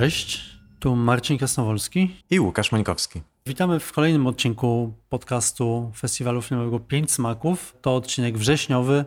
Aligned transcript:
Cześć, 0.00 0.40
tu 0.78 0.96
Marcin 0.96 1.38
Krasnowolski 1.38 2.16
i 2.30 2.40
Łukasz 2.40 2.72
Mańkowski. 2.72 3.20
Witamy 3.46 3.80
w 3.80 3.92
kolejnym 3.92 4.26
odcinku 4.26 4.92
podcastu 5.08 5.92
Festiwalu 5.96 6.42
Filmowego 6.42 6.80
Pięć 6.80 7.12
Smaków. 7.12 7.76
To 7.82 7.96
odcinek 7.96 8.38
wrześniowy. 8.38 9.04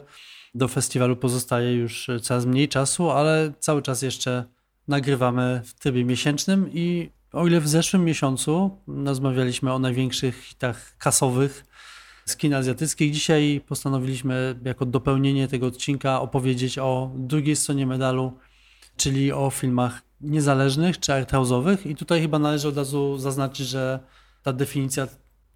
Do 0.55 0.68
festiwalu 0.68 1.16
pozostaje 1.16 1.73
już 1.73 2.08
coraz 2.21 2.45
mniej 2.45 2.70
czasu, 2.70 3.12
ale 3.12 3.54
cały 3.59 3.82
czas 3.82 4.02
jeszcze 4.02 4.45
nagrywamy 4.88 5.62
w 5.66 5.73
trybie 5.73 6.05
miesięcznym 6.05 6.70
i 6.73 7.10
o 7.32 7.48
ile 7.48 7.62
w 7.62 7.67
zeszłym 7.67 8.05
miesiącu 8.05 8.78
rozmawialiśmy 8.88 9.73
o 9.73 9.80
największych 9.80 10.44
hitach 10.44 10.98
kasowych 10.98 11.66
z 12.25 12.38
kin 12.38 12.53
azjatyckich, 12.53 13.12
dzisiaj 13.12 13.62
postanowiliśmy 13.67 14.59
jako 14.66 14.86
dopełnienie 14.86 15.48
tego 15.48 15.67
odcinka 15.67 16.22
opowiedzieć 16.22 16.78
o 16.78 17.12
drugiej 17.16 17.55
stronie 17.55 17.88
medalu, 17.88 18.34
czyli 18.98 19.31
o 19.31 19.50
filmach 19.50 20.12
niezależnych 20.23 21.00
czy 21.00 21.12
arthouse'owych 21.12 21.88
i 21.88 21.95
tutaj 21.95 22.22
chyba 22.22 22.40
należy 22.40 22.68
od 22.68 22.77
razu 22.77 23.18
zaznaczyć, 23.18 23.68
że 23.68 24.00
ta 24.44 24.54
definicja 24.54 25.08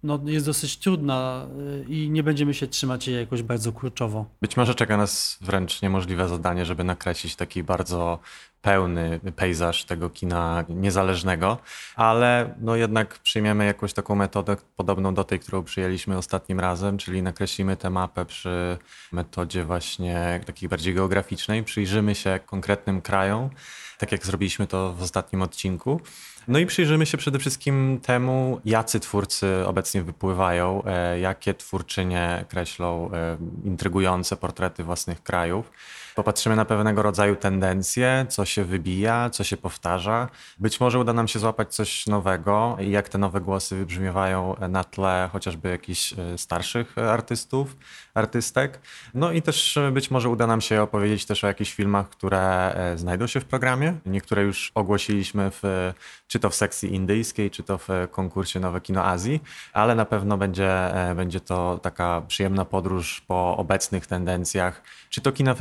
no, 0.02 0.20
jest 0.24 0.46
dosyć 0.46 0.76
trudna 0.76 1.46
y, 1.80 1.84
i 1.88 2.10
nie 2.10 2.22
będziemy 2.22 2.54
się 2.54 2.66
trzymać 2.66 3.08
jej 3.08 3.20
jakoś 3.20 3.42
bardzo 3.42 3.72
kurczowo. 3.72 4.26
Być 4.40 4.56
może 4.56 4.74
czeka 4.74 4.96
nas 4.96 5.38
wręcz 5.40 5.82
niemożliwe 5.82 6.28
zadanie, 6.28 6.64
żeby 6.64 6.84
nakreślić 6.84 7.36
taki 7.36 7.62
bardzo 7.62 8.18
pełny 8.62 9.20
pejzaż 9.36 9.84
tego 9.84 10.10
kina 10.10 10.64
niezależnego, 10.68 11.58
ale 11.96 12.54
no 12.60 12.76
jednak 12.76 13.18
przyjmiemy 13.18 13.66
jakąś 13.66 13.92
taką 13.92 14.14
metodę 14.14 14.56
podobną 14.76 15.14
do 15.14 15.24
tej, 15.24 15.38
którą 15.38 15.64
przyjęliśmy 15.64 16.16
ostatnim 16.16 16.60
razem, 16.60 16.98
czyli 16.98 17.22
nakreślimy 17.22 17.76
tę 17.76 17.90
mapę 17.90 18.24
przy 18.24 18.78
metodzie 19.12 19.64
właśnie 19.64 20.40
takiej 20.46 20.68
bardziej 20.68 20.94
geograficznej, 20.94 21.64
przyjrzymy 21.64 22.14
się 22.14 22.40
konkretnym 22.46 23.02
krajom, 23.02 23.50
tak 23.98 24.12
jak 24.12 24.26
zrobiliśmy 24.26 24.66
to 24.66 24.92
w 24.92 25.02
ostatnim 25.02 25.42
odcinku. 25.42 26.00
No 26.48 26.58
i 26.58 26.66
przyjrzymy 26.66 27.06
się 27.06 27.18
przede 27.18 27.38
wszystkim 27.38 28.00
temu, 28.02 28.60
jacy 28.64 29.00
twórcy 29.00 29.66
obecnie 29.66 30.02
wypływają, 30.02 30.82
e, 30.84 31.20
jakie 31.20 31.54
twórczynie 31.54 32.44
kreślą 32.48 33.10
e, 33.12 33.36
intrygujące 33.64 34.36
portrety 34.36 34.84
własnych 34.84 35.22
krajów. 35.22 35.70
Popatrzymy 36.18 36.56
na 36.56 36.64
pewnego 36.64 37.02
rodzaju 37.02 37.36
tendencje, 37.36 38.26
co 38.28 38.44
się 38.44 38.64
wybija, 38.64 39.30
co 39.30 39.44
się 39.44 39.56
powtarza. 39.56 40.28
Być 40.58 40.80
może 40.80 40.98
uda 40.98 41.12
nam 41.12 41.28
się 41.28 41.38
złapać 41.38 41.74
coś 41.74 42.06
nowego 42.06 42.76
i 42.80 42.90
jak 42.90 43.08
te 43.08 43.18
nowe 43.18 43.40
głosy 43.40 43.76
wybrzmiewają 43.76 44.56
na 44.68 44.84
tle 44.84 45.28
chociażby 45.32 45.68
jakichś 45.68 46.12
e, 46.12 46.38
starszych 46.38 46.98
artystów, 46.98 47.76
artystek. 48.14 48.80
No 49.14 49.32
i 49.32 49.42
też 49.42 49.78
być 49.92 50.10
może 50.10 50.28
uda 50.28 50.46
nam 50.46 50.60
się 50.60 50.82
opowiedzieć 50.82 51.26
też 51.26 51.44
o 51.44 51.46
jakichś 51.46 51.74
filmach, 51.74 52.08
które 52.08 52.74
znajdą 52.96 53.26
się 53.26 53.40
w 53.40 53.44
programie. 53.44 53.94
Niektóre 54.06 54.42
już 54.42 54.72
ogłosiliśmy 54.74 55.50
w 55.50 55.92
czy 56.28 56.38
to 56.38 56.50
w 56.50 56.54
sekcji 56.54 56.94
indyjskiej, 56.94 57.50
czy 57.50 57.62
to 57.62 57.78
w 57.78 57.88
konkursie 58.10 58.60
Nowe 58.60 58.80
Kino 58.80 59.04
Azji, 59.04 59.40
ale 59.72 59.94
na 59.94 60.04
pewno 60.04 60.38
będzie, 60.38 60.70
e, 61.10 61.14
będzie 61.14 61.40
to 61.40 61.78
taka 61.82 62.22
przyjemna 62.28 62.64
podróż 62.64 63.20
po 63.20 63.56
obecnych 63.56 64.06
tendencjach, 64.06 64.82
czy 65.10 65.20
to 65.20 65.32
kina 65.32 65.54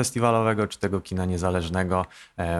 festiwalowego, 0.47 0.67
czy 0.67 0.79
tego 0.79 1.01
kina 1.01 1.25
niezależnego. 1.25 2.05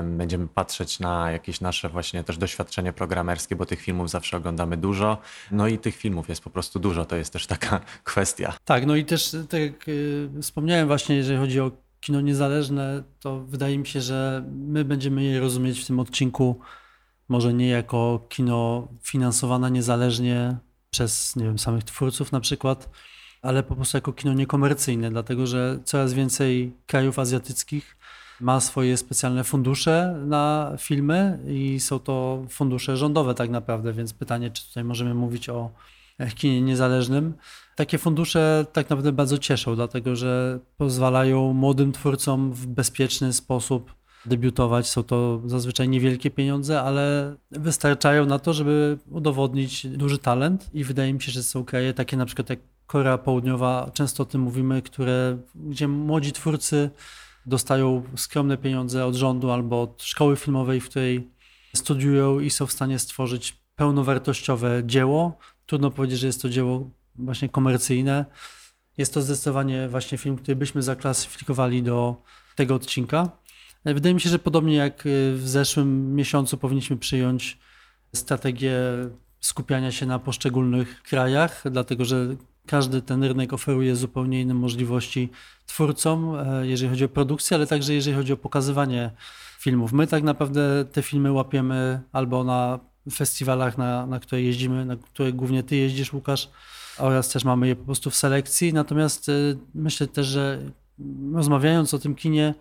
Będziemy 0.03 0.47
patrzeć 0.47 0.99
na 0.99 1.31
jakieś 1.31 1.61
nasze 1.61 1.89
właśnie 1.89 2.23
też 2.23 2.38
doświadczenie 2.38 2.93
programerskie, 2.93 3.55
bo 3.55 3.66
tych 3.66 3.81
filmów 3.81 4.09
zawsze 4.09 4.38
oglądamy 4.38 4.77
dużo. 4.77 5.17
No 5.52 5.67
i 5.67 5.77
tych 5.77 5.95
filmów 5.95 6.30
jest 6.30 6.43
po 6.43 6.49
prostu 6.49 6.80
dużo, 6.80 7.05
to 7.05 7.15
jest 7.15 7.33
też 7.33 7.47
taka 7.47 7.80
kwestia. 8.03 8.53
Tak, 8.65 8.85
no 8.85 8.95
i 8.95 9.05
też 9.05 9.35
tak 9.49 9.61
jak 9.61 9.87
y, 9.87 10.30
wspomniałem 10.42 10.87
właśnie, 10.87 11.15
jeżeli 11.15 11.39
chodzi 11.39 11.59
o 11.59 11.71
kino 11.99 12.21
niezależne, 12.21 13.03
to 13.20 13.39
wydaje 13.39 13.77
mi 13.77 13.87
się, 13.87 14.02
że 14.02 14.43
my 14.52 14.86
będziemy 14.86 15.23
je 15.23 15.39
rozumieć 15.39 15.80
w 15.80 15.87
tym 15.87 15.99
odcinku 15.99 16.59
może 17.30 17.54
nie 17.54 17.67
jako 17.67 18.25
kino 18.30 18.87
finansowane 19.04 19.71
niezależnie 19.71 20.58
przez 20.89 21.36
nie 21.36 21.43
wiem, 21.43 21.59
samych 21.59 21.83
twórców 21.83 22.31
na 22.31 22.39
przykład, 22.39 22.89
ale 23.42 23.64
po 23.64 23.75
prostu 23.75 23.98
jako 23.98 24.14
kino 24.14 24.33
niekomercyjne, 24.33 25.09
dlatego 25.09 25.48
że 25.48 25.80
coraz 25.83 26.14
więcej 26.14 26.73
krajów 26.86 27.20
azjatyckich 27.20 27.98
ma 28.42 28.59
swoje 28.59 28.98
specjalne 28.98 29.43
fundusze 29.43 30.21
na 30.25 30.75
filmy 30.80 31.39
i 31.48 31.80
są 31.80 31.99
to 31.99 32.45
fundusze 32.49 32.98
rządowe 32.98 33.33
tak 33.33 33.49
naprawdę, 33.49 33.93
więc 33.93 34.14
pytanie, 34.14 34.52
czy 34.52 34.67
tutaj 34.67 34.83
możemy 34.83 35.14
mówić 35.14 35.49
o 35.49 35.70
kinie 36.36 36.61
niezależnym. 36.61 37.33
Takie 37.75 37.98
fundusze 37.98 38.65
tak 38.73 38.89
naprawdę 38.89 39.11
bardzo 39.11 39.37
cieszą, 39.37 39.75
dlatego 39.75 40.15
że 40.15 40.59
pozwalają 40.77 41.54
młodym 41.54 41.92
twórcom 41.92 42.54
w 42.54 42.67
bezpieczny 42.67 43.33
sposób 43.33 43.93
debiutować. 44.25 44.89
Są 44.89 45.04
to 45.04 45.42
zazwyczaj 45.45 45.89
niewielkie 45.89 46.31
pieniądze, 46.31 46.81
ale 46.81 47.36
wystarczają 47.52 48.25
na 48.25 48.39
to, 48.39 48.54
żeby 48.54 48.98
udowodnić 49.11 49.87
duży 49.87 50.17
talent 50.17 50.69
i 50.73 50.83
wydaje 50.83 51.14
mi 51.14 51.21
się, 51.21 51.31
że 51.31 51.43
są 51.43 51.65
kraje 51.65 51.93
takie 51.93 52.17
na 52.17 52.25
przykład 52.25 52.49
jak 52.49 52.59
Korea 52.87 53.17
Południowa, 53.17 53.92
często 53.93 54.23
o 54.23 54.25
tym 54.25 54.42
mówimy, 54.42 54.81
które, 54.81 55.37
gdzie 55.55 55.87
młodzi 55.87 56.31
twórcy 56.31 56.89
dostają 57.45 58.03
skromne 58.15 58.58
pieniądze 58.58 59.05
od 59.05 59.15
rządu 59.15 59.52
albo 59.52 59.81
od 59.81 60.03
szkoły 60.03 60.36
filmowej, 60.36 60.81
w 60.81 60.89
której 60.89 61.31
studiują 61.75 62.39
i 62.39 62.49
są 62.49 62.65
w 62.65 62.71
stanie 62.71 62.99
stworzyć 62.99 63.58
pełnowartościowe 63.75 64.81
dzieło. 64.86 65.37
Trudno 65.65 65.92
powiedzieć, 65.92 66.20
że 66.20 66.27
jest 66.27 66.42
to 66.42 66.49
dzieło 66.49 66.89
właśnie 67.15 67.49
komercyjne. 67.49 68.25
Jest 68.98 69.14
to 69.14 69.21
zdecydowanie 69.21 69.89
właśnie 69.89 70.17
film, 70.17 70.37
który 70.37 70.55
byśmy 70.55 70.81
zaklasyfikowali 70.81 71.83
do 71.83 72.15
tego 72.55 72.75
odcinka. 72.75 73.30
Wydaje 73.86 74.15
mi 74.15 74.21
się, 74.21 74.30
że 74.30 74.39
podobnie 74.39 74.75
jak 74.75 75.05
y, 75.05 75.33
w 75.36 75.48
zeszłym 75.48 76.15
miesiącu 76.15 76.58
powinniśmy 76.58 76.98
przyjąć 76.98 77.58
strategię 78.15 78.73
skupiania 79.39 79.92
się 79.92 80.05
na 80.05 80.19
poszczególnych 80.19 81.04
krajach, 81.04 81.64
dlatego 81.71 82.05
że 82.05 82.36
każdy 82.67 83.02
ten 83.02 83.23
rynek 83.23 83.54
oferuje 83.54 83.95
zupełnie 83.95 84.42
inne 84.42 84.54
możliwości 84.54 85.30
twórcom, 85.66 86.36
e, 86.36 86.67
jeżeli 86.67 86.89
chodzi 86.89 87.05
o 87.05 87.10
produkcję, 87.10 87.55
ale 87.55 87.67
także 87.67 87.94
jeżeli 87.94 88.16
chodzi 88.16 88.33
o 88.33 88.38
pokazywanie 88.38 89.11
filmów. 89.60 89.94
My 89.94 90.08
tak 90.08 90.23
naprawdę 90.23 90.86
te 90.86 91.02
filmy 91.02 91.32
łapiemy 91.32 92.02
albo 92.11 92.44
na 92.44 92.80
festiwalach, 93.14 93.78
na, 93.78 94.05
na 94.05 94.20
które 94.20 94.42
jeździmy, 94.42 94.86
na 94.86 94.95
które 94.95 95.33
głównie 95.33 95.64
ty 95.64 95.76
jeździsz, 95.76 96.14
Łukasz, 96.14 96.50
oraz 96.98 97.30
też 97.30 97.45
mamy 97.45 97.67
je 97.67 97.76
po 97.76 97.86
prostu 97.86 98.10
w 98.10 98.16
selekcji. 98.16 98.73
Natomiast 98.73 99.30
y, 99.30 99.58
myślę 99.73 100.08
też, 100.08 100.28
że 100.28 100.60
rozmawiając 101.34 101.94
o 101.94 101.99
tym 101.99 102.16
kinie, 102.16 102.54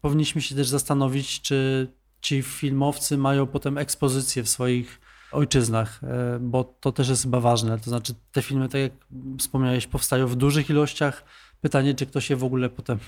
powinniśmy 0.00 0.42
się 0.42 0.54
też 0.54 0.68
zastanowić, 0.68 1.40
czy 1.40 1.88
ci 2.20 2.42
filmowcy 2.42 3.18
mają 3.18 3.46
potem 3.46 3.78
ekspozycję 3.78 4.42
w 4.42 4.48
swoich 4.48 5.00
ojczyznach, 5.32 6.00
e, 6.04 6.38
bo 6.40 6.64
to 6.64 6.92
też 6.92 7.08
jest 7.08 7.22
chyba 7.22 7.40
ważne. 7.40 7.78
To 7.78 7.90
znaczy, 7.90 8.14
te 8.32 8.42
filmy, 8.42 8.68
tak 8.68 8.80
jak 8.80 8.92
wspomniałeś, 9.38 9.86
powstają 9.86 10.26
w 10.26 10.36
dużych 10.36 10.70
ilościach. 10.70 11.24
Pytanie, 11.60 11.94
czy 11.94 12.06
ktoś 12.06 12.30
je 12.30 12.36
w 12.36 12.44
ogóle 12.44 12.68
potem 12.68 12.98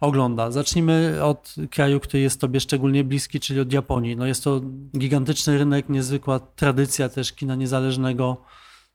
ogląda. 0.00 0.50
Zacznijmy 0.50 1.24
od 1.24 1.54
kraju, 1.70 2.00
który 2.00 2.22
jest 2.22 2.40
Tobie 2.40 2.60
szczególnie 2.60 3.04
bliski, 3.04 3.40
czyli 3.40 3.60
od 3.60 3.72
Japonii. 3.72 4.16
No 4.16 4.26
jest 4.26 4.44
to 4.44 4.60
gigantyczny 4.98 5.58
rynek, 5.58 5.88
niezwykła 5.88 6.40
tradycja 6.40 7.08
też 7.08 7.32
kina 7.32 7.54
niezależnego 7.54 8.36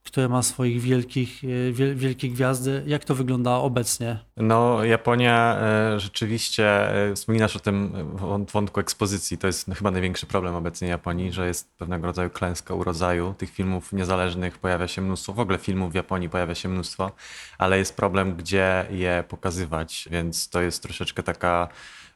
które 0.07 0.29
ma 0.29 0.44
swoich 0.44 0.81
wielkich, 0.81 1.41
e, 1.44 1.95
wielkie 1.95 2.29
gwiazdy. 2.29 2.84
Jak 2.85 3.06
to 3.06 3.16
wygląda 3.16 3.56
obecnie? 3.56 4.19
No, 4.38 4.84
Japonia 4.84 5.57
e, 5.59 6.00
rzeczywiście, 6.00 6.95
e, 7.09 7.16
wspominasz 7.16 7.56
o 7.56 7.59
tym 7.59 7.94
wątku 8.53 8.79
ekspozycji, 8.79 9.38
to 9.38 9.47
jest 9.47 9.69
chyba 9.75 9.91
największy 9.91 10.25
problem 10.25 10.56
obecnie 10.56 10.88
Japonii, 10.88 11.31
że 11.31 11.47
jest 11.47 11.78
pewnego 11.78 12.07
rodzaju 12.07 12.30
klęska 12.30 12.74
urodzaju. 12.74 13.33
Tych 13.38 13.50
filmów 13.50 13.94
niezależnych 13.94 14.57
pojawia 14.57 14.88
się 14.88 15.01
mnóstwo, 15.01 15.33
w 15.33 15.39
ogóle 15.39 15.57
filmów 15.57 15.92
w 15.92 15.95
Japonii 15.95 16.30
pojawia 16.30 16.56
się 16.56 16.69
mnóstwo, 16.69 17.12
ale 17.57 17.77
jest 17.77 17.95
problem, 17.95 18.36
gdzie 18.36 18.86
je 18.89 19.24
pokazywać, 19.27 20.07
więc 20.12 20.50
to 20.50 20.62
jest 20.62 20.83
troszeczkę 20.83 21.24
taka 21.24 21.68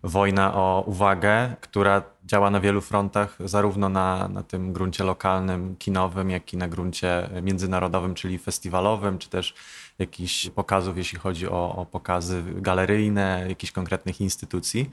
wojna 0.04 0.54
o 0.54 0.84
uwagę, 0.88 1.56
która 1.62 2.04
działa 2.26 2.50
na 2.50 2.60
wielu 2.60 2.82
frontach, 2.82 3.38
zarówno 3.46 3.90
na, 3.90 4.28
na 4.28 4.44
tym 4.44 4.74
gruncie 4.74 5.04
lokalnym, 5.04 5.76
kinowym, 5.76 6.30
jak 6.30 6.54
i 6.54 6.58
na 6.58 6.68
gruncie 6.68 7.30
międzynarodowym, 7.42 8.14
czyli 8.14 8.38
festiwalowym, 8.38 9.18
czy 9.18 9.30
też 9.30 9.54
jakichś 10.00 10.50
pokazów, 10.50 10.98
jeśli 10.98 11.20
chodzi 11.20 11.48
o, 11.48 11.76
o 11.76 11.86
pokazy 11.86 12.44
galeryjne 12.56 13.46
jakichś 13.50 13.72
konkretnych 13.72 14.22
instytucji. 14.22 14.90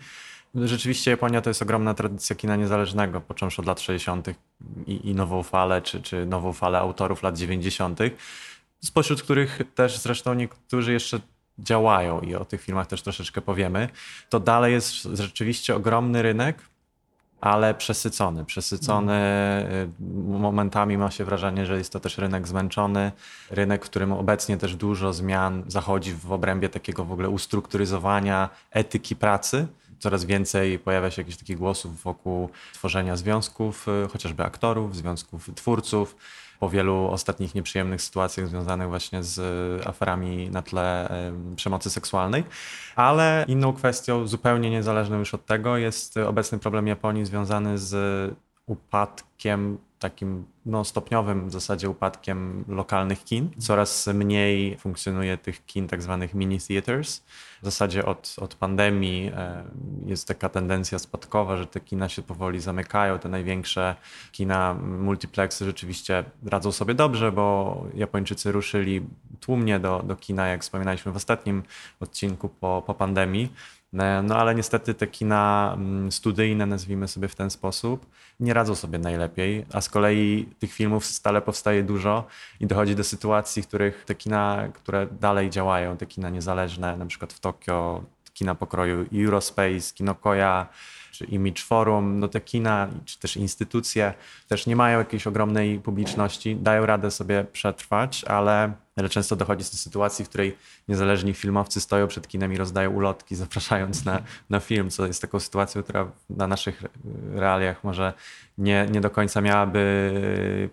Rzeczywiście 0.55 1.10
Japonia 1.10 1.40
to 1.40 1.50
jest 1.50 1.62
ogromna 1.62 1.94
tradycja 1.94 2.37
kina 2.37 2.56
niezależnego, 2.56 3.20
począwszy 3.20 3.62
od 3.62 3.66
lat 3.66 3.81
60. 3.81 4.28
i, 4.87 5.10
i 5.10 5.14
nową 5.14 5.43
falę, 5.43 5.82
czy, 5.82 6.02
czy 6.02 6.26
nową 6.26 6.52
falę 6.52 6.78
autorów 6.78 7.22
lat 7.22 7.38
90., 7.38 8.00
spośród 8.84 9.22
których 9.22 9.60
też 9.75 9.99
zresztą 9.99 10.34
niektórzy 10.34 10.93
jeszcze 10.93 11.20
działają 11.58 12.20
i 12.20 12.34
o 12.34 12.44
tych 12.44 12.62
filmach 12.62 12.87
też 12.87 13.02
troszeczkę 13.02 13.40
powiemy, 13.40 13.88
to 14.28 14.40
dalej 14.40 14.72
jest 14.72 15.02
rzeczywiście 15.02 15.76
ogromny 15.76 16.22
rynek, 16.22 16.58
ale 17.40 17.75
przesycony. 17.75 18.44
Przesycony 18.44 19.14
y, 20.00 20.02
momentami 20.38 20.99
ma 20.99 21.10
się 21.10 21.25
wrażenie, 21.25 21.66
że 21.66 21.78
jest 21.78 21.93
to 21.93 22.00
też 22.00 22.19
rynek 22.19 22.49
zmęczony, 22.49 23.12
rynek, 23.50 23.84
w 23.84 23.90
którym 23.90 24.12
obecnie 24.12 24.56
też 24.56 24.76
dużo 24.76 25.12
zmian 25.12 25.64
zachodzi 25.66 26.14
w 26.14 26.32
obrębie 26.32 26.69
takiego 26.69 27.05
w 27.05 27.12
ogóle 27.12 27.28
ustrukturyzowania 27.28 28.49
etyki 28.70 29.16
pracy. 29.16 29.66
Coraz 29.99 30.25
więcej 30.25 30.78
pojawia 30.78 31.10
się 31.10 31.22
jakichś 31.22 31.38
takich 31.38 31.58
głosów 31.58 32.02
wokół 32.02 32.49
tworzenia 32.75 33.16
związków, 33.16 33.87
chociażby 34.12 34.44
aktorów, 34.44 34.96
związków 34.96 35.50
twórców 35.55 36.16
po 36.60 36.69
wielu 36.70 37.08
ostatnich 37.10 37.55
nieprzyjemnych 37.55 38.02
sytuacjach 38.02 38.49
związanych 38.49 38.88
właśnie 38.88 39.22
z 39.22 39.40
aferami 39.87 40.50
na 40.50 40.62
tle 40.62 41.08
przemocy 41.56 41.90
seksualnej. 41.90 42.44
Ale 42.96 43.44
inną 43.49 43.72
kwestią, 43.72 44.26
zupełnie 44.26 44.70
niezależną 44.70 45.19
już 45.19 45.34
od 45.34 45.46
tego, 45.46 45.76
jest 45.76 46.16
obecny 46.16 46.58
problem 46.58 46.87
Japonii 46.87 47.26
związany 47.26 47.78
z 47.78 48.34
upadkiem 48.66 49.78
takim 49.99 50.45
no, 50.67 50.85
stopniowym 50.85 51.49
w 51.49 51.53
zasadzie 51.53 51.91
upadkiem 51.91 52.65
lokalnych 52.69 53.25
kin. 53.25 53.50
Coraz 53.59 54.06
mniej 54.06 54.77
funkcjonuje 54.77 55.39
tych 55.39 55.67
kin 55.67 55.89
tak 55.89 56.03
zwanych 56.03 56.35
mini 56.35 56.59
theaters. 56.61 57.23
W 57.62 57.65
zasadzie 57.65 58.06
od, 58.06 58.37
od 58.41 58.55
pandemii 58.55 59.31
e, 59.37 59.65
jest 60.06 60.29
taka 60.29 60.49
tendencja 60.49 60.99
spadkowa, 60.99 61.56
że 61.56 61.67
te 61.67 61.81
kina 61.81 62.09
się 62.09 62.23
powoli 62.23 62.61
zamykają. 62.61 63.19
Te 63.19 63.29
największe 63.29 63.97
kina, 64.33 64.75
multiplexy 64.75 65.65
rzeczywiście 65.65 66.25
radzą 66.47 66.73
sobie 66.73 66.94
dobrze, 66.94 67.33
bo 67.33 67.77
Japończycy 67.94 68.53
ruszyli 68.53 69.06
tłumnie 69.41 69.81
do, 69.81 70.03
do 70.03 70.17
kina, 70.17 70.49
jak 70.49 70.62
wspominaliśmy 70.62 71.12
w 71.12 71.17
ostatnim 71.17 71.62
odcinku 72.01 72.49
po, 72.49 72.83
po 72.87 72.94
pandemii. 72.94 73.53
E, 73.94 74.23
no 74.23 74.37
ale 74.37 74.55
niestety 74.55 74.94
te 74.94 75.06
kina 75.06 75.75
mm, 75.76 76.12
studyjne, 76.12 76.67
nazwijmy 76.67 77.08
sobie 77.08 77.29
w 77.29 77.35
ten 77.35 77.50
sposób, 77.50 78.06
nie 78.40 78.55
radzą 78.55 78.75
sobie 78.75 78.99
najlepiej, 78.99 79.67
a 79.73 79.81
z 79.81 79.88
kolei 79.88 80.49
tych 80.58 80.73
filmów 80.73 81.05
stale 81.05 81.43
powstaje 81.43 81.82
dużo 81.82 82.26
i 82.61 82.67
dochodzi 82.67 82.96
do 82.96 83.05
sytuacji, 83.05 83.62
w 83.62 83.67
których 83.67 84.05
te 84.05 84.14
kina, 84.14 84.69
które 84.75 85.06
dalej 85.06 85.50
działają, 85.50 85.96
te 85.96 86.06
kina 86.06 86.31
niezależne, 86.31 86.96
na 86.96 87.06
przykład 87.06 87.32
w 87.32 87.40
Tokio, 87.40 88.02
kina 88.35 88.55
pokroju 88.55 89.06
Eurospace, 89.25 89.94
Kino 89.94 90.14
Koja, 90.14 90.67
czy 91.12 91.25
Image 91.25 91.62
Forum, 91.62 92.20
no 92.20 92.29
te 92.29 92.41
kina, 92.41 92.88
czy 93.05 93.19
też 93.19 93.37
instytucje 93.37 94.14
też 94.49 94.67
nie 94.67 94.76
mają 94.76 94.99
jakiejś 94.99 95.26
ogromnej 95.26 95.81
publiczności, 95.81 96.56
dają 96.56 96.87
radę 96.87 97.11
sobie 97.11 97.44
przetrwać, 97.52 98.25
ale 98.25 98.73
ale 98.99 99.09
często 99.09 99.37
dochodzi 99.37 99.65
do 99.65 99.77
sytuacji, 99.77 100.25
w 100.25 100.29
której 100.29 100.56
niezależni 100.89 101.35
filmowcy 101.35 101.81
stoją 101.81 102.06
przed 102.06 102.29
kinem 102.29 102.53
i 102.53 102.56
rozdają 102.56 102.91
ulotki, 102.91 103.37
zapraszając 103.45 104.05
na, 104.05 104.23
na 104.50 104.61
film, 104.61 104.91
co 104.91 105.06
jest 105.06 105.23
taką 105.23 105.41
sytuacją, 105.41 105.83
która 105.83 106.11
na 106.31 106.47
naszych 106.47 106.83
realiach 107.35 107.85
może 107.85 108.12
nie, 108.59 108.87
nie 108.91 109.00
do 109.00 109.11
końca 109.11 109.41
miałaby 109.41 110.12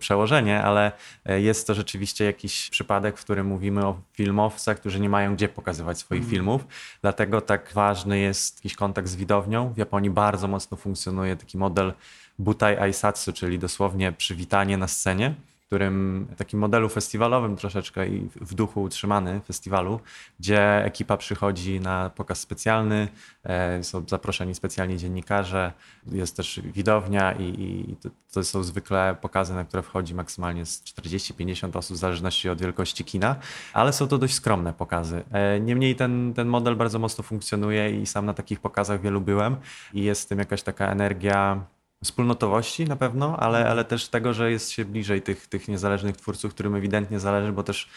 przełożenie, 0.00 0.62
ale 0.62 0.92
jest 1.26 1.66
to 1.66 1.74
rzeczywiście 1.74 2.24
jakiś 2.24 2.70
przypadek, 2.70 3.18
w 3.18 3.24
którym 3.24 3.46
mówimy 3.46 3.86
o 3.86 4.00
filmowcach, 4.12 4.80
którzy 4.80 5.00
nie 5.00 5.08
mają 5.08 5.34
gdzie 5.34 5.48
pokazywać 5.48 5.98
swoich 5.98 6.22
mm. 6.22 6.30
filmów. 6.30 6.66
Dlatego 7.02 7.40
tak 7.40 7.70
ważny 7.74 8.18
jest 8.18 8.56
jakiś 8.56 8.74
kontakt 8.74 9.08
z 9.08 9.16
widownią. 9.16 9.72
W 9.72 9.76
Japonii 9.76 10.10
bardzo 10.10 10.48
mocno 10.48 10.76
funkcjonuje 10.76 11.36
taki 11.36 11.58
model 11.58 11.92
butai 12.38 12.76
aisatsu, 12.76 13.32
czyli 13.32 13.58
dosłownie 13.58 14.12
przywitanie 14.12 14.76
na 14.76 14.88
scenie 14.88 15.34
którym 15.66 16.26
takim 16.36 16.60
modelu 16.60 16.88
festiwalowym 16.88 17.56
troszeczkę 17.56 18.08
i 18.08 18.28
w 18.36 18.54
duchu 18.54 18.82
utrzymany 18.82 19.40
festiwalu, 19.40 20.00
gdzie 20.40 20.84
ekipa 20.84 21.16
przychodzi 21.16 21.80
na 21.80 22.10
pokaz 22.10 22.40
specjalny, 22.40 23.08
e, 23.44 23.84
są 23.84 24.04
zaproszeni 24.08 24.54
specjalni 24.54 24.98
dziennikarze, 24.98 25.72
jest 26.06 26.36
też 26.36 26.60
widownia 26.64 27.32
i, 27.32 27.42
i 27.42 27.96
to, 28.32 28.44
są 28.44 28.62
zwykle 28.62 29.16
pokazy, 29.20 29.54
na 29.54 29.64
które 29.64 29.82
wchodzi 29.82 30.14
maksymalnie 30.14 30.66
z 30.66 30.82
40-50 30.82 31.76
osób 31.78 31.96
w 31.96 32.00
zależności 32.00 32.48
od 32.48 32.60
wielkości 32.60 33.04
kina, 33.04 33.36
ale 33.72 33.92
są 33.92 34.08
to 34.08 34.18
dość 34.18 34.34
skromne 34.34 34.72
pokazy. 34.72 35.22
E, 35.32 35.60
niemniej 35.60 35.96
ten, 35.96 36.34
ten 36.34 36.48
model 36.48 36.76
bardzo 36.76 36.98
mocno 36.98 37.24
funkcjonuje 37.24 38.00
i 38.00 38.06
sam 38.06 38.26
na 38.26 38.34
takich 38.34 38.60
pokazach 38.60 39.00
wielu 39.00 39.20
byłem 39.20 39.56
i 39.94 40.02
jest 40.02 40.22
w 40.22 40.26
tym 40.26 40.38
jakaś 40.38 40.62
taka 40.62 40.86
energia 40.90 41.66
wspólnotowości 42.04 42.84
na 42.84 42.96
pewno, 42.96 43.36
ale, 43.36 43.68
ale 43.68 43.84
też 43.84 44.08
tego, 44.08 44.34
że 44.34 44.50
jest 44.50 44.70
się 44.70 44.84
bliżej 44.84 45.22
tych, 45.22 45.46
tych 45.46 45.68
niezależnych 45.68 46.16
twórców, 46.16 46.54
którym 46.54 46.74
ewidentnie 46.74 47.20
zależy, 47.20 47.52
bo 47.52 47.62
też 47.62 47.88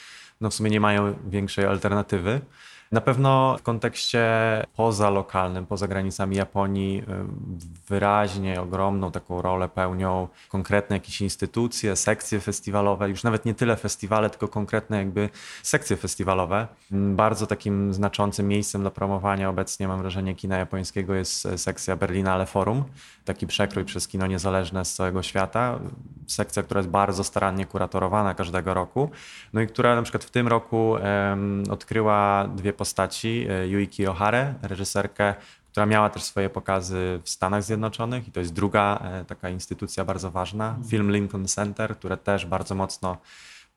no 0.41 0.49
w 0.49 0.53
sumie 0.53 0.69
nie 0.69 0.79
mają 0.79 1.15
większej 1.29 1.65
alternatywy. 1.65 2.41
Na 2.91 3.01
pewno 3.01 3.57
w 3.57 3.63
kontekście 3.63 4.27
pozalokalnym, 4.75 5.65
poza 5.65 5.87
granicami 5.87 6.35
Japonii, 6.35 7.03
wyraźnie 7.89 8.61
ogromną 8.61 9.11
taką 9.11 9.41
rolę 9.41 9.69
pełnią 9.69 10.27
konkretne 10.49 10.95
jakieś 10.95 11.21
instytucje, 11.21 11.95
sekcje 11.95 12.39
festiwalowe, 12.39 13.09
już 13.09 13.23
nawet 13.23 13.45
nie 13.45 13.53
tyle 13.53 13.75
festiwale, 13.75 14.29
tylko 14.29 14.47
konkretne 14.47 14.97
jakby 14.97 15.29
sekcje 15.63 15.97
festiwalowe. 15.97 16.67
Bardzo 16.91 17.47
takim 17.47 17.93
znaczącym 17.93 18.47
miejscem 18.47 18.83
do 18.83 18.91
promowania 18.91 19.49
obecnie, 19.49 19.87
mam 19.87 20.01
wrażenie, 20.01 20.35
kina 20.35 20.57
japońskiego 20.57 21.13
jest 21.15 21.47
sekcja 21.55 21.95
Berlinale 21.95 22.45
Forum, 22.45 22.83
taki 23.25 23.47
przekrój 23.47 23.85
przez 23.85 24.07
kino 24.07 24.27
niezależne 24.27 24.85
z 24.85 24.93
całego 24.93 25.23
świata. 25.23 25.79
Sekcja, 26.27 26.63
która 26.63 26.79
jest 26.79 26.89
bardzo 26.89 27.23
starannie 27.23 27.65
kuratorowana 27.65 28.33
każdego 28.33 28.73
roku, 28.73 29.09
no 29.53 29.61
i 29.61 29.67
która 29.67 29.95
na 29.95 30.01
przykład 30.01 30.23
w 30.23 30.31
tym 30.31 30.47
roku 30.47 30.95
odkryła 31.71 32.47
dwie 32.55 32.73
postaci, 32.79 33.47
e, 33.49 33.67
Yuiki 33.67 34.07
Ohare, 34.07 34.53
reżyserkę, 34.61 35.35
która 35.71 35.85
miała 35.85 36.09
też 36.09 36.23
swoje 36.23 36.49
pokazy 36.49 37.19
w 37.23 37.29
Stanach 37.29 37.63
Zjednoczonych 37.63 38.27
i 38.27 38.31
to 38.31 38.39
jest 38.39 38.53
druga 38.53 38.99
e, 39.03 39.25
taka 39.25 39.49
instytucja 39.49 40.05
bardzo 40.05 40.31
ważna, 40.31 40.77
Film 40.89 41.11
Lincoln 41.11 41.47
Center, 41.47 41.97
które 41.97 42.17
też 42.17 42.45
bardzo 42.45 42.75
mocno 42.75 43.17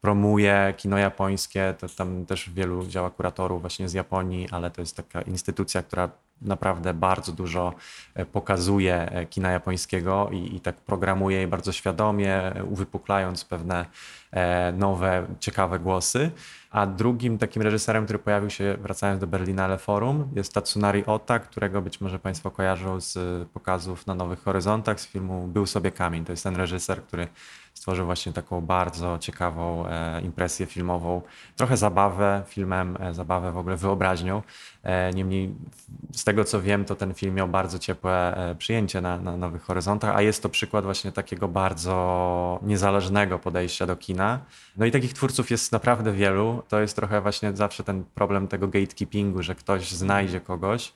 promuje 0.00 0.74
kino 0.76 0.98
japońskie, 0.98 1.74
to 1.78 1.88
tam 1.88 2.26
też 2.26 2.50
wielu 2.50 2.86
działa 2.86 3.10
kuratorów 3.10 3.60
właśnie 3.60 3.88
z 3.88 3.92
Japonii, 3.92 4.48
ale 4.50 4.70
to 4.70 4.80
jest 4.80 4.96
taka 4.96 5.22
instytucja, 5.22 5.82
która 5.82 6.08
naprawdę 6.42 6.94
bardzo 6.94 7.32
dużo 7.32 7.74
e, 8.14 8.26
pokazuje 8.26 9.26
kina 9.30 9.50
japońskiego 9.50 10.28
i, 10.32 10.56
i 10.56 10.60
tak 10.60 10.76
programuje 10.76 11.40
je 11.40 11.48
bardzo 11.48 11.72
świadomie, 11.72 12.52
uwypuklając 12.70 13.44
pewne 13.44 13.86
nowe, 14.72 15.26
ciekawe 15.40 15.78
głosy. 15.78 16.30
A 16.72 16.86
drugim 16.86 17.38
takim 17.38 17.62
reżyserem, 17.62 18.04
który 18.04 18.18
pojawił 18.18 18.50
się 18.50 18.76
wracając 18.82 19.20
do 19.20 19.26
Berlinale 19.26 19.78
Forum 19.78 20.28
jest 20.36 20.54
Tatsunari 20.54 21.06
Ota, 21.06 21.38
którego 21.38 21.82
być 21.82 22.00
może 22.00 22.18
Państwo 22.18 22.50
kojarzą 22.50 23.00
z 23.00 23.18
pokazów 23.48 24.06
na 24.06 24.14
Nowych 24.14 24.42
Horyzontach 24.42 25.00
z 25.00 25.06
filmu 25.06 25.46
Był 25.46 25.66
sobie 25.66 25.90
kamień. 25.90 26.24
To 26.24 26.32
jest 26.32 26.42
ten 26.42 26.56
reżyser, 26.56 27.02
który 27.02 27.28
stworzył 27.82 28.06
właśnie 28.06 28.32
taką 28.32 28.60
bardzo 28.60 29.18
ciekawą 29.18 29.84
impresję 30.24 30.66
filmową, 30.66 31.22
trochę 31.56 31.76
zabawę 31.76 32.42
filmem, 32.46 32.98
zabawę 33.12 33.52
w 33.52 33.58
ogóle 33.58 33.76
wyobraźnią. 33.76 34.42
Niemniej 35.14 35.54
z 36.12 36.24
tego 36.24 36.44
co 36.44 36.62
wiem, 36.62 36.84
to 36.84 36.94
ten 36.94 37.14
film 37.14 37.34
miał 37.34 37.48
bardzo 37.48 37.78
ciepłe 37.78 38.36
e, 38.36 38.54
przyjęcie 38.54 39.00
na, 39.00 39.18
na 39.18 39.36
Nowych 39.36 39.62
Horyzontach, 39.62 40.16
a 40.16 40.22
jest 40.22 40.42
to 40.42 40.48
przykład 40.48 40.84
właśnie 40.84 41.12
takiego 41.12 41.48
bardzo 41.48 42.60
niezależnego 42.62 43.38
podejścia 43.38 43.86
do 43.86 43.96
kina. 43.96 44.38
No 44.76 44.86
i 44.86 44.90
takich 44.90 45.12
twórców 45.12 45.50
jest 45.50 45.72
naprawdę 45.72 46.12
wielu. 46.12 46.62
To 46.68 46.80
jest 46.80 46.96
trochę 46.96 47.20
właśnie 47.20 47.56
zawsze 47.56 47.84
ten 47.84 48.04
problem 48.14 48.48
tego 48.48 48.68
gatekeepingu, 48.68 49.42
że 49.42 49.54
ktoś 49.54 49.90
znajdzie 49.90 50.40
kogoś. 50.40 50.92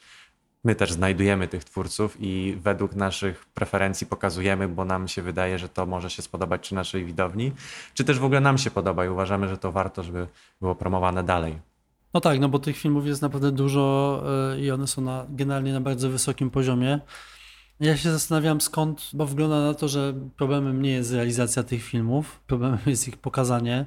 My 0.67 0.75
też 0.75 0.93
znajdujemy 0.93 1.49
tych 1.49 1.65
twórców 1.65 2.17
i 2.21 2.57
według 2.63 2.95
naszych 2.95 3.47
preferencji 3.47 4.07
pokazujemy, 4.07 4.69
bo 4.69 4.85
nam 4.85 5.09
się 5.09 5.23
wydaje, 5.23 5.59
że 5.59 5.69
to 5.69 5.87
może 5.87 6.11
się 6.11 6.23
spodobać 6.23 6.61
czy 6.69 6.75
naszej 6.75 7.05
widowni, 7.05 7.53
czy 7.95 8.05
też 8.05 8.19
w 8.19 8.25
ogóle 8.25 8.41
nam 8.41 8.59
się 8.59 8.71
podoba 8.71 9.05
i 9.07 9.09
uważamy, 9.09 9.49
że 9.49 9.59
to 9.59 9.73
warto, 9.73 10.03
żeby 10.03 10.27
było 10.61 10.75
promowane 10.75 11.25
dalej. 11.25 11.59
No 12.15 12.21
tak, 12.21 12.41
no 12.41 12.49
bo 12.49 12.59
tych 12.59 12.77
filmów 12.77 13.07
jest 13.07 13.23
naprawdę 13.23 13.53
dużo 13.53 14.23
e, 14.53 14.61
i 14.61 14.71
one 14.71 14.87
są 14.87 15.03
na, 15.03 15.27
generalnie 15.29 15.73
na 15.73 15.81
bardzo 15.81 16.11
wysokim 16.11 16.51
poziomie. 16.51 17.01
Ja 17.81 17.97
się 17.97 18.13
zastanawiam 18.13 18.61
skąd, 18.61 19.11
bo 19.13 19.27
wygląda 19.27 19.61
na 19.61 19.75
to, 19.75 19.89
że 19.89 20.15
problemem 20.37 20.83
nie 20.83 20.91
jest 20.91 21.13
realizacja 21.13 21.63
tych 21.63 21.83
filmów, 21.83 22.41
problemem 22.47 22.79
jest 22.87 23.09
ich 23.09 23.17
pokazanie 23.17 23.87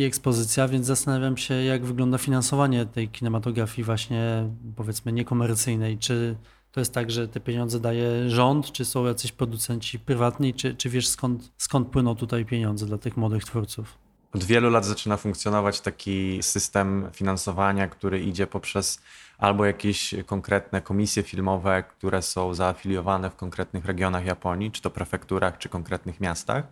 i 0.00 0.04
ekspozycja, 0.04 0.68
więc 0.68 0.86
zastanawiam 0.86 1.36
się, 1.36 1.54
jak 1.54 1.84
wygląda 1.84 2.18
finansowanie 2.18 2.86
tej 2.86 3.08
kinematografii 3.08 3.84
właśnie 3.84 4.50
powiedzmy 4.76 5.12
niekomercyjnej. 5.12 5.98
Czy 5.98 6.36
to 6.72 6.80
jest 6.80 6.94
tak, 6.94 7.10
że 7.10 7.28
te 7.28 7.40
pieniądze 7.40 7.80
daje 7.80 8.30
rząd, 8.30 8.72
czy 8.72 8.84
są 8.84 9.06
jacyś 9.06 9.32
producenci 9.32 9.98
prywatni, 9.98 10.54
czy, 10.54 10.74
czy 10.74 10.88
wiesz 10.90 11.08
skąd, 11.08 11.52
skąd 11.58 11.88
płyną 11.88 12.14
tutaj 12.14 12.44
pieniądze 12.44 12.86
dla 12.86 12.98
tych 12.98 13.16
młodych 13.16 13.44
twórców? 13.44 13.98
Od 14.34 14.44
wielu 14.44 14.70
lat 14.70 14.84
zaczyna 14.84 15.16
funkcjonować 15.16 15.80
taki 15.80 16.38
system 16.42 17.08
finansowania, 17.12 17.88
który 17.88 18.20
idzie 18.20 18.46
poprzez 18.46 19.00
albo 19.40 19.64
jakieś 19.64 20.14
konkretne 20.26 20.80
komisje 20.80 21.22
filmowe, 21.22 21.82
które 21.82 22.22
są 22.22 22.54
zaafiliowane 22.54 23.30
w 23.30 23.36
konkretnych 23.36 23.84
regionach 23.84 24.24
Japonii, 24.24 24.70
czy 24.70 24.82
to 24.82 24.90
prefekturach, 24.90 25.58
czy 25.58 25.68
konkretnych 25.68 26.20
miastach 26.20 26.64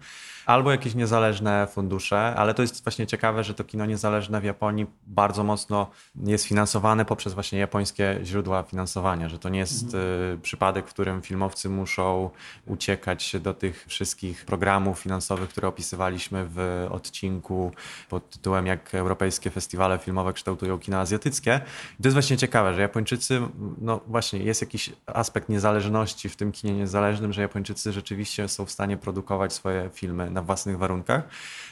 albo 0.49 0.71
jakieś 0.71 0.95
niezależne 0.95 1.67
fundusze, 1.67 2.19
ale 2.19 2.55
to 2.55 2.63
jest 2.63 2.85
właśnie 2.85 3.07
ciekawe, 3.07 3.45
że 3.45 3.55
to 3.55 3.65
kino 3.65 3.87
niezależne 3.87 4.41
w 4.41 4.45
Japonii 4.45 4.87
bardzo 5.07 5.45
mocno 5.45 5.91
jest 6.25 6.45
finansowane 6.45 7.05
poprzez 7.05 7.35
właśnie 7.35 7.59
japońskie 7.59 8.21
źródła 8.25 8.63
finansowania, 8.63 9.29
że 9.29 9.39
to 9.39 9.49
nie 9.49 9.59
jest 9.59 9.85
mhm. 9.85 10.05
Y, 10.35 10.39
przypadek, 10.43 10.87
w 10.87 10.91
którym 10.91 11.23
filmowcy 11.23 11.69
muszą 11.69 12.31
uciekać 12.67 13.37
do 13.41 13.55
tych 13.55 13.87
wszystkich 13.89 14.45
programów 14.45 14.99
finansowych, 14.99 15.49
które 15.49 15.69
opisywaliśmy 15.69 16.47
w 16.49 16.87
odcinku 16.91 17.73
pod 18.09 18.31
tytułem 18.31 18.67
jak 18.67 18.95
europejskie 18.95 19.51
festiwale 19.51 19.99
filmowe 19.99 20.33
kształtują 20.33 20.79
kina 20.79 21.01
azjatyckie. 21.01 21.61
I 22.01 22.03
to 22.03 22.09
jest 22.09 22.15
właśnie 22.15 22.37
ciekawe, 22.37 22.58
ciekawe, 22.59 22.75
że 22.75 22.81
Japończycy, 22.81 23.41
no 23.81 24.00
właśnie, 24.07 24.38
jest 24.38 24.61
jakiś 24.61 24.91
aspekt 25.07 25.49
niezależności 25.49 26.29
w 26.29 26.37
tym 26.37 26.53
kinie 26.53 26.73
niezależnym, 26.73 27.33
że 27.33 27.43
Japończycy 27.43 27.93
rzeczywiście 27.93 28.49
są 28.49 28.65
w 28.65 28.71
stanie 28.71 28.97
produkować 28.97 29.53
swoje 29.53 29.91
filmy 29.93 30.31
na 30.31 30.43
własnych 30.43 30.79
warunkach. 30.79 31.23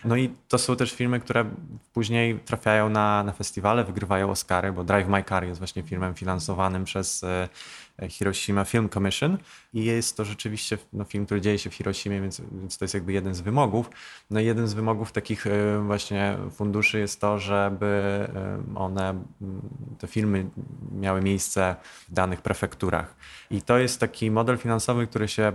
No 0.05 0.16
i 0.16 0.31
to 0.49 0.59
są 0.59 0.76
też 0.76 0.93
filmy, 0.93 1.21
które 1.21 1.45
później 1.93 2.38
trafiają 2.38 2.88
na, 2.88 3.23
na 3.23 3.33
festiwale, 3.33 3.85
wygrywają 3.85 4.31
Oscary, 4.31 4.73
bo 4.73 4.85
Drive 4.85 5.09
My 5.09 5.25
Car 5.25 5.45
jest 5.45 5.59
właśnie 5.59 5.83
filmem 5.83 6.14
finansowanym 6.14 6.85
przez 6.85 7.25
e, 7.25 7.49
Hiroshima 8.09 8.65
Film 8.65 8.88
Commission 8.88 9.38
i 9.75 9.85
jest 9.85 10.17
to 10.17 10.25
rzeczywiście 10.25 10.79
no, 10.93 11.05
film, 11.05 11.26
który 11.26 11.41
dzieje 11.41 11.59
się 11.59 11.71
w 11.71 11.75
Hiroshimie, 11.75 12.21
więc, 12.21 12.43
więc 12.53 12.79
to 12.79 12.85
jest 12.85 12.95
jakby 12.95 13.12
jeden 13.12 13.35
z 13.35 13.41
wymogów. 13.41 13.91
No 14.31 14.41
i 14.41 14.45
jeden 14.45 14.69
z 14.69 14.75
wymogów 14.75 15.12
takich 15.12 15.47
e, 15.47 15.83
właśnie 15.87 16.37
funduszy 16.50 16.99
jest 16.99 17.21
to, 17.21 17.38
żeby 17.38 17.87
e, 17.87 18.62
one, 18.75 19.25
te 19.99 20.07
filmy 20.07 20.47
miały 20.93 21.23
miejsce 21.23 21.76
w 22.09 22.15
danych 22.15 22.43
prefekturach. 22.43 23.15
I 23.50 23.62
to 23.62 23.79
jest 23.79 24.00
taki 24.00 24.31
model 24.31 24.59
finansowy, 24.59 25.07
który 25.07 25.29
się 25.29 25.53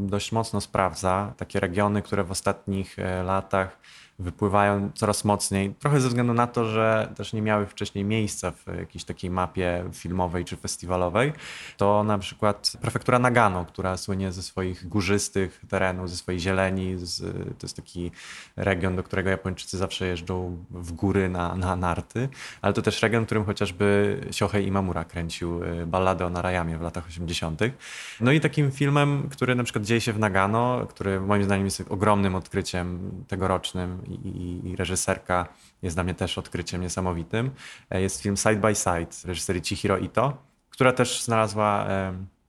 dość 0.00 0.32
mocno 0.32 0.60
sprawdza. 0.60 1.34
Takie 1.36 1.60
regiony, 1.60 2.02
które 2.02 2.24
w 2.24 2.30
ostatnich 2.30 2.98
e, 2.98 3.22
latach 3.22 3.78
wypływają 4.18 4.90
coraz 4.94 5.24
mocniej. 5.24 5.74
Trochę 5.78 6.00
ze 6.00 6.08
względu 6.08 6.34
na 6.34 6.46
to, 6.46 6.64
że 6.64 7.12
też 7.16 7.32
nie 7.32 7.42
miały 7.42 7.66
wcześniej 7.66 8.04
miejsca 8.04 8.50
w 8.50 8.66
jakiejś 8.78 9.04
takiej 9.04 9.30
mapie 9.30 9.84
filmowej 9.92 10.44
czy 10.44 10.56
festiwalowej. 10.56 11.32
To 11.76 12.04
na 12.04 12.18
przykład 12.18 12.72
prefektura 12.80 13.18
Nagano, 13.18 13.64
która 13.64 13.96
słynie 13.96 14.32
ze 14.32 14.42
swoich 14.42 14.88
górzystych 14.88 15.60
terenów, 15.68 16.10
ze 16.10 16.16
swojej 16.16 16.40
zieleni. 16.40 16.94
Z, 16.98 17.20
to 17.58 17.66
jest 17.66 17.76
taki 17.76 18.10
region, 18.56 18.96
do 18.96 19.02
którego 19.02 19.30
Japończycy 19.30 19.78
zawsze 19.78 20.06
jeżdżą 20.06 20.64
w 20.70 20.92
góry 20.92 21.28
na, 21.28 21.54
na 21.54 21.76
narty, 21.76 22.28
ale 22.62 22.72
to 22.72 22.82
też 22.82 23.02
region, 23.02 23.22
w 23.22 23.26
którym 23.26 23.44
chociażby 23.44 24.20
Shohei 24.32 24.66
Imamura 24.66 25.04
kręcił 25.04 25.64
y, 25.64 25.86
balladę 25.86 26.26
o 26.26 26.30
Narayamie 26.30 26.78
w 26.78 26.82
latach 26.82 27.06
80. 27.06 27.60
No 28.20 28.32
i 28.32 28.40
takim 28.40 28.70
filmem, 28.70 29.28
który 29.28 29.54
na 29.54 29.64
przykład 29.64 29.84
dzieje 29.84 30.00
się 30.00 30.12
w 30.12 30.18
Nagano, 30.18 30.86
który 30.88 31.20
moim 31.20 31.44
zdaniem 31.44 31.64
jest 31.64 31.84
ogromnym 31.88 32.34
odkryciem 32.34 33.10
tegorocznym 33.28 34.05
i, 34.08 34.60
i, 34.70 34.76
reżyserka 34.76 35.46
jest 35.82 35.96
dla 35.96 36.04
mnie 36.04 36.14
też 36.14 36.38
odkryciem 36.38 36.80
niesamowitym. 36.80 37.50
E, 37.90 38.02
jest 38.02 38.22
film 38.22 38.36
Side 38.36 38.56
by 38.56 38.74
Side 38.74 39.28
reżyserii 39.28 39.62
Chihiro 39.62 39.98
Ito, 39.98 40.36
która 40.70 40.92
też 40.92 41.22
znalazła 41.22 41.86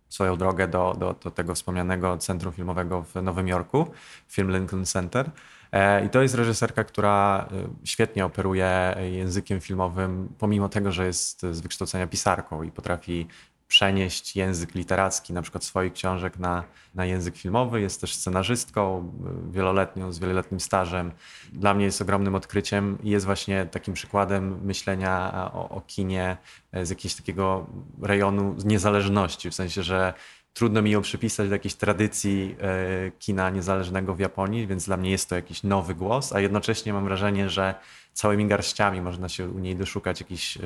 swoją 0.09 0.37
drogę 0.37 0.67
do, 0.67 0.95
do, 0.99 1.15
do 1.23 1.31
tego 1.31 1.55
wspomnianego 1.55 2.17
centrum 2.17 2.53
filmowego 2.53 3.03
w 3.03 3.15
Nowym 3.15 3.47
Jorku, 3.47 3.87
film 4.27 4.51
Lincoln 4.51 4.85
Center. 4.85 5.31
E, 5.71 6.05
I 6.05 6.09
to 6.09 6.21
jest 6.21 6.35
reżyserka, 6.35 6.83
która 6.83 7.47
e, 7.51 7.67
świetnie 7.83 8.25
operuje 8.25 8.95
językiem 9.11 9.61
filmowym, 9.61 10.29
pomimo 10.39 10.69
tego, 10.69 10.91
że 10.91 11.05
jest 11.05 11.41
z 11.41 11.61
wykształcenia 11.61 12.07
pisarką 12.07 12.63
i 12.63 12.71
potrafi 12.71 13.27
przenieść 13.67 14.35
język 14.35 14.75
literacki, 14.75 15.33
na 15.33 15.41
przykład 15.41 15.63
swoich 15.63 15.93
książek 15.93 16.39
na, 16.39 16.63
na 16.95 17.05
język 17.05 17.37
filmowy. 17.37 17.81
Jest 17.81 18.01
też 18.01 18.15
scenarzystką 18.15 19.11
wieloletnią, 19.51 20.11
z 20.11 20.19
wieloletnim 20.19 20.59
stażem. 20.59 21.11
Dla 21.53 21.73
mnie 21.73 21.85
jest 21.85 22.01
ogromnym 22.01 22.35
odkryciem 22.35 22.97
i 23.03 23.09
jest 23.09 23.25
właśnie 23.25 23.65
takim 23.65 23.93
przykładem 23.93 24.65
myślenia 24.65 25.31
o, 25.53 25.69
o 25.69 25.81
kinie 25.81 26.37
z 26.83 26.89
jakiegoś 26.89 27.15
takiego 27.15 27.67
rejonu 28.01 28.55
niezależności, 28.65 29.49
w 29.49 29.55
sensie, 29.55 29.83
że 29.83 30.13
trudno 30.57 30.81
mi 30.81 30.91
ją 30.91 31.01
przypisać 31.01 31.49
do 31.49 31.55
jakiejś 31.55 31.75
tradycji 31.75 32.55
e, 32.61 33.11
kina 33.11 33.49
niezależnego 33.49 34.15
w 34.15 34.19
Japonii, 34.19 34.67
więc 34.67 34.85
dla 34.85 34.97
mnie 34.97 35.11
jest 35.11 35.29
to 35.29 35.35
jakiś 35.35 35.63
nowy 35.63 35.95
głos, 35.95 36.33
a 36.33 36.39
jednocześnie 36.39 36.93
mam 36.93 37.05
wrażenie, 37.05 37.49
że 37.49 37.75
całymi 38.17 38.47
garściami 38.47 39.01
można 39.01 39.29
się 39.29 39.49
u 39.49 39.59
niej 39.59 39.75
doszukać 39.75 40.19
jakichś 40.19 40.57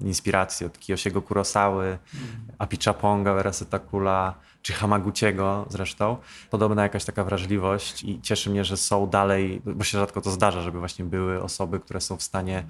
inspiracji 0.00 0.66
od 0.66 0.78
Kiyoshiego 0.78 1.22
Kurosawy, 1.22 1.84
mm. 1.84 1.98
Apichaponga, 2.58 3.34
Verasetakula, 3.34 4.34
czy 4.62 4.72
Hamaguchiego 4.72 5.66
zresztą. 5.68 6.16
Podobna 6.50 6.82
jakaś 6.82 7.04
taka 7.04 7.24
wrażliwość 7.24 8.04
i 8.04 8.20
cieszy 8.20 8.50
mnie, 8.50 8.64
że 8.64 8.76
są 8.76 9.06
dalej, 9.06 9.62
bo 9.64 9.84
się 9.84 9.98
rzadko 9.98 10.20
to 10.20 10.30
zdarza, 10.30 10.62
żeby 10.62 10.78
właśnie 10.78 11.04
były 11.04 11.42
osoby, 11.42 11.80
które 11.80 12.00
są 12.00 12.16
w 12.16 12.22
stanie 12.22 12.64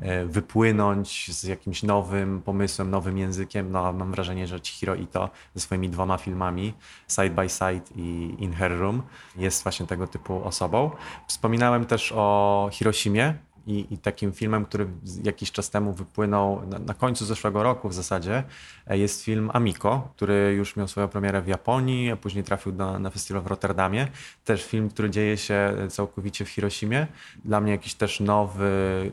e, 0.00 0.26
wypłynąć 0.26 1.34
z 1.34 1.44
jakimś 1.44 1.82
nowym 1.82 2.42
pomysłem, 2.42 2.90
nowym 2.90 3.18
językiem. 3.18 3.72
No, 3.72 3.92
mam 3.92 4.12
wrażenie, 4.12 4.46
że 4.46 4.60
Chihiro 4.60 4.94
Ito 4.94 5.30
ze 5.54 5.60
swoimi 5.60 5.88
dwoma 5.88 6.18
filmami 6.18 6.74
Side 7.08 7.30
by 7.30 7.48
Side 7.48 7.94
i 7.96 8.34
In 8.38 8.52
Her 8.52 8.78
Room 8.78 9.02
jest 9.36 9.62
właśnie 9.62 9.86
tego 9.86 10.06
typu 10.06 10.44
osobą. 10.44 10.90
Wspominałem 11.28 11.86
też 11.86 12.12
o 12.16 12.68
Hiroshimie, 12.72 13.34
i, 13.68 13.86
i, 13.90 13.98
takim 13.98 14.32
filmem, 14.32 14.64
który 14.64 14.86
jakiś 15.24 15.52
czas 15.52 15.70
temu 15.70 15.92
wypłynął 15.92 16.66
na, 16.66 16.78
na, 16.78 16.94
końcu 16.94 17.24
zeszłego 17.24 17.62
roku 17.62 17.88
w 17.88 17.94
zasadzie, 17.94 18.42
e, 18.86 18.98
jest 18.98 19.24
film 19.24 19.50
Amiko, 19.52 20.08
który 20.16 20.54
już 20.56 20.76
miał 20.76 20.88
swoją 20.88 21.08
premierę 21.08 21.42
w 21.42 21.46
Japonii, 21.46 22.10
a 22.10 22.16
później 22.16 22.44
trafił 22.44 22.72
do, 22.72 22.98
na 22.98 23.10
festiwal 23.10 23.42
w 23.42 23.46
Rotterdamie. 23.46 24.08
Też 24.44 24.64
film, 24.64 24.90
który 24.90 25.10
dzieje 25.10 25.36
się 25.36 25.74
całkowicie 25.88 26.44
w 26.44 26.48
Hiroshimie. 26.48 27.06
Dla 27.44 27.60
mnie 27.60 27.72
jakiś 27.72 27.94
też 27.94 28.20
nowy 28.20 28.70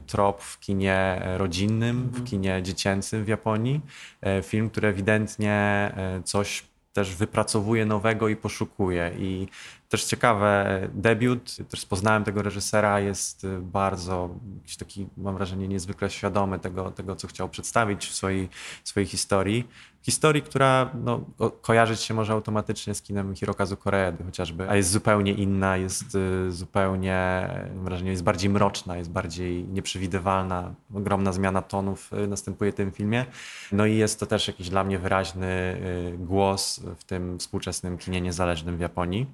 trop 0.07 0.41
w 0.41 0.59
kinie 0.59 1.21
rodzinnym, 1.37 2.01
w 2.01 2.05
mhm. 2.05 2.25
kinie 2.25 2.63
dziecięcym 2.63 3.23
w 3.23 3.27
Japonii. 3.27 3.81
E, 4.21 4.41
film, 4.41 4.69
który 4.69 4.87
ewidentnie 4.87 5.51
e, 5.51 6.21
coś 6.23 6.63
też 6.95 7.15
wypracowuje 7.15 7.85
nowego 7.85 8.27
i 8.27 8.35
poszukuje. 8.35 9.11
I 9.19 9.47
też 9.89 10.03
ciekawe, 10.03 10.81
debiut, 10.93 11.55
też 11.69 11.85
poznałem 11.85 12.23
tego 12.23 12.41
reżysera, 12.41 12.99
jest 12.99 13.47
bardzo 13.61 14.29
jakiś 14.57 14.77
taki, 14.77 15.07
mam 15.17 15.35
wrażenie, 15.35 15.67
niezwykle 15.67 16.09
świadomy 16.09 16.59
tego, 16.59 16.91
tego 16.91 17.15
co 17.15 17.27
chciał 17.27 17.49
przedstawić 17.49 18.07
w 18.07 18.15
swojej, 18.15 18.49
swojej 18.83 19.07
historii. 19.07 19.67
Historii, 20.05 20.41
która 20.41 20.89
no, 21.03 21.25
kojarzyć 21.61 22.01
się 22.01 22.13
może 22.13 22.33
automatycznie 22.33 22.95
z 22.95 23.01
kinem 23.01 23.35
Hirokazu 23.35 23.77
Koreedy 23.77 24.23
chociażby, 24.23 24.69
a 24.69 24.75
jest 24.75 24.91
zupełnie 24.91 25.33
inna, 25.33 25.77
jest 25.77 26.15
y, 26.15 26.51
zupełnie, 26.51 27.47
mam 27.75 27.85
wrażenie, 27.85 28.11
jest 28.11 28.23
bardziej 28.23 28.49
mroczna, 28.49 28.97
jest 28.97 29.11
bardziej 29.11 29.63
nieprzewidywalna. 29.63 30.75
Ogromna 30.95 31.33
zmiana 31.33 31.61
tonów 31.61 32.13
y, 32.13 32.27
następuje 32.27 32.71
w 32.71 32.75
tym 32.75 32.91
filmie. 32.91 33.25
No 33.71 33.85
i 33.85 33.95
jest 33.95 34.19
to 34.19 34.25
też 34.25 34.47
jakiś 34.47 34.69
dla 34.69 34.83
mnie 34.83 34.99
wyraźny 34.99 35.77
y, 36.13 36.17
głos 36.17 36.81
w 36.97 37.03
tym 37.03 37.39
współczesnym 37.39 37.97
kinie 37.97 38.21
niezależnym 38.21 38.77
w 38.77 38.79
Japonii. 38.79 39.27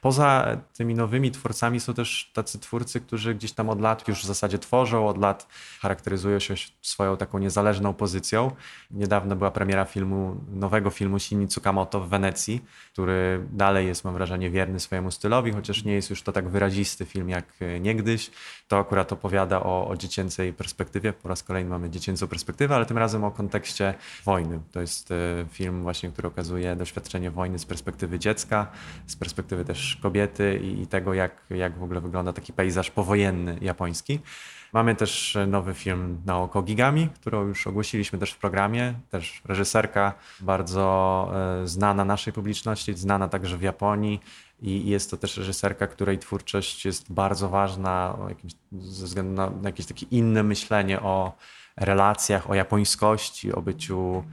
Poza 0.00 0.56
tymi 0.74 0.94
nowymi 0.94 1.30
twórcami 1.30 1.80
są 1.80 1.94
też 1.94 2.30
tacy 2.34 2.58
twórcy, 2.58 3.00
którzy 3.00 3.34
gdzieś 3.34 3.52
tam 3.52 3.70
od 3.70 3.80
lat 3.80 4.08
już 4.08 4.22
w 4.22 4.26
zasadzie 4.26 4.58
tworzą, 4.58 5.08
od 5.08 5.18
lat 5.18 5.46
charakteryzują 5.80 6.38
się 6.38 6.54
swoją 6.82 7.16
taką 7.16 7.38
niezależną 7.38 7.94
pozycją. 7.94 8.50
Niedawno 8.90 9.36
była 9.36 9.50
premiera 9.50 9.84
filmu, 9.84 10.36
nowego 10.52 10.90
filmu 10.90 11.18
Shini 11.18 11.48
Tsukamoto 11.48 12.00
w 12.00 12.08
Wenecji, 12.08 12.64
który 12.92 13.46
dalej 13.52 13.86
jest, 13.86 14.04
mam 14.04 14.14
wrażenie, 14.14 14.50
wierny 14.50 14.80
swojemu 14.80 15.10
stylowi, 15.10 15.52
chociaż 15.52 15.84
nie 15.84 15.92
jest 15.92 16.10
już 16.10 16.22
to 16.22 16.32
tak 16.32 16.48
wyrazisty 16.48 17.04
film 17.04 17.28
jak 17.28 17.44
niegdyś. 17.80 18.30
To 18.68 18.78
akurat 18.78 19.12
opowiada 19.12 19.62
o, 19.62 19.88
o 19.88 19.96
dziecięcej 19.96 20.52
perspektywie. 20.52 21.12
Po 21.12 21.28
raz 21.28 21.42
kolejny 21.42 21.70
mamy 21.70 21.90
dziecięcą 21.90 22.28
perspektywę, 22.28 22.76
ale 22.76 22.86
tym 22.86 22.98
razem 22.98 23.24
o 23.24 23.30
kontekście 23.30 23.94
wojny. 24.24 24.60
To 24.72 24.80
jest 24.80 25.10
e, 25.10 25.14
film 25.52 25.82
właśnie, 25.82 26.10
który 26.10 26.28
okazuje 26.28 26.76
doświadczenie 26.76 27.30
wojny 27.30 27.58
z 27.58 27.64
perspektywy 27.64 28.18
dziecka, 28.18 28.66
z 29.06 29.16
perspektywy 29.16 29.64
też 29.64 29.89
kobiety 29.96 30.60
i, 30.62 30.86
tego, 30.86 31.14
jak, 31.14 31.32
jak 31.50 31.78
w 31.78 31.82
ogóle 31.82 32.00
wygląda 32.00 32.32
taki 32.32 32.52
pejzaż 32.52 32.90
powojenny 32.90 33.58
japoński. 33.60 34.20
Mamy 34.72 34.94
też 34.94 35.38
nowy 35.46 35.74
film 35.74 36.20
na 36.26 36.38
oko 36.38 36.62
Gigami, 36.62 37.08
którą 37.08 37.46
już 37.46 37.66
ogłosiliśmy 37.66 38.18
też 38.18 38.32
w 38.32 38.38
programie. 38.38 38.94
Też 39.10 39.42
reżyserka 39.44 40.14
bardzo 40.40 41.30
e, 41.62 41.66
znana 41.66 42.04
naszej 42.04 42.32
publiczności, 42.32 42.94
znana 42.94 43.28
także 43.28 43.58
w 43.58 43.62
Japonii. 43.62 44.20
I 44.62 44.88
jest 44.88 45.10
to 45.10 45.16
też 45.16 45.36
reżyserka, 45.36 45.86
której 45.86 46.18
twórczość 46.18 46.84
jest 46.84 47.12
bardzo 47.12 47.48
ważna 47.48 48.16
jakimś, 48.28 48.52
ze 48.72 49.06
względu 49.06 49.32
na, 49.32 49.52
jakieś 49.64 49.86
takie 49.86 50.06
inne 50.10 50.42
myślenie 50.42 51.00
o 51.00 51.32
relacjach, 51.76 52.50
o 52.50 52.54
japońskości, 52.54 53.52
o 53.52 53.62
byciu 53.62 54.24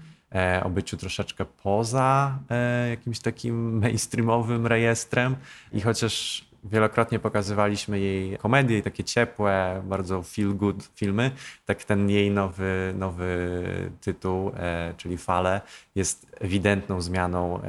o 0.63 0.69
byciu 0.69 0.97
troszeczkę 0.97 1.45
poza 1.45 2.39
e, 2.49 2.89
jakimś 2.89 3.19
takim 3.19 3.55
mainstreamowym 3.81 4.67
rejestrem. 4.67 5.35
I 5.73 5.81
chociaż 5.81 6.46
wielokrotnie 6.71 7.19
pokazywaliśmy 7.19 7.99
jej 7.99 8.37
komedie 8.37 8.81
takie 8.83 9.03
ciepłe, 9.03 9.81
bardzo 9.85 10.23
feel 10.23 10.55
good 10.55 10.89
filmy, 10.95 11.31
tak 11.65 11.83
ten 11.83 12.09
jej 12.09 12.31
nowy, 12.31 12.93
nowy 12.97 13.59
tytuł, 14.01 14.51
e, 14.57 14.93
czyli 14.97 15.17
Fale, 15.17 15.61
jest 15.95 16.27
ewidentną 16.39 17.01
zmianą 17.01 17.59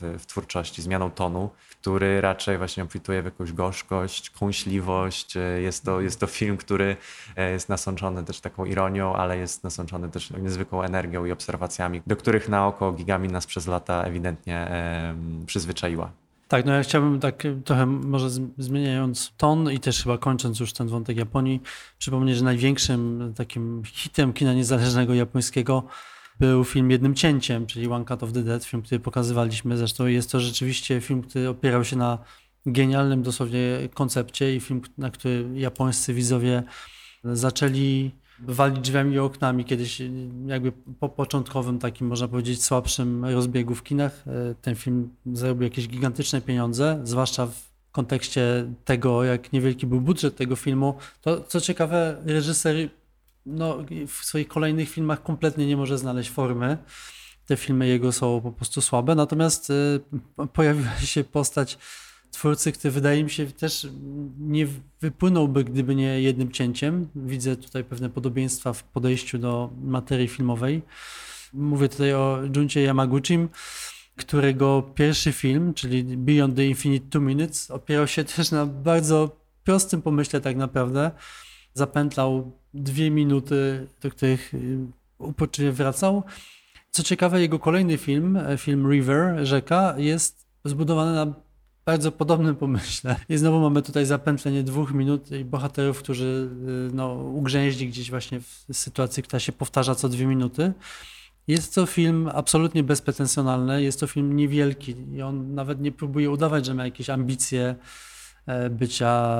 w, 0.00 0.16
w 0.18 0.26
twórczości, 0.26 0.82
zmianą 0.82 1.10
tonu 1.10 1.50
który 1.80 2.20
raczej 2.20 2.58
właśnie 2.58 2.82
obfituje 2.82 3.22
w 3.22 3.24
jakąś 3.24 3.52
gorzkość, 3.52 4.30
kąśliwość. 4.30 5.36
E, 5.36 5.40
jest 5.40 5.84
to, 5.84 6.00
jest 6.00 6.20
to 6.20 6.26
film, 6.26 6.56
który 6.56 6.96
e, 7.36 7.50
jest 7.50 7.68
nasączony 7.68 8.24
też 8.24 8.40
taką 8.40 8.64
ironią, 8.64 9.14
ale 9.14 9.38
jest 9.38 9.64
nasączony 9.64 10.08
też 10.08 10.30
niezwykłą 10.30 10.82
energią 10.82 11.24
i 11.24 11.32
obserwacjami, 11.32 12.02
do 12.06 12.16
których 12.16 12.48
na 12.48 12.66
oko 12.66 12.92
Gigami 12.92 13.28
nas 13.28 13.46
przez 13.46 13.66
lata 13.66 14.02
ewidentnie 14.02 14.68
przyzwyczaiła. 15.46 16.10
Tak, 16.48 16.66
no 16.66 16.72
ja 16.72 16.82
chciałbym 16.82 17.20
tak 17.20 17.42
trochę 17.64 17.86
może 17.86 18.30
zmieniając 18.58 19.32
ton 19.36 19.72
i 19.72 19.78
też 19.78 20.02
chyba 20.02 20.18
kończąc 20.18 20.60
już 20.60 20.72
ten 20.72 20.88
wątek 20.88 21.16
Japonii, 21.16 21.60
przypomnieć, 21.98 22.36
że 22.36 22.44
największym 22.44 23.32
takim 23.36 23.82
hitem 23.84 24.32
kina 24.32 24.54
niezależnego 24.54 25.14
japońskiego 25.14 25.82
był 26.40 26.64
film 26.64 26.90
Jednym 26.90 27.14
Cięciem, 27.14 27.66
czyli 27.66 27.88
One 27.88 28.04
Cut 28.04 28.22
of 28.22 28.32
the 28.32 28.42
Dead, 28.42 28.64
film, 28.64 28.82
który 28.82 29.00
pokazywaliśmy. 29.00 29.76
Zresztą 29.76 30.06
jest 30.06 30.30
to 30.30 30.40
rzeczywiście 30.40 31.00
film, 31.00 31.22
który 31.22 31.48
opierał 31.48 31.84
się 31.84 31.96
na 31.96 32.18
genialnym 32.66 33.22
dosłownie 33.22 33.60
koncepcie 33.94 34.56
i 34.56 34.60
film, 34.60 34.80
na 34.98 35.10
który 35.10 35.48
japońscy 35.54 36.14
widzowie 36.14 36.62
zaczęli 37.24 38.10
walić 38.40 38.78
drzwiami 38.78 39.14
i 39.14 39.18
oknami. 39.18 39.64
Kiedyś 39.64 40.02
jakby 40.46 40.72
po 41.00 41.08
początkowym 41.08 41.78
takim, 41.78 42.06
można 42.06 42.28
powiedzieć, 42.28 42.64
słabszym 42.64 43.24
rozbiegu 43.24 43.74
w 43.74 43.82
kinach 43.82 44.24
e, 44.26 44.54
ten 44.62 44.74
film 44.74 45.08
zarobił 45.26 45.62
jakieś 45.62 45.88
gigantyczne 45.88 46.40
pieniądze, 46.40 47.00
zwłaszcza 47.04 47.46
w 47.46 47.68
kontekście 47.92 48.72
tego, 48.84 49.24
jak 49.24 49.52
niewielki 49.52 49.86
był 49.86 50.00
budżet 50.00 50.36
tego 50.36 50.56
filmu. 50.56 50.94
To 51.20 51.40
co 51.40 51.60
ciekawe, 51.60 52.22
reżyser 52.24 52.76
no, 53.46 53.78
w 54.06 54.24
swoich 54.24 54.48
kolejnych 54.48 54.90
filmach 54.90 55.22
kompletnie 55.22 55.66
nie 55.66 55.76
może 55.76 55.98
znaleźć 55.98 56.30
formy. 56.30 56.78
Te 57.46 57.56
filmy 57.56 57.88
jego 57.88 58.12
są 58.12 58.40
po 58.40 58.52
prostu 58.52 58.80
słabe, 58.80 59.14
natomiast 59.14 59.70
y, 59.70 60.00
pojawiła 60.52 60.96
się 60.96 61.24
postać 61.24 61.78
twórcy, 62.30 62.72
który 62.72 62.90
wydaje 62.90 63.24
mi 63.24 63.30
się 63.30 63.46
też 63.46 63.86
nie 64.38 64.66
wypłynąłby, 65.00 65.64
gdyby 65.64 65.94
nie 65.94 66.20
jednym 66.20 66.52
cięciem. 66.52 67.08
Widzę 67.14 67.56
tutaj 67.56 67.84
pewne 67.84 68.10
podobieństwa 68.10 68.72
w 68.72 68.82
podejściu 68.84 69.38
do 69.38 69.70
materii 69.82 70.28
filmowej. 70.28 70.82
Mówię 71.52 71.88
tutaj 71.88 72.14
o 72.14 72.38
Juncie 72.56 72.82
Yamaguchim, 72.82 73.48
którego 74.16 74.82
pierwszy 74.94 75.32
film, 75.32 75.74
czyli 75.74 76.04
Beyond 76.04 76.56
the 76.56 76.66
Infinite 76.66 77.06
Two 77.10 77.20
Minutes, 77.20 77.70
opierał 77.70 78.06
się 78.06 78.24
też 78.36 78.50
na 78.50 78.66
bardzo 78.66 79.36
prostym 79.64 80.02
pomyśle 80.02 80.40
tak 80.40 80.56
naprawdę. 80.56 81.10
Zapętlał 81.74 82.52
dwie 82.74 83.10
minuty, 83.10 83.86
do 84.02 84.10
których 84.10 84.54
y, 84.54 84.78
uporczywie 85.18 85.72
wracał. 85.72 86.22
Co 86.90 87.02
ciekawe, 87.02 87.40
jego 87.40 87.58
kolejny 87.58 87.98
film, 87.98 88.36
e, 88.36 88.58
film 88.58 88.90
River, 88.90 89.46
Rzeka, 89.46 89.94
jest 89.96 90.46
zbudowany 90.64 91.14
na 91.14 91.47
bardzo 91.88 92.12
podobnym 92.12 92.56
pomyśle. 92.56 93.16
I 93.28 93.36
znowu 93.36 93.60
mamy 93.60 93.82
tutaj 93.82 94.06
zapętlenie 94.06 94.62
dwóch 94.62 94.92
minut 94.92 95.32
i 95.32 95.44
bohaterów, 95.44 95.98
którzy 95.98 96.50
y, 96.90 96.94
no, 96.94 97.14
ugrzęźli 97.14 97.88
gdzieś 97.88 98.10
właśnie 98.10 98.40
w 98.40 98.66
sytuacji, 98.72 99.22
która 99.22 99.40
się 99.40 99.52
powtarza 99.52 99.94
co 99.94 100.08
dwie 100.08 100.26
minuty. 100.26 100.72
Jest 101.46 101.74
to 101.74 101.86
film 101.86 102.30
absolutnie 102.34 102.82
bezpretensjonalny, 102.82 103.82
jest 103.82 104.00
to 104.00 104.06
film 104.06 104.36
niewielki 104.36 104.94
i 105.12 105.22
on 105.22 105.54
nawet 105.54 105.80
nie 105.80 105.92
próbuje 105.92 106.30
udawać, 106.30 106.66
że 106.66 106.74
ma 106.74 106.84
jakieś 106.84 107.10
ambicje 107.10 107.74
e, 108.46 108.70
bycia 108.70 109.36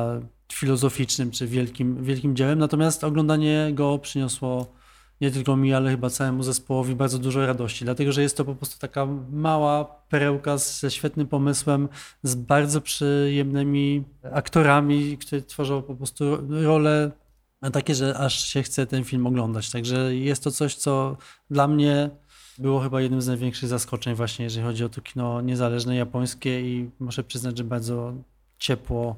filozoficznym 0.53 1.31
czy 1.31 1.47
wielkim, 1.47 2.05
wielkim 2.05 2.37
dziełem, 2.37 2.59
natomiast 2.59 3.05
oglądanie 3.05 3.71
go 3.75 3.99
przyniosło 3.99 4.78
nie 5.21 5.31
tylko 5.31 5.57
mi, 5.57 5.75
ale 5.75 5.91
chyba 5.91 6.11
całemu 6.11 6.43
zespołowi 6.43 6.95
bardzo 6.95 7.19
dużo 7.19 7.47
radości, 7.47 7.85
dlatego 7.85 8.13
że 8.13 8.23
jest 8.23 8.37
to 8.37 8.45
po 8.45 8.55
prostu 8.55 8.79
taka 8.79 9.07
mała 9.33 9.85
perełka 9.85 10.59
ze 10.59 10.91
świetnym 10.91 11.27
pomysłem, 11.27 11.89
z 12.23 12.35
bardzo 12.35 12.81
przyjemnymi 12.81 14.05
aktorami, 14.33 15.19
które 15.19 15.43
tworzą 15.43 15.83
po 15.83 15.95
prostu 15.95 16.25
role 16.51 17.11
takie, 17.73 17.95
że 17.95 18.19
aż 18.19 18.45
się 18.45 18.63
chce 18.63 18.87
ten 18.87 19.05
film 19.05 19.27
oglądać. 19.27 19.71
Także 19.71 20.17
jest 20.17 20.45
to 20.45 20.51
coś, 20.51 20.75
co 20.75 21.17
dla 21.51 21.69
mnie 21.69 22.11
było 22.59 22.81
chyba 22.81 23.01
jednym 23.01 23.23
z 23.23 23.27
największych 23.27 23.69
zaskoczeń 23.69 24.15
właśnie, 24.15 24.45
jeżeli 24.45 24.67
chodzi 24.67 24.85
o 24.85 24.89
to 24.89 25.01
kino 25.01 25.41
niezależne 25.41 25.97
japońskie 25.97 26.61
i 26.61 26.91
muszę 27.01 27.25
przyznać, 27.25 27.59
że 27.59 27.65
bardzo 27.65 28.15
ciepło 28.59 29.17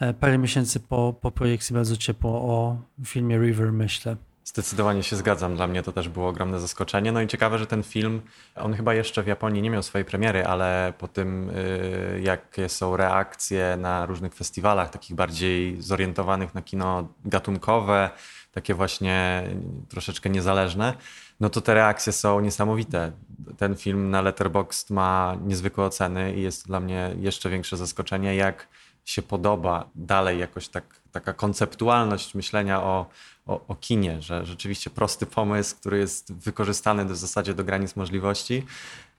E, 0.00 0.14
parę 0.14 0.38
miesięcy 0.38 0.80
po, 0.80 1.14
po 1.20 1.30
projekcji 1.30 1.74
bardzo 1.74 1.96
ciepło 1.96 2.30
o 2.30 2.76
filmie 3.04 3.38
River, 3.38 3.72
myślę. 3.72 4.16
Zdecydowanie 4.48 5.02
się 5.02 5.16
zgadzam. 5.16 5.56
Dla 5.56 5.66
mnie 5.66 5.82
to 5.82 5.92
też 5.92 6.08
było 6.08 6.28
ogromne 6.28 6.60
zaskoczenie. 6.60 7.12
No 7.12 7.20
i 7.20 7.26
ciekawe, 7.26 7.58
że 7.58 7.66
ten 7.66 7.82
film, 7.82 8.22
on 8.56 8.74
chyba 8.74 8.94
jeszcze 8.94 9.22
w 9.22 9.26
Japonii 9.26 9.62
nie 9.62 9.70
miał 9.70 9.82
swojej 9.82 10.04
premiery, 10.04 10.46
ale 10.46 10.92
po 10.98 11.08
tym, 11.08 11.50
y, 11.50 12.20
jakie 12.22 12.68
są 12.68 12.96
reakcje 12.96 13.76
na 13.80 14.06
różnych 14.06 14.34
festiwalach, 14.34 14.90
takich 14.90 15.16
bardziej 15.16 15.82
zorientowanych 15.82 16.54
na 16.54 16.62
kino 16.62 17.08
gatunkowe, 17.24 18.10
takie 18.52 18.74
właśnie 18.74 19.42
troszeczkę 19.88 20.30
niezależne, 20.30 20.94
no 21.40 21.50
to 21.50 21.60
te 21.60 21.74
reakcje 21.74 22.12
są 22.12 22.40
niesamowite. 22.40 23.12
Ten 23.58 23.76
film 23.76 24.10
na 24.10 24.22
Letterboxd 24.22 24.90
ma 24.90 25.36
niezwykłe 25.44 25.84
oceny 25.84 26.34
i 26.34 26.42
jest 26.42 26.66
dla 26.66 26.80
mnie 26.80 27.10
jeszcze 27.18 27.50
większe 27.50 27.76
zaskoczenie, 27.76 28.36
jak 28.36 28.68
się 29.04 29.22
podoba 29.22 29.88
dalej 29.94 30.38
jakoś 30.38 30.68
tak, 30.68 30.84
taka 31.12 31.32
konceptualność 31.32 32.34
myślenia 32.34 32.82
o, 32.82 33.06
o, 33.48 33.60
o, 33.68 33.74
kinie, 33.74 34.22
że 34.22 34.46
rzeczywiście 34.46 34.90
prosty 34.90 35.26
pomysł, 35.26 35.76
który 35.76 35.98
jest 35.98 36.32
wykorzystany 36.32 37.04
w 37.04 37.16
zasadzie 37.16 37.54
do 37.54 37.64
granic 37.64 37.96
możliwości, 37.96 38.66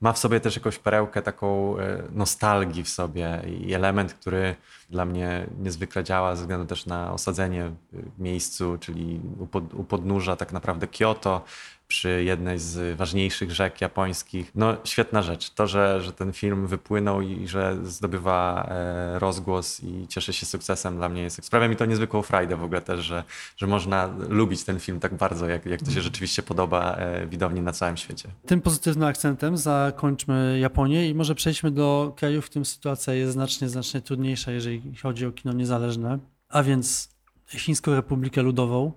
ma 0.01 0.13
w 0.13 0.19
sobie 0.19 0.39
też 0.39 0.55
jakąś 0.55 0.77
perełkę 0.77 1.21
taką 1.21 1.79
e, 1.79 2.03
nostalgii 2.11 2.83
w 2.83 2.89
sobie 2.89 3.41
i 3.61 3.73
element, 3.73 4.13
który 4.13 4.55
dla 4.89 5.05
mnie 5.05 5.47
niezwykle 5.59 6.03
działa 6.03 6.35
ze 6.35 6.41
względu 6.41 6.65
też 6.65 6.85
na 6.85 7.13
osadzenie 7.13 7.71
w 7.91 8.19
miejscu, 8.19 8.77
czyli 8.79 9.21
u, 9.39 9.47
pod, 9.47 9.73
u 9.73 9.83
podnóża 9.83 10.35
tak 10.35 10.53
naprawdę 10.53 10.87
Kyoto, 10.87 11.43
przy 11.89 12.23
jednej 12.23 12.59
z 12.59 12.97
ważniejszych 12.97 13.51
rzek 13.51 13.81
japońskich. 13.81 14.51
No 14.55 14.77
świetna 14.83 15.21
rzecz. 15.21 15.49
To, 15.49 15.67
że, 15.67 16.01
że 16.01 16.13
ten 16.13 16.33
film 16.33 16.67
wypłynął 16.67 17.21
i 17.21 17.47
że 17.47 17.77
zdobywa 17.83 18.67
e, 18.69 19.19
rozgłos 19.19 19.83
i 19.83 20.07
cieszy 20.07 20.33
się 20.33 20.45
sukcesem 20.45 20.97
dla 20.97 21.09
mnie 21.09 21.21
jest, 21.21 21.45
sprawia 21.45 21.67
mi 21.67 21.75
to 21.75 21.85
niezwykłą 21.85 22.21
frajdę 22.21 22.57
w 22.57 22.63
ogóle 22.63 22.81
też, 22.81 22.99
że, 22.99 23.23
że 23.57 23.67
można 23.67 24.09
lubić 24.29 24.63
ten 24.63 24.79
film 24.79 24.99
tak 24.99 25.13
bardzo, 25.15 25.47
jak, 25.47 25.65
jak 25.65 25.81
to 25.81 25.91
się 25.91 26.01
rzeczywiście 26.01 26.43
podoba 26.43 26.95
e, 26.95 27.27
widowni 27.27 27.61
na 27.61 27.71
całym 27.71 27.97
świecie. 27.97 28.29
Tym 28.45 28.61
pozytywnym 28.61 29.07
akcentem 29.07 29.57
zakończmy 29.57 30.59
Japonię 30.59 31.09
i 31.09 31.15
może 31.15 31.35
przejdźmy 31.35 31.71
do 31.71 32.13
krajów, 32.15 32.45
w 32.45 32.49
którym 32.49 32.65
sytuacja 32.65 33.13
jest 33.13 33.33
znacznie, 33.33 33.69
znacznie 33.69 34.01
trudniejsza, 34.01 34.51
jeżeli 34.51 34.95
chodzi 35.01 35.25
o 35.25 35.31
kino 35.31 35.53
niezależne, 35.53 36.19
a 36.49 36.63
więc 36.63 37.09
Chińską 37.47 37.95
Republikę 37.95 38.41
Ludową 38.41 38.91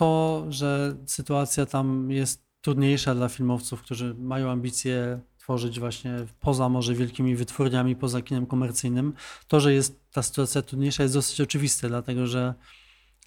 to, 0.00 0.46
że 0.48 0.96
sytuacja 1.06 1.66
tam 1.66 2.10
jest 2.10 2.42
trudniejsza 2.60 3.14
dla 3.14 3.28
filmowców, 3.28 3.82
którzy 3.82 4.14
mają 4.14 4.50
ambicje 4.50 5.20
tworzyć 5.38 5.80
właśnie 5.80 6.14
poza 6.40 6.68
może 6.68 6.94
wielkimi 6.94 7.36
wytwórniami, 7.36 7.96
poza 7.96 8.22
kinem 8.22 8.46
komercyjnym, 8.46 9.12
to, 9.48 9.60
że 9.60 9.74
jest 9.74 10.00
ta 10.12 10.22
sytuacja 10.22 10.62
trudniejsza 10.62 11.02
jest 11.02 11.14
dosyć 11.14 11.40
oczywiste, 11.40 11.88
dlatego 11.88 12.26
że 12.26 12.54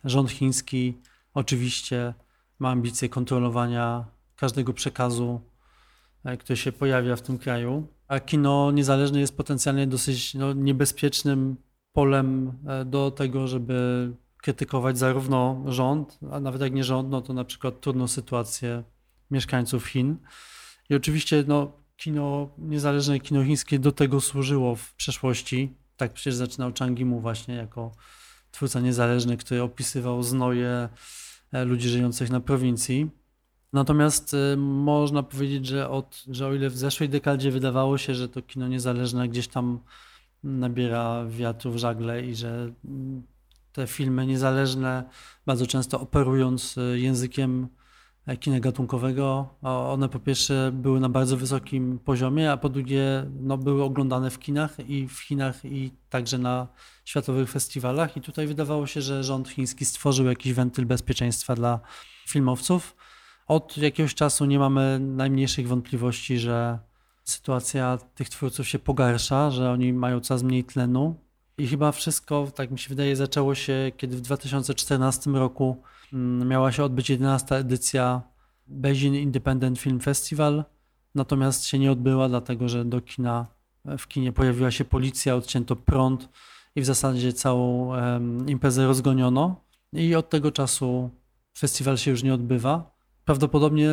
rząd 0.03 0.31
chiński 0.31 0.97
oczywiście 1.33 2.13
ma 2.59 2.69
ambicje 2.69 3.09
kontrolowania 3.09 4.05
każdego 4.35 4.73
przekazu, 4.73 5.41
e, 6.23 6.37
który 6.37 6.57
się 6.57 6.71
pojawia 6.71 7.15
w 7.15 7.21
tym 7.21 7.37
kraju, 7.37 7.87
a 8.07 8.19
kino 8.19 8.71
niezależne 8.71 9.19
jest 9.19 9.37
potencjalnie 9.37 9.87
dosyć 9.87 10.33
no, 10.33 10.53
niebezpiecznym 10.53 11.55
polem 11.91 12.53
e, 12.67 12.85
do 12.85 13.11
tego, 13.11 13.47
żeby 13.47 14.11
krytykować 14.43 14.97
zarówno 14.97 15.63
rząd, 15.67 16.19
a 16.31 16.39
nawet 16.39 16.61
jak 16.61 16.73
nie 16.73 16.83
rząd, 16.83 17.09
no 17.09 17.21
to 17.21 17.33
na 17.33 17.43
przykład 17.43 17.81
trudną 17.81 18.07
sytuację 18.07 18.83
mieszkańców 19.31 19.85
Chin. 19.85 20.17
I 20.89 20.95
oczywiście 20.95 21.43
no, 21.47 21.71
kino, 21.97 22.49
niezależne 22.57 23.19
kino 23.19 23.43
chińskie 23.43 23.79
do 23.79 23.91
tego 23.91 24.21
służyło 24.21 24.75
w 24.75 24.93
przeszłości. 24.93 25.73
Tak 25.97 26.13
przecież 26.13 26.35
zaczynał 26.35 26.71
Chang 26.79 26.99
Yimou 26.99 27.19
właśnie 27.19 27.55
jako 27.55 27.91
twórca 28.51 28.79
niezależny, 28.79 29.37
który 29.37 29.61
opisywał 29.61 30.23
znoje 30.23 30.89
e, 31.51 31.65
ludzi 31.65 31.89
żyjących 31.89 32.29
na 32.29 32.39
prowincji. 32.39 33.09
Natomiast 33.73 34.33
y, 34.33 34.57
można 34.57 35.23
powiedzieć, 35.23 35.67
że, 35.67 35.89
od, 35.89 36.23
że 36.31 36.47
o 36.47 36.53
ile 36.53 36.69
w 36.69 36.77
zeszłej 36.77 37.09
dekadzie 37.09 37.51
wydawało 37.51 37.97
się, 37.97 38.15
że 38.15 38.29
to 38.29 38.41
kino 38.41 38.67
niezależne 38.67 39.29
gdzieś 39.29 39.47
tam 39.47 39.79
nabiera 40.43 41.25
wiatru 41.25 41.71
w 41.71 41.77
żagle 41.77 42.25
i 42.25 42.35
że 42.35 42.73
mm, 42.85 43.23
te 43.73 43.87
filmy 43.87 44.25
niezależne, 44.25 45.03
bardzo 45.45 45.67
często 45.67 45.99
operując 45.99 46.77
e, 46.77 46.99
językiem 46.99 47.67
e, 48.25 48.37
kina 48.37 48.59
gatunkowego, 48.59 49.55
one 49.61 50.09
po 50.09 50.19
pierwsze 50.19 50.71
były 50.73 50.99
na 50.99 51.09
bardzo 51.09 51.37
wysokim 51.37 51.99
poziomie, 51.99 52.51
a 52.51 52.57
po 52.57 52.69
drugie 52.69 53.25
no, 53.39 53.57
były 53.57 53.83
oglądane 53.83 54.29
w 54.29 54.39
kinach 54.39 54.89
i 54.89 55.07
w 55.07 55.19
Chinach 55.19 55.65
i 55.65 55.91
także 56.09 56.37
na 56.37 56.67
światowych 57.05 57.49
festiwalach. 57.49 58.17
I 58.17 58.21
tutaj 58.21 58.47
wydawało 58.47 58.87
się, 58.87 59.01
że 59.01 59.23
rząd 59.23 59.49
chiński 59.49 59.85
stworzył 59.85 60.25
jakiś 60.25 60.53
wentyl 60.53 60.85
bezpieczeństwa 60.85 61.55
dla 61.55 61.79
filmowców. 62.27 62.95
Od 63.47 63.77
jakiegoś 63.77 64.15
czasu 64.15 64.45
nie 64.45 64.59
mamy 64.59 64.99
najmniejszych 64.99 65.67
wątpliwości, 65.67 66.39
że 66.39 66.79
sytuacja 67.23 67.97
tych 68.15 68.29
twórców 68.29 68.67
się 68.67 68.79
pogarsza, 68.79 69.51
że 69.51 69.71
oni 69.71 69.93
mają 69.93 70.19
coraz 70.19 70.43
mniej 70.43 70.63
tlenu 70.63 71.15
i 71.57 71.67
chyba 71.67 71.91
wszystko, 71.91 72.47
tak 72.55 72.71
mi 72.71 72.79
się 72.79 72.89
wydaje, 72.89 73.15
zaczęło 73.15 73.55
się, 73.55 73.91
kiedy 73.97 74.17
w 74.17 74.21
2014 74.21 75.29
roku 75.29 75.83
mm, 76.13 76.47
miała 76.47 76.71
się 76.71 76.83
odbyć 76.83 77.09
11. 77.09 77.55
edycja 77.55 78.21
Beijing 78.67 79.15
Independent 79.15 79.79
Film 79.79 79.99
Festival, 79.99 80.63
natomiast 81.15 81.65
się 81.65 81.79
nie 81.79 81.91
odbyła, 81.91 82.29
dlatego 82.29 82.69
że 82.69 82.85
do 82.85 83.01
kina 83.01 83.47
w 83.97 84.07
kinie 84.07 84.31
pojawiła 84.31 84.71
się 84.71 84.85
policja, 84.85 85.35
odcięto 85.35 85.75
prąd 85.75 86.29
i 86.75 86.81
w 86.81 86.85
zasadzie 86.85 87.33
całą 87.33 87.91
imprezę 88.47 88.87
rozgoniono. 88.87 89.63
I 89.93 90.15
od 90.15 90.29
tego 90.29 90.51
czasu 90.51 91.09
festiwal 91.57 91.97
się 91.97 92.11
już 92.11 92.23
nie 92.23 92.33
odbywa. 92.33 92.95
Prawdopodobnie 93.25 93.89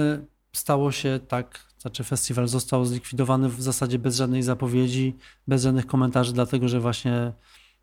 stało 0.53 0.93
się 0.93 1.21
tak, 1.29 1.70
znaczy 1.81 2.05
festiwal 2.05 2.49
został 2.49 2.85
zlikwidowany 2.85 3.49
w 3.49 3.63
zasadzie 3.63 3.99
bez 3.99 4.17
żadnej 4.17 4.43
zapowiedzi, 4.43 5.17
bez 5.49 5.63
żadnych 5.63 5.87
komentarzy, 5.87 6.33
dlatego 6.33 6.69
że 6.69 6.81
właśnie 6.81 7.33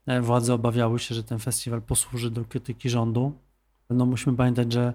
e, 0.06 0.22
władze 0.22 0.54
obawiały 0.54 1.00
się, 1.00 1.16
że 1.16 1.24
ten 1.24 1.40
festiwal 1.40 1.82
posłuży 1.82 2.32
do 2.32 2.46
krytyki 2.46 2.90
rządu. 2.90 3.34
No 3.90 4.06
musimy 4.06 4.38
pamiętać, 4.38 4.74
że 4.74 4.94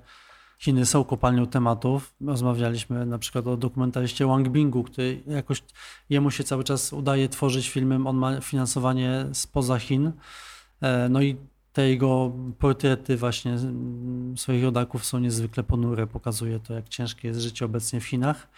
Chiny 0.59 0.87
są 0.87 1.05
kopalnią 1.05 1.47
tematów. 1.47 2.15
Rozmawialiśmy 2.27 3.07
na 3.07 3.19
przykład 3.19 3.47
o 3.47 3.57
dokumentaryście 3.57 4.27
Wang 4.27 4.49
Bingu, 4.49 4.83
który 4.83 5.23
jakoś 5.27 5.63
jemu 6.11 6.31
się 6.31 6.45
cały 6.45 6.65
czas 6.65 6.93
udaje 6.93 7.29
tworzyć 7.29 7.71
filmy, 7.71 8.09
on 8.09 8.17
ma 8.17 8.41
finansowanie 8.41 9.27
spoza 9.33 9.79
Chin. 9.79 10.13
E, 10.81 11.09
no 11.09 11.23
i 11.23 11.37
te 11.73 11.89
jego 11.89 12.33
portrety 12.59 13.17
właśnie 13.17 13.57
swoich 14.37 14.65
rodaków 14.65 15.05
są 15.05 15.19
niezwykle 15.19 15.63
ponure. 15.63 16.07
Pokazuje 16.07 16.61
to, 16.61 16.75
jak 16.75 16.89
ciężkie 16.89 17.29
jest 17.29 17.41
życie 17.41 17.65
obecnie 17.65 18.01
w 18.01 18.05
Chinach. 18.05 18.49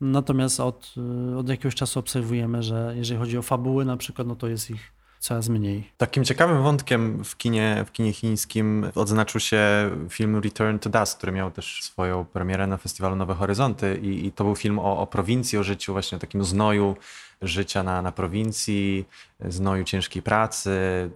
Natomiast 0.00 0.60
od, 0.60 0.94
od 1.38 1.48
jakiegoś 1.48 1.74
czasu 1.74 2.00
obserwujemy, 2.00 2.62
że 2.62 2.94
jeżeli 2.96 3.20
chodzi 3.20 3.38
o 3.38 3.42
fabuły 3.42 3.84
na 3.84 3.96
przykład, 3.96 4.28
no 4.28 4.36
to 4.36 4.48
jest 4.48 4.70
ich 4.70 4.92
coraz 5.18 5.48
mniej. 5.48 5.90
Takim 5.96 6.24
ciekawym 6.24 6.62
wątkiem 6.62 7.24
w 7.24 7.36
kinie, 7.36 7.84
w 7.86 7.92
kinie 7.92 8.12
chińskim 8.12 8.86
odznaczył 8.94 9.40
się 9.40 9.60
film 10.08 10.36
Return 10.36 10.78
to 10.78 10.90
Dust, 10.90 11.16
który 11.16 11.32
miał 11.32 11.50
też 11.50 11.82
swoją 11.82 12.24
premierę 12.24 12.66
na 12.66 12.76
festiwalu 12.76 13.16
Nowe 13.16 13.34
Horyzonty 13.34 14.00
i, 14.02 14.26
i 14.26 14.32
to 14.32 14.44
był 14.44 14.56
film 14.56 14.78
o, 14.78 14.98
o 14.98 15.06
prowincji, 15.06 15.58
o 15.58 15.62
życiu, 15.62 15.92
właśnie 15.92 16.16
o 16.16 16.18
takim 16.18 16.44
znoju 16.44 16.96
życia 17.42 17.82
na, 17.82 18.02
na 18.02 18.12
prowincji, 18.12 19.04
znoju 19.40 19.84
ciężkiej 19.84 20.22
pracy. 20.22 20.70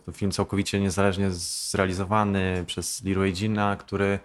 To 0.07 0.13
film 0.13 0.33
całkowicie 0.33 0.81
niezależnie 0.81 1.31
zrealizowany 1.31 2.65
przez 2.67 3.05
Leroy 3.05 3.33
Jina, 3.33 3.77
który 3.77 4.19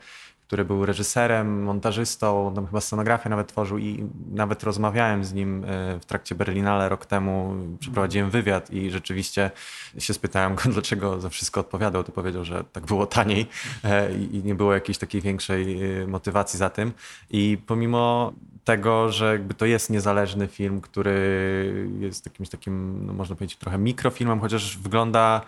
który 0.47 0.65
był 0.65 0.85
reżyserem, 0.85 1.63
montażystą, 1.63 2.51
tam 2.55 2.65
chyba 2.65 2.81
scenografię 2.81 3.29
nawet 3.29 3.47
tworzył 3.47 3.77
i 3.77 4.03
nawet 4.31 4.63
rozmawiałem 4.63 5.25
z 5.25 5.33
nim 5.33 5.63
e, 5.63 5.99
w 5.99 6.05
trakcie 6.05 6.35
Berlinale 6.35 6.89
rok 6.89 7.05
temu, 7.05 7.55
przeprowadziłem 7.79 8.29
wywiad 8.29 8.71
i 8.71 8.91
rzeczywiście 8.91 9.51
się 9.97 10.13
spytałem 10.13 10.55
go, 10.55 10.63
dlaczego 10.73 11.21
za 11.21 11.29
wszystko 11.29 11.59
odpowiadał. 11.59 12.03
To 12.03 12.11
powiedział, 12.11 12.45
że 12.45 12.63
tak 12.63 12.85
było 12.85 13.05
taniej 13.05 13.45
e, 13.83 14.13
i 14.13 14.41
nie 14.43 14.55
było 14.55 14.73
jakiejś 14.73 14.97
takiej 14.97 15.21
większej 15.21 15.83
e, 16.01 16.07
motywacji 16.07 16.59
za 16.59 16.69
tym. 16.69 16.91
I 17.29 17.57
pomimo 17.65 18.33
tego, 18.63 19.11
że 19.11 19.31
jakby 19.31 19.53
to 19.53 19.65
jest 19.65 19.89
niezależny 19.89 20.47
film, 20.47 20.81
który 20.81 21.89
jest 21.99 22.25
jakimś 22.25 22.49
takim, 22.49 23.05
no 23.05 23.13
można 23.13 23.35
powiedzieć, 23.35 23.57
trochę 23.57 23.77
mikrofilmem, 23.77 24.39
chociaż 24.39 24.77
wygląda 24.77 25.41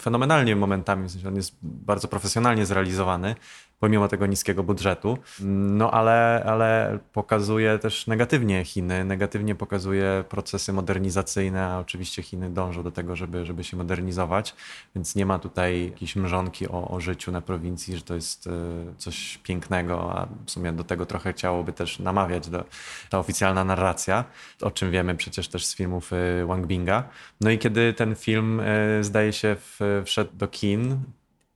fenomenalnie 0.00 0.56
momentami, 0.56 1.08
w 1.08 1.12
sensie 1.12 1.28
on 1.28 1.36
jest 1.36 1.56
bardzo 1.62 2.08
profesjonalnie 2.08 2.66
zrealizowany, 2.66 3.34
pomimo 3.80 4.08
tego 4.08 4.26
niskiego 4.26 4.62
budżetu. 4.62 5.18
No 5.40 5.90
ale, 5.90 6.44
ale 6.46 6.98
pokazuje 7.12 7.78
też 7.78 8.06
negatywnie 8.06 8.64
Chiny, 8.64 9.04
negatywnie 9.04 9.54
pokazuje 9.54 10.24
procesy 10.28 10.72
modernizacyjne, 10.72 11.66
a 11.66 11.78
oczywiście 11.78 12.22
Chiny 12.22 12.50
dążą 12.50 12.82
do 12.82 12.90
tego, 12.90 13.16
żeby, 13.16 13.46
żeby 13.46 13.64
się 13.64 13.76
modernizować, 13.76 14.54
więc 14.94 15.14
nie 15.14 15.26
ma 15.26 15.38
tutaj 15.38 15.84
jakiejś 15.84 16.16
mrzonki 16.16 16.68
o, 16.68 16.88
o 16.88 17.00
życiu 17.00 17.32
na 17.32 17.40
prowincji, 17.40 17.96
że 17.96 18.02
to 18.02 18.14
jest 18.14 18.46
e, 18.46 18.50
coś 18.96 19.38
pięknego, 19.38 20.18
a 20.18 20.26
w 20.46 20.50
sumie 20.50 20.72
do 20.72 20.84
tego 20.84 21.06
trochę 21.06 21.32
chciałoby 21.32 21.72
też 21.72 21.98
namawiać 21.98 22.48
do, 22.48 22.64
ta 23.10 23.18
oficjalna 23.18 23.64
narracja, 23.64 24.24
o 24.62 24.70
czym 24.70 24.90
wiemy 24.90 25.14
przecież 25.14 25.48
też 25.48 25.66
z 25.66 25.74
filmów 25.74 26.12
e, 26.12 26.46
Wang 26.46 26.66
Binga. 26.66 27.08
No 27.40 27.50
i 27.50 27.58
kiedy 27.58 27.92
ten 27.92 28.14
film 28.14 28.60
e, 28.60 29.04
zdaje 29.04 29.32
się 29.32 29.56
wszedł 30.04 30.30
do 30.34 30.48
kin, 30.48 31.02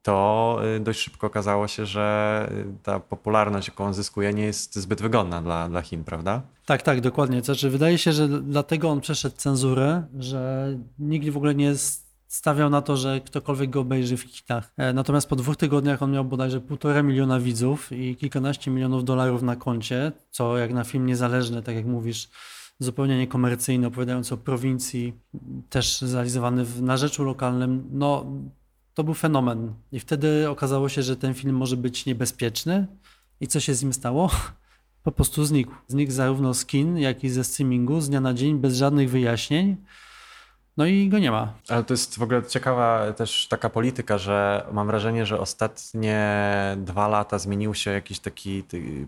to 0.03 0.59
y, 0.77 0.81
dość 0.81 1.01
szybko 1.01 1.27
okazało 1.27 1.69
się, 1.69 1.87
że 1.87 2.49
y, 2.53 2.83
ta 2.83 3.01
popularność, 3.01 3.69
jaką 3.69 3.85
on 3.85 3.95
zyskuje, 3.95 4.35
nie 4.35 4.45
jest 4.45 4.75
zbyt 4.75 5.03
wygodna 5.03 5.43
dla, 5.43 5.69
dla 5.69 5.83
Chin, 5.83 6.05
prawda? 6.05 6.43
Tak, 6.67 6.83
tak, 6.83 7.01
dokładnie. 7.01 7.43
Znaczy, 7.43 7.71
wydaje 7.71 7.99
się, 7.99 8.13
że 8.13 8.29
dlatego 8.29 8.91
on 8.91 9.01
przeszedł 9.01 9.37
cenzurę, 9.37 10.03
że 10.19 10.69
nikt 10.99 11.29
w 11.29 11.37
ogóle 11.37 11.55
nie 11.55 11.75
stawiał 12.33 12.71
na 12.71 12.83
to, 12.83 12.97
że 12.97 13.21
ktokolwiek 13.21 13.71
go 13.71 13.81
obejrzy 13.81 14.17
w 14.17 14.23
Chinach. 14.23 14.73
E, 14.77 14.93
natomiast 14.93 15.29
po 15.29 15.37
dwóch 15.37 15.57
tygodniach 15.57 16.03
on 16.03 16.13
miał 16.13 16.25
bodajże 16.25 16.61
półtora 16.61 17.03
miliona 17.03 17.41
widzów 17.41 17.93
i 17.93 18.17
kilkanaście 18.17 18.71
milionów 18.71 19.05
dolarów 19.05 19.43
na 19.43 19.57
koncie, 19.57 20.13
co 20.31 20.59
jak 20.59 20.73
na 20.73 20.85
film 20.85 21.07
niezależny, 21.07 21.63
tak 21.63 21.75
jak 21.75 21.87
mówisz, 21.87 22.29
zupełnie 22.79 23.19
niekomercyjny, 23.19 23.87
opowiadający 23.87 24.35
o 24.35 24.37
prowincji, 24.37 25.13
też 25.71 26.01
zrealizowany 26.01 26.65
w 26.65 26.83
narzeczu 26.83 27.25
lokalnym, 27.25 27.89
no 27.91 28.27
to 28.95 29.05
był 29.05 29.15
fenomen. 29.15 29.75
I 29.93 30.01
wtedy 30.01 30.51
okazało 30.51 30.89
się, 30.89 31.03
że 31.03 31.17
ten 31.17 31.35
film 31.35 31.57
może 31.57 31.77
być 31.77 32.07
niebezpieczny. 32.07 32.87
I 33.41 33.47
co 33.47 33.61
się 33.61 33.75
z 33.75 33.83
nim 33.83 33.93
stało? 33.93 34.31
Po 35.03 35.13
prostu 35.13 35.45
znikł. 35.45 35.73
Znikł 35.89 36.13
zarówno 36.13 36.55
z 36.55 36.67
kin, 36.67 36.99
jak 36.99 37.25
i 37.25 37.29
ze 37.29 37.45
streamingu 37.45 38.01
z 38.01 38.09
dnia 38.09 38.21
na 38.21 38.35
dzień, 38.35 38.59
bez 38.59 38.77
żadnych 38.77 39.11
wyjaśnień. 39.11 39.77
No 40.77 40.87
i 40.87 41.09
go 41.09 41.19
nie 41.19 41.31
ma. 41.31 41.55
Ale 41.69 41.85
to 41.85 41.95
jest 41.95 42.19
w 42.19 42.23
ogóle 42.23 42.43
ciekawa 42.43 43.13
też 43.13 43.47
taka 43.49 43.71
polityka, 43.71 44.19
że 44.19 44.67
mam 44.73 44.87
wrażenie, 44.87 45.27
że 45.27 45.41
ostatnie 45.41 46.47
dwa 46.77 47.09
lata 47.09 47.39
zmienił 47.39 47.75
się 47.75 47.91
jakiś 47.91 48.19
taki 48.19 48.63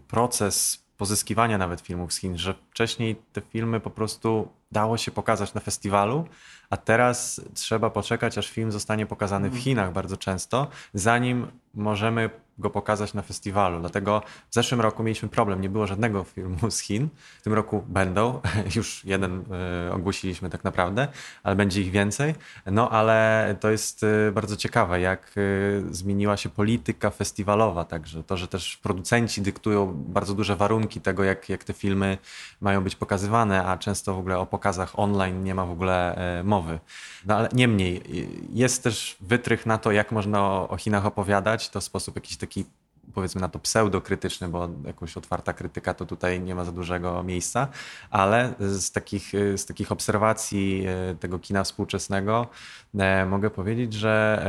proces 0.08 0.84
pozyskiwania 0.96 1.58
nawet 1.58 1.80
filmów 1.80 2.12
z 2.12 2.16
Chin, 2.16 2.38
że 2.38 2.54
wcześniej 2.70 3.16
te 3.32 3.40
filmy 3.40 3.80
po 3.80 3.90
prostu 3.90 4.48
dało 4.72 4.96
się 4.96 5.10
pokazać 5.10 5.54
na 5.54 5.60
festiwalu, 5.60 6.24
a 6.74 6.76
teraz 6.76 7.40
trzeba 7.54 7.90
poczekać, 7.90 8.38
aż 8.38 8.50
film 8.50 8.72
zostanie 8.72 9.06
pokazany 9.06 9.48
w 9.48 9.52
mhm. 9.52 9.62
Chinach 9.62 9.92
bardzo 9.92 10.16
często, 10.16 10.66
zanim 10.94 11.46
możemy 11.74 12.30
go 12.58 12.70
pokazać 12.70 13.14
na 13.14 13.22
festiwalu. 13.22 13.80
Dlatego 13.80 14.22
w 14.50 14.54
zeszłym 14.54 14.80
roku 14.80 15.02
mieliśmy 15.02 15.28
problem, 15.28 15.60
nie 15.60 15.68
było 15.68 15.86
żadnego 15.86 16.24
filmu 16.24 16.70
z 16.70 16.80
Chin. 16.80 17.08
W 17.40 17.42
tym 17.42 17.52
roku 17.52 17.84
będą, 17.88 18.40
już 18.76 19.04
jeden 19.04 19.44
e, 19.88 19.92
ogłosiliśmy 19.92 20.50
tak 20.50 20.64
naprawdę, 20.64 21.08
ale 21.42 21.56
będzie 21.56 21.80
ich 21.80 21.90
więcej. 21.90 22.34
No 22.66 22.90
ale 22.90 23.56
to 23.60 23.70
jest 23.70 24.04
e, 24.28 24.32
bardzo 24.32 24.56
ciekawe, 24.56 25.00
jak 25.00 25.34
e, 25.36 25.94
zmieniła 25.94 26.36
się 26.36 26.48
polityka 26.48 27.10
festiwalowa, 27.10 27.84
także 27.84 28.22
to, 28.22 28.36
że 28.36 28.48
też 28.48 28.76
producenci 28.76 29.42
dyktują 29.42 29.92
bardzo 29.94 30.34
duże 30.34 30.56
warunki 30.56 31.00
tego, 31.00 31.24
jak, 31.24 31.48
jak 31.48 31.64
te 31.64 31.72
filmy 31.72 32.18
mają 32.60 32.84
być 32.84 32.96
pokazywane, 32.96 33.66
a 33.66 33.78
często 33.78 34.14
w 34.14 34.18
ogóle 34.18 34.38
o 34.38 34.46
pokazach 34.46 34.98
online 34.98 35.44
nie 35.44 35.54
ma 35.54 35.66
w 35.66 35.70
ogóle 35.70 36.16
mowy. 36.44 36.63
No 37.26 37.36
ale 37.36 37.48
niemniej, 37.52 38.02
jest 38.52 38.82
też 38.82 39.16
wytrych 39.20 39.66
na 39.66 39.78
to, 39.78 39.92
jak 39.92 40.12
można 40.12 40.42
o, 40.42 40.68
o 40.68 40.76
Chinach 40.76 41.06
opowiadać, 41.06 41.70
to 41.70 41.80
sposób 41.80 42.14
jakiś 42.14 42.36
taki 42.36 42.64
powiedzmy 43.14 43.40
na 43.40 43.48
to 43.48 43.58
pseudokrytyczny, 43.58 44.48
bo 44.48 44.68
jakoś 44.86 45.16
otwarta 45.16 45.52
krytyka 45.52 45.94
to 45.94 46.06
tutaj 46.06 46.40
nie 46.40 46.54
ma 46.54 46.64
za 46.64 46.72
dużego 46.72 47.22
miejsca, 47.22 47.68
ale 48.10 48.54
z 48.60 48.90
takich, 48.90 49.32
z 49.56 49.66
takich 49.66 49.92
obserwacji 49.92 50.84
e, 50.86 51.14
tego 51.14 51.38
kina 51.38 51.64
współczesnego 51.64 52.46
e, 52.98 53.26
mogę 53.26 53.50
powiedzieć, 53.50 53.92
że 53.92 54.42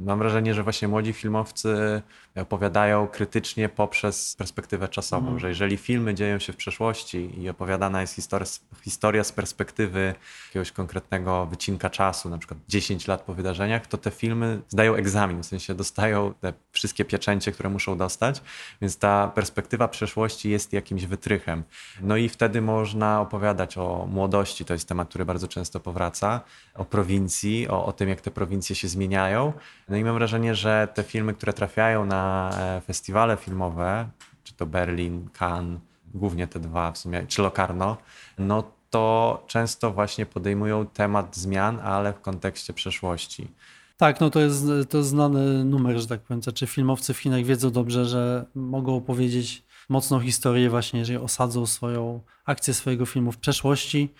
e, 0.00 0.04
mam 0.04 0.18
wrażenie, 0.18 0.54
że 0.54 0.62
właśnie 0.62 0.88
młodzi 0.88 1.12
filmowcy 1.12 2.02
opowiadają 2.42 3.08
krytycznie 3.08 3.68
poprzez 3.68 4.36
perspektywę 4.38 4.88
czasową, 4.88 5.26
mm. 5.26 5.38
że 5.38 5.48
jeżeli 5.48 5.76
filmy 5.76 6.14
dzieją 6.14 6.38
się 6.38 6.52
w 6.52 6.56
przeszłości 6.56 7.40
i 7.40 7.48
opowiadana 7.48 8.00
jest 8.00 8.14
historia, 8.14 8.46
historia 8.82 9.24
z 9.24 9.32
perspektywy 9.32 10.14
jakiegoś 10.46 10.72
konkretnego 10.72 11.46
wycinka 11.46 11.90
czasu, 11.90 12.28
na 12.28 12.38
przykład 12.38 12.60
10 12.68 13.06
lat 13.06 13.22
po 13.22 13.34
wydarzeniach, 13.34 13.86
to 13.86 13.98
te 13.98 14.10
filmy 14.10 14.60
zdają 14.68 14.94
egzamin, 14.94 15.42
w 15.42 15.46
sensie 15.46 15.74
dostają 15.74 16.34
te 16.40 16.52
wszystkie 16.72 17.04
pieczęcie, 17.04 17.52
które 17.52 17.68
muszą 17.68 17.98
dostać, 17.98 18.42
więc 18.80 18.98
ta 18.98 19.28
perspektywa 19.28 19.88
przeszłości 19.88 20.50
jest 20.50 20.72
jakimś 20.72 21.04
wytrychem. 21.04 21.62
No 22.00 22.16
i 22.16 22.28
wtedy 22.28 22.62
można 22.62 23.20
opowiadać 23.20 23.78
o 23.78 24.06
młodości, 24.10 24.64
to 24.64 24.72
jest 24.72 24.88
temat, 24.88 25.08
który 25.08 25.24
bardzo 25.24 25.48
często 25.48 25.80
powraca, 25.80 26.40
o 26.74 26.84
prowincji, 26.84 27.68
o, 27.68 27.86
o 27.86 27.92
tym, 27.92 28.08
jak 28.08 28.20
te 28.20 28.30
prowincje 28.30 28.76
się 28.76 28.88
zmieniają. 28.88 29.52
No 29.88 29.96
i 29.96 30.04
mam 30.04 30.14
wrażenie, 30.14 30.54
że 30.54 30.88
te 30.94 31.02
filmy, 31.02 31.34
które 31.34 31.52
trafiają 31.52 32.04
na 32.04 32.25
e, 32.58 32.80
festiwale 32.80 33.36
filmowe, 33.36 34.08
czy 34.44 34.54
to 34.54 34.66
Berlin, 34.66 35.28
Cannes, 35.38 35.80
głównie 36.14 36.46
te 36.46 36.60
dwa 36.60 36.92
w 36.92 36.98
sumie, 36.98 37.26
czy 37.26 37.42
Locarno, 37.42 37.96
no 38.38 38.64
to 38.90 39.44
często 39.46 39.90
właśnie 39.90 40.26
podejmują 40.26 40.86
temat 40.86 41.36
zmian, 41.36 41.80
ale 41.80 42.12
w 42.12 42.20
kontekście 42.20 42.72
przeszłości. 42.72 43.48
Tak, 43.96 44.20
no 44.20 44.30
to 44.30 44.40
jest, 44.40 44.66
to 44.88 44.98
jest 44.98 45.10
znany 45.10 45.64
numer, 45.64 45.98
że 45.98 46.06
tak 46.06 46.20
powiem. 46.20 46.40
Czy 46.40 46.44
znaczy, 46.44 46.66
filmowcy 46.66 47.14
w 47.14 47.18
Chinach 47.18 47.44
wiedzą 47.44 47.70
dobrze, 47.70 48.04
że 48.04 48.46
mogą 48.54 48.96
opowiedzieć 48.96 49.62
mocną 49.88 50.20
historię 50.20 50.70
właśnie, 50.70 50.98
jeżeli 50.98 51.18
osadzą 51.18 51.66
swoją 51.66 52.20
akcję 52.44 52.74
swojego 52.74 53.06
filmu 53.06 53.32
w 53.32 53.38
przeszłości. 53.38 54.14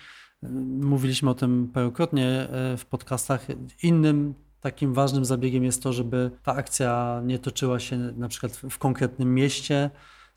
Mówiliśmy 0.80 1.30
o 1.30 1.34
tym 1.34 1.70
parokrotnie 1.74 2.26
e, 2.26 2.76
w 2.76 2.84
podcastach. 2.84 3.46
Innym 3.82 4.34
takim 4.66 4.94
ważnym 4.94 5.24
zabiegiem 5.24 5.64
jest 5.64 5.82
to, 5.82 5.92
żeby 5.92 6.30
ta 6.42 6.54
akcja 6.54 7.20
nie 7.24 7.38
toczyła 7.38 7.80
się 7.80 7.96
na 7.96 8.28
przykład 8.28 8.52
w 8.70 8.78
konkretnym 8.78 9.34
mieście. 9.34 9.90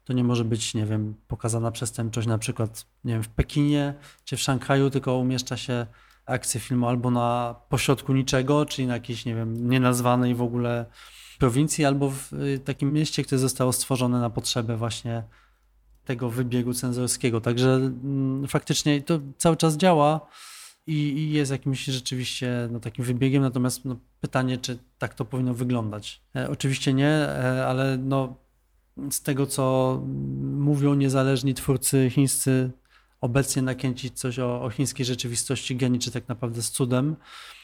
To 0.05 0.13
nie 0.13 0.23
może 0.23 0.45
być, 0.45 0.73
nie 0.73 0.85
wiem, 0.85 1.15
pokazana 1.27 1.71
przestępczość 1.71 2.27
na 2.27 2.37
przykład, 2.37 2.85
nie 3.03 3.13
wiem, 3.13 3.23
w 3.23 3.29
Pekinie 3.29 3.93
czy 4.25 4.37
w 4.37 4.41
Szanghaju, 4.41 4.89
tylko 4.89 5.17
umieszcza 5.17 5.57
się 5.57 5.85
akcję 6.25 6.59
filmu 6.59 6.87
albo 6.87 7.11
na 7.11 7.55
pośrodku 7.69 8.13
niczego, 8.13 8.65
czyli 8.65 8.87
na 8.87 8.93
jakiejś, 8.93 9.25
nie 9.25 9.35
wiem, 9.35 9.69
nienazwanej 9.69 10.35
w 10.35 10.41
ogóle 10.41 10.85
prowincji, 11.39 11.85
albo 11.85 12.09
w 12.09 12.33
y, 12.33 12.59
takim 12.59 12.93
mieście, 12.93 13.23
które 13.23 13.39
zostało 13.39 13.73
stworzone 13.73 14.19
na 14.19 14.29
potrzebę 14.29 14.77
właśnie 14.77 15.23
tego 16.05 16.29
wybiegu 16.29 16.73
cenzorskiego. 16.73 17.41
Także 17.41 17.75
mm, 17.75 18.47
faktycznie 18.47 19.01
to 19.01 19.19
cały 19.37 19.57
czas 19.57 19.77
działa 19.77 20.27
i, 20.89 21.17
i 21.19 21.31
jest 21.31 21.51
jakimś 21.51 21.85
rzeczywiście 21.85 22.69
no, 22.71 22.79
takim 22.79 23.05
wybiegiem, 23.05 23.43
natomiast 23.43 23.85
no, 23.85 23.95
pytanie, 24.21 24.57
czy 24.57 24.77
tak 24.97 25.13
to 25.13 25.25
powinno 25.25 25.53
wyglądać. 25.53 26.21
E, 26.35 26.49
oczywiście 26.49 26.93
nie, 26.93 27.07
e, 27.07 27.67
ale 27.67 27.97
no, 27.97 28.35
z 29.11 29.21
tego, 29.21 29.47
co 29.47 30.01
mówią 30.41 30.93
niezależni 30.93 31.53
twórcy 31.53 32.09
chińscy, 32.09 32.71
obecnie 33.21 33.61
nakręcić 33.61 34.19
coś 34.19 34.39
o, 34.39 34.61
o 34.61 34.69
chińskiej 34.69 35.05
rzeczywistości 35.05 35.75
graniczy 35.75 36.11
tak 36.11 36.27
naprawdę 36.27 36.61
z 36.61 36.71
cudem. 36.71 37.15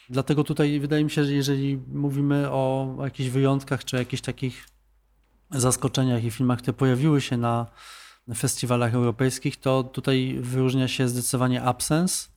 Dlatego 0.09 0.43
tutaj 0.43 0.79
wydaje 0.79 1.03
mi 1.03 1.11
się, 1.11 1.23
że 1.23 1.33
jeżeli 1.33 1.77
mówimy 1.93 2.51
o, 2.51 2.95
o 2.99 3.03
jakichś 3.03 3.29
wyjątkach 3.29 3.85
czy 3.85 3.95
jakichś 3.95 4.21
takich 4.21 4.67
zaskoczeniach 5.51 6.23
i 6.23 6.31
filmach, 6.31 6.59
które 6.59 6.73
pojawiły 6.73 7.21
się 7.21 7.37
na 7.37 7.65
festiwalach 8.35 8.93
europejskich, 8.93 9.57
to 9.57 9.83
tutaj 9.83 10.37
wyróżnia 10.41 10.87
się 10.87 11.07
zdecydowanie 11.07 11.61
Absence, 11.61 12.34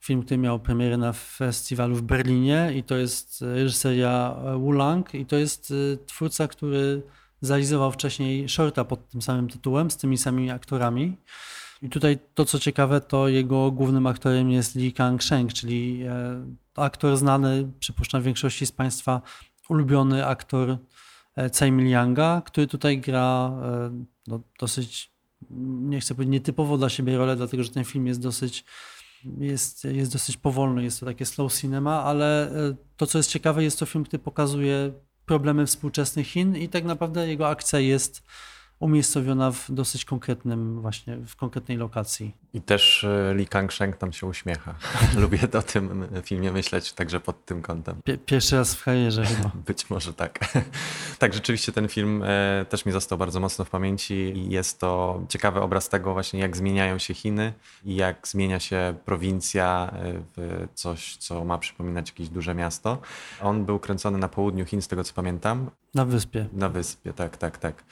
film, 0.00 0.22
który 0.22 0.38
miał 0.38 0.60
premierę 0.60 0.96
na 0.96 1.12
festiwalu 1.12 1.96
w 1.96 2.02
Berlinie 2.02 2.72
i 2.76 2.82
to 2.82 2.96
jest 2.96 3.42
reżyseria 3.42 4.36
Wu 4.58 4.72
Lang 4.72 5.14
i 5.14 5.26
to 5.26 5.36
jest 5.36 5.70
y, 5.70 5.98
twórca, 6.06 6.48
który 6.48 7.02
zrealizował 7.40 7.92
wcześniej 7.92 8.48
shorta 8.48 8.84
pod 8.84 9.08
tym 9.08 9.22
samym 9.22 9.48
tytułem, 9.48 9.90
z 9.90 9.96
tymi 9.96 10.18
samymi 10.18 10.50
aktorami. 10.50 11.16
I 11.82 11.88
tutaj 11.88 12.18
to, 12.34 12.44
co 12.44 12.58
ciekawe, 12.58 13.00
to 13.00 13.28
jego 13.28 13.70
głównym 13.70 14.06
aktorem 14.06 14.50
jest 14.50 14.74
Lee 14.74 14.92
Kang-sheng, 14.92 15.52
czyli 15.52 16.02
e, 16.02 16.44
aktor 16.76 17.16
znany, 17.16 17.72
przypuszczam, 17.78 18.22
w 18.22 18.24
większości 18.24 18.66
z 18.66 18.72
Państwa 18.72 19.22
ulubiony 19.68 20.26
aktor 20.26 20.78
e, 21.36 21.50
Tsai 21.50 21.72
Mil-yanga, 21.72 22.42
który 22.42 22.66
tutaj 22.66 23.00
gra 23.00 23.50
e, 23.62 24.04
no, 24.26 24.40
dosyć, 24.60 25.10
nie 25.50 26.00
chcę 26.00 26.14
powiedzieć 26.14 26.32
nietypowo 26.32 26.78
dla 26.78 26.88
siebie 26.88 27.18
rolę, 27.18 27.36
dlatego 27.36 27.62
że 27.64 27.70
ten 27.70 27.84
film 27.84 28.06
jest 28.06 28.20
dosyć 28.20 28.64
jest, 29.38 29.84
jest 29.84 30.12
dosyć 30.12 30.36
powolny, 30.36 30.84
jest 30.84 31.00
to 31.00 31.06
takie 31.06 31.26
slow 31.26 31.54
cinema, 31.54 32.04
ale 32.04 32.52
to, 32.96 33.06
co 33.06 33.18
jest 33.18 33.30
ciekawe, 33.30 33.64
jest 33.64 33.78
to 33.78 33.86
film, 33.86 34.04
który 34.04 34.22
pokazuje 34.22 34.92
problemy 35.26 35.66
współczesnych 35.66 36.26
Chin 36.26 36.56
i 36.56 36.68
tak 36.68 36.84
naprawdę 36.84 37.28
jego 37.28 37.48
akcja 37.48 37.78
jest 37.78 38.22
umiejscowiona 38.80 39.50
w 39.50 39.70
dosyć 39.70 40.04
konkretnym, 40.04 40.80
właśnie 40.80 41.16
w 41.16 41.36
konkretnej 41.36 41.76
lokacji. 41.76 42.34
I 42.54 42.60
też 42.60 43.04
e, 43.04 43.34
Li 43.34 43.46
Kang-sheng 43.46 43.92
tam 43.92 44.12
się 44.12 44.26
uśmiecha. 44.26 44.74
Lubię 45.22 45.38
o 45.58 45.62
tym 45.62 46.06
filmie 46.24 46.52
myśleć 46.52 46.92
także 46.92 47.20
pod 47.20 47.44
tym 47.44 47.62
kątem. 47.62 47.96
Pierwszy 48.26 48.56
raz 48.56 48.74
w 48.74 48.84
karierze 48.84 49.24
chyba. 49.24 49.50
Być 49.66 49.90
może 49.90 50.12
tak. 50.12 50.38
tak, 51.18 51.34
rzeczywiście 51.34 51.72
ten 51.72 51.88
film 51.88 52.22
e, 52.26 52.64
też 52.68 52.86
mi 52.86 52.92
został 52.92 53.18
bardzo 53.18 53.40
mocno 53.40 53.64
w 53.64 53.70
pamięci 53.70 54.14
i 54.14 54.50
jest 54.50 54.80
to 54.80 55.20
ciekawy 55.28 55.60
obraz 55.60 55.88
tego 55.88 56.12
właśnie, 56.12 56.40
jak 56.40 56.56
zmieniają 56.56 56.98
się 56.98 57.14
Chiny 57.14 57.52
i 57.84 57.96
jak 57.96 58.28
zmienia 58.28 58.60
się 58.60 58.94
prowincja 59.04 59.90
e, 59.92 60.12
w 60.36 60.66
coś, 60.74 61.16
co 61.16 61.44
ma 61.44 61.58
przypominać 61.58 62.08
jakieś 62.08 62.28
duże 62.28 62.54
miasto. 62.54 62.98
On 63.42 63.64
był 63.64 63.78
kręcony 63.78 64.18
na 64.18 64.28
południu 64.28 64.64
Chin, 64.64 64.82
z 64.82 64.88
tego 64.88 65.04
co 65.04 65.14
pamiętam. 65.14 65.70
Na 65.94 66.04
wyspie. 66.04 66.46
Na 66.52 66.68
wyspie, 66.68 67.12
tak, 67.12 67.36
tak, 67.36 67.58
tak. 67.58 67.84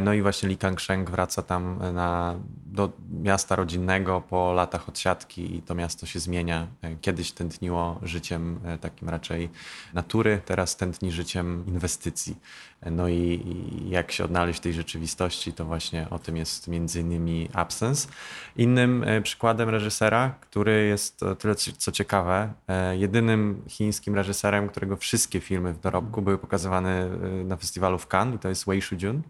No 0.00 0.12
i 0.12 0.22
właśnie 0.22 0.48
Li 0.48 0.56
Kang-sheng 0.56 1.10
wraca 1.10 1.42
tam 1.42 1.78
na, 1.94 2.36
do 2.66 2.92
miasta 3.22 3.56
rodzinnego 3.56 4.20
po 4.20 4.52
latach 4.52 4.88
odsiadki 4.88 5.56
i 5.56 5.62
to 5.62 5.74
miasto 5.74 6.06
się 6.06 6.20
zmienia. 6.20 6.66
E, 6.82 6.96
kiedyś 6.96 7.32
tętniło 7.32 8.00
życiem 8.02 8.60
e, 8.64 8.78
takim 8.78 9.08
raczej 9.08 9.48
natury, 9.94 10.40
teraz 10.44 10.76
tętni 10.76 11.12
życiem 11.12 11.64
inwestycji. 11.66 12.36
E, 12.80 12.90
no 12.90 13.08
i, 13.08 13.44
jak 13.88 14.12
się 14.12 14.24
odnaleźć 14.24 14.58
w 14.58 14.62
tej 14.62 14.72
rzeczywistości, 14.72 15.52
to 15.52 15.64
właśnie 15.64 16.10
o 16.10 16.18
tym 16.18 16.36
jest 16.36 16.68
między 16.68 17.00
innymi 17.00 17.48
Absence. 17.52 18.08
Innym 18.56 19.04
przykładem 19.22 19.68
reżysera, 19.68 20.34
który 20.40 20.86
jest 20.86 21.20
tyle 21.38 21.54
co 21.54 21.92
ciekawe, 21.92 22.52
jedynym 22.92 23.62
chińskim 23.68 24.14
reżyserem, 24.14 24.68
którego 24.68 24.96
wszystkie 24.96 25.40
filmy 25.40 25.72
w 25.72 25.80
dorobku 25.80 26.22
były 26.22 26.38
pokazywane 26.38 27.08
na 27.44 27.56
festiwalu 27.56 27.98
w 27.98 28.06
Cannes 28.14 28.36
i 28.36 28.38
to 28.38 28.48
jest 28.48 28.66
Wei 28.66 28.82
Shujun, 28.82 29.22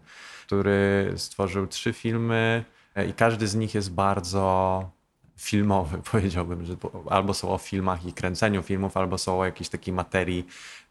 który 0.51 1.13
stworzył 1.15 1.67
trzy 1.67 1.93
filmy 1.93 2.65
E, 2.95 3.05
i 3.05 3.13
każdy 3.13 3.47
z 3.47 3.55
nich 3.55 3.75
jest 3.75 3.91
bardzo 3.91 4.89
filmowy, 5.37 5.97
powiedziałbym, 6.11 6.65
że 6.65 6.75
albo 7.09 7.33
są 7.33 7.49
o 7.49 7.57
filmach 7.57 8.05
i 8.05 8.13
kręceniu 8.13 8.61
filmów, 8.61 8.97
albo 8.97 9.17
są 9.17 9.39
o 9.39 9.45
jakiejś 9.45 9.69
takiej 9.69 9.93
materii, 9.93 10.47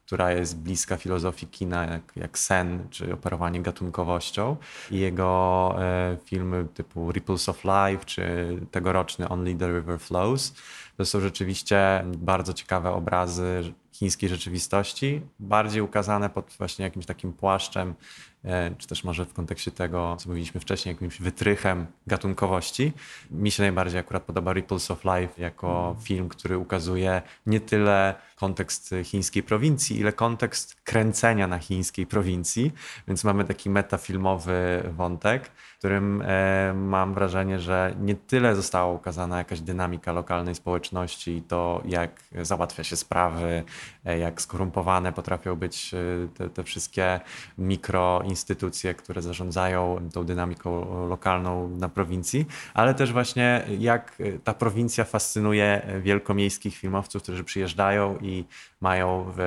która 0.06 0.32
jest 0.32 0.58
bliska 0.58 0.96
filozofii 0.96 1.46
kina, 1.46 1.84
jak, 1.84 2.02
jak 2.16 2.38
sen, 2.38 2.88
czy 2.90 3.12
operowanie 3.12 3.62
gatunkowością. 3.62 4.56
I 4.90 4.98
jego 4.98 5.74
e, 5.78 6.16
filmy 6.24 6.66
typu 6.74 7.12
Ripples 7.12 7.48
of 7.48 7.64
Life, 7.64 8.04
czy 8.04 8.56
tegoroczny 8.70 9.28
Only 9.28 9.54
the 9.54 9.66
River 9.66 10.00
Flows, 10.00 10.54
to 10.96 11.04
są 11.04 11.20
rzeczywiście 11.20 12.04
bardzo 12.06 12.52
ciekawe 12.52 12.90
obrazy 12.90 13.72
chińskiej 13.92 14.28
rzeczywistości, 14.28 15.20
bardziej 15.38 15.82
ukazane 15.82 16.30
pod 16.30 16.54
właśnie 16.58 16.84
jakimś 16.84 17.06
takim 17.06 17.32
płaszczem 17.32 17.94
czy 18.78 18.86
też 18.88 19.04
może 19.04 19.24
w 19.26 19.32
kontekście 19.32 19.70
tego, 19.70 20.16
co 20.16 20.28
mówiliśmy 20.28 20.60
wcześniej, 20.60 20.94
jakimś 20.94 21.20
wytrychem 21.20 21.86
gatunkowości. 22.06 22.92
Mi 23.30 23.50
się 23.50 23.62
najbardziej 23.62 24.00
akurat 24.00 24.22
podoba 24.22 24.52
Ripples 24.52 24.90
of 24.90 25.04
Life 25.04 25.42
jako 25.42 25.96
film, 26.02 26.28
który 26.28 26.58
ukazuje 26.58 27.22
nie 27.46 27.60
tyle 27.60 28.14
kontekst 28.36 28.94
chińskiej 29.04 29.42
prowincji, 29.42 30.00
ile 30.00 30.12
kontekst 30.12 30.80
kręcenia 30.84 31.46
na 31.46 31.58
chińskiej 31.58 32.06
prowincji, 32.06 32.72
więc 33.08 33.24
mamy 33.24 33.44
taki 33.44 33.70
metafilmowy 33.70 34.82
wątek, 34.96 35.46
w 35.46 35.78
którym 35.78 36.22
e, 36.26 36.72
mam 36.74 37.14
wrażenie, 37.14 37.58
że 37.60 37.94
nie 38.00 38.14
tyle 38.14 38.56
została 38.56 38.92
ukazana 38.92 39.38
jakaś 39.38 39.60
dynamika 39.60 40.12
lokalnej 40.12 40.54
społeczności 40.54 41.30
i 41.30 41.42
to, 41.42 41.82
jak 41.84 42.20
załatwia 42.42 42.84
się 42.84 42.96
sprawy, 42.96 43.64
e, 44.04 44.18
jak 44.18 44.42
skorumpowane 44.42 45.12
potrafią 45.12 45.56
być 45.56 45.94
te, 46.34 46.50
te 46.50 46.64
wszystkie 46.64 47.20
mikro 47.58 48.22
instytucje, 48.30 48.94
które 48.94 49.22
zarządzają 49.22 50.08
tą 50.12 50.24
dynamiką 50.24 50.86
lokalną 51.08 51.68
na 51.68 51.88
prowincji, 51.88 52.46
ale 52.74 52.94
też 52.94 53.12
właśnie 53.12 53.62
jak 53.78 54.18
ta 54.44 54.54
prowincja 54.54 55.04
fascynuje 55.04 55.82
wielkomiejskich 56.02 56.76
filmowców, 56.76 57.22
którzy 57.22 57.44
przyjeżdżają 57.44 58.18
i 58.22 58.44
mają 58.80 59.32
w, 59.36 59.38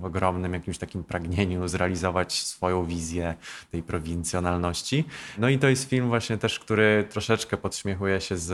w, 0.00 0.04
ogromnym 0.04 0.54
jakimś 0.54 0.78
takim 0.78 1.04
pragnieniu 1.04 1.68
zrealizować 1.68 2.32
swoją 2.42 2.84
wizję 2.84 3.34
tej 3.70 3.82
prowincjonalności. 3.82 5.04
No 5.38 5.48
i 5.48 5.58
to 5.58 5.68
jest 5.68 5.88
film 5.88 6.08
właśnie 6.08 6.38
też, 6.38 6.58
który 6.58 7.06
troszeczkę 7.10 7.56
podśmiechuje 7.56 8.20
się 8.20 8.36
z 8.36 8.52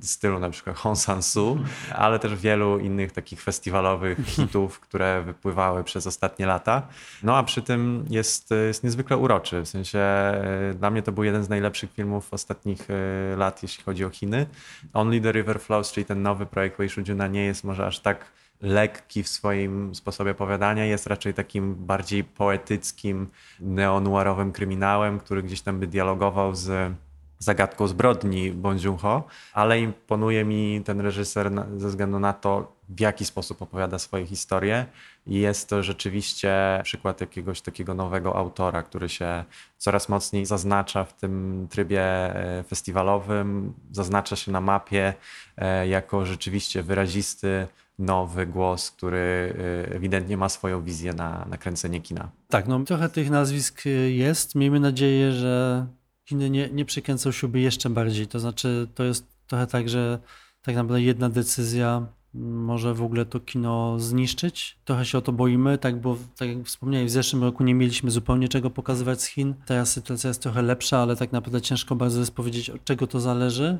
stylu 0.00 0.38
na 0.38 0.50
przykład 0.50 0.76
Hong 0.76 0.98
San-soo, 0.98 1.58
ale 1.94 2.18
też 2.18 2.34
wielu 2.34 2.78
innych 2.78 3.12
takich 3.12 3.42
festiwalowych 3.42 4.18
hitów, 4.26 4.80
które 4.80 5.22
wypływały 5.22 5.84
przez 5.84 6.06
ostatnie 6.06 6.46
lata. 6.46 6.88
No 7.22 7.36
a 7.36 7.42
przy 7.42 7.62
tym 7.62 8.04
jest, 8.10 8.50
jest 8.66 8.79
niezwykle 8.84 9.16
uroczy. 9.16 9.62
W 9.62 9.68
sensie 9.68 9.98
e, 9.98 10.74
dla 10.74 10.90
mnie 10.90 11.02
to 11.02 11.12
był 11.12 11.24
jeden 11.24 11.44
z 11.44 11.48
najlepszych 11.48 11.92
filmów 11.92 12.34
ostatnich 12.34 12.88
e, 12.90 13.36
lat, 13.36 13.62
jeśli 13.62 13.84
chodzi 13.84 14.04
o 14.04 14.10
Chiny. 14.10 14.46
Only 14.92 15.20
the 15.20 15.32
River 15.32 15.60
Flows, 15.60 15.92
czyli 15.92 16.04
ten 16.04 16.22
nowy 16.22 16.46
projekt 16.46 16.78
Wei 16.78 16.88
Shujuna 16.88 17.26
nie 17.26 17.44
jest 17.44 17.64
może 17.64 17.86
aż 17.86 18.00
tak 18.00 18.32
lekki 18.62 19.22
w 19.22 19.28
swoim 19.28 19.94
sposobie 19.94 20.30
opowiadania, 20.30 20.84
jest 20.84 21.06
raczej 21.06 21.34
takim 21.34 21.74
bardziej 21.74 22.24
poetyckim, 22.24 23.28
neonuarowym 23.60 24.52
kryminałem, 24.52 25.18
który 25.18 25.42
gdzieś 25.42 25.60
tam 25.60 25.80
by 25.80 25.86
dialogował 25.86 26.54
z 26.54 26.92
zagadką 27.40 27.86
zbrodni 27.86 28.54
Joon-ho, 28.84 29.24
ale 29.52 29.80
imponuje 29.80 30.44
mi 30.44 30.82
ten 30.84 31.00
reżyser 31.00 31.50
ze 31.76 31.88
względu 31.88 32.18
na 32.18 32.32
to, 32.32 32.72
w 32.88 33.00
jaki 33.00 33.24
sposób 33.24 33.62
opowiada 33.62 33.98
swoje 33.98 34.26
historie 34.26 34.86
i 35.26 35.34
jest 35.34 35.68
to 35.68 35.82
rzeczywiście 35.82 36.80
przykład 36.84 37.20
jakiegoś 37.20 37.60
takiego 37.60 37.94
nowego 37.94 38.36
autora, 38.36 38.82
który 38.82 39.08
się 39.08 39.44
coraz 39.78 40.08
mocniej 40.08 40.46
zaznacza 40.46 41.04
w 41.04 41.12
tym 41.12 41.66
trybie 41.70 42.02
e, 42.02 42.64
festiwalowym, 42.68 43.74
zaznacza 43.90 44.36
się 44.36 44.52
na 44.52 44.60
mapie 44.60 45.14
e, 45.56 45.88
jako 45.88 46.26
rzeczywiście 46.26 46.82
wyrazisty 46.82 47.66
nowy 47.98 48.46
głos, 48.46 48.90
który 48.90 49.54
y, 49.88 49.94
ewidentnie 49.94 50.36
ma 50.36 50.48
swoją 50.48 50.82
wizję 50.82 51.12
na, 51.12 51.46
na 51.50 51.58
kręcenie 51.58 52.00
kina. 52.00 52.30
Tak, 52.48 52.68
no 52.68 52.84
trochę 52.84 53.08
tych 53.08 53.30
nazwisk 53.30 53.82
jest. 54.08 54.54
Miejmy 54.54 54.80
nadzieję, 54.80 55.32
że 55.32 55.86
Chiny 56.30 56.50
nie, 56.50 56.68
nie 56.68 56.84
przykręcą 56.84 57.30
jeszcze 57.54 57.90
bardziej. 57.90 58.26
To 58.26 58.40
znaczy, 58.40 58.88
to 58.94 59.04
jest 59.04 59.26
trochę 59.46 59.66
tak, 59.66 59.88
że 59.88 60.18
tak 60.62 60.74
naprawdę 60.74 61.02
jedna 61.02 61.28
decyzja 61.28 62.06
może 62.34 62.94
w 62.94 63.02
ogóle 63.02 63.26
to 63.26 63.40
kino 63.40 63.98
zniszczyć. 63.98 64.78
Trochę 64.84 65.04
się 65.04 65.18
o 65.18 65.20
to 65.20 65.32
boimy, 65.32 65.78
tak, 65.78 66.00
bo 66.00 66.16
tak 66.36 66.48
jak 66.48 66.66
wspomniałem, 66.66 67.08
w 67.08 67.10
zeszłym 67.10 67.42
roku 67.42 67.64
nie 67.64 67.74
mieliśmy 67.74 68.10
zupełnie 68.10 68.48
czego 68.48 68.70
pokazywać 68.70 69.22
z 69.22 69.26
Chin. 69.26 69.54
Teraz 69.66 69.92
sytuacja 69.92 70.28
jest 70.28 70.42
trochę 70.42 70.62
lepsza, 70.62 70.98
ale 70.98 71.16
tak 71.16 71.32
naprawdę 71.32 71.60
ciężko 71.60 71.96
bardzo 71.96 72.20
jest 72.20 72.34
powiedzieć, 72.34 72.70
od 72.70 72.84
czego 72.84 73.06
to 73.06 73.20
zależy. 73.20 73.78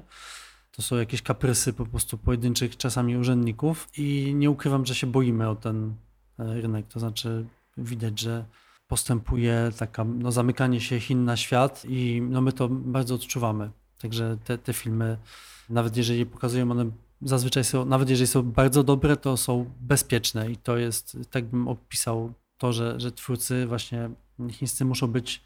To 0.70 0.76
to 0.80 0.82
są 0.82 0.96
jakieś 0.96 1.22
kaprysy 1.22 1.72
po 1.72 1.86
prostu 1.86 2.18
pojedynczych 2.18 2.76
czasami 2.76 3.16
urzędników 3.16 3.88
i 3.96 4.34
nie 4.34 4.50
ukrywam, 4.50 4.86
że 4.86 4.94
się 4.94 5.06
boimy 5.06 5.48
o 5.48 5.56
ten 5.56 5.94
e, 6.38 6.60
rynek. 6.60 6.86
To 6.86 7.00
znaczy 7.00 7.46
widać, 7.76 8.20
że 8.20 8.44
postępuje 8.90 9.70
taka, 9.79 10.05
no, 10.05 10.33
zamykanie 10.33 10.81
się 10.81 11.00
Chin 11.00 11.24
na 11.24 11.37
świat 11.37 11.83
i 11.88 12.22
no, 12.31 12.40
my 12.40 12.53
to 12.53 12.68
bardzo 12.68 13.14
odczuwamy. 13.14 13.70
Także 13.98 14.37
te, 14.44 14.59
te 14.59 14.72
filmy, 14.72 15.16
nawet 15.68 15.96
jeżeli 15.96 16.26
pokazują 16.26 16.70
one 16.70 16.90
zazwyczaj 17.22 17.64
są, 17.64 17.85
nawet 17.85 18.11
jeżeli 18.11 18.26
są 18.26 18.42
bardzo 18.42 18.83
dobre, 18.83 19.16
to 19.16 19.37
są 19.37 19.70
bezpieczne 19.81 20.50
i 20.50 20.57
to 20.57 20.76
jest, 20.76 21.16
tak 21.31 21.44
bym 21.44 21.68
opisał 21.68 22.33
to, 22.59 22.72
że, 22.72 23.00
że 23.00 23.12
twórcy 23.12 23.66
właśnie 23.66 24.11
chińscy 24.50 24.85
muszą 24.85 25.07
być 25.07 25.42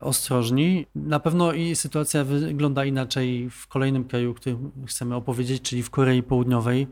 ostrożni. 0.00 0.86
Na 0.94 1.20
pewno 1.20 1.52
i 1.52 1.76
sytuacja 1.76 2.24
wygląda 2.24 2.84
inaczej 2.84 3.50
w 3.50 3.66
kolejnym 3.66 4.04
kraju, 4.04 4.30
o 4.30 4.34
którym 4.34 4.72
chcemy 4.86 5.14
opowiedzieć, 5.14 5.62
czyli 5.62 5.82
w 5.82 5.90
Korei 5.90 6.22
Południowej. 6.22 6.86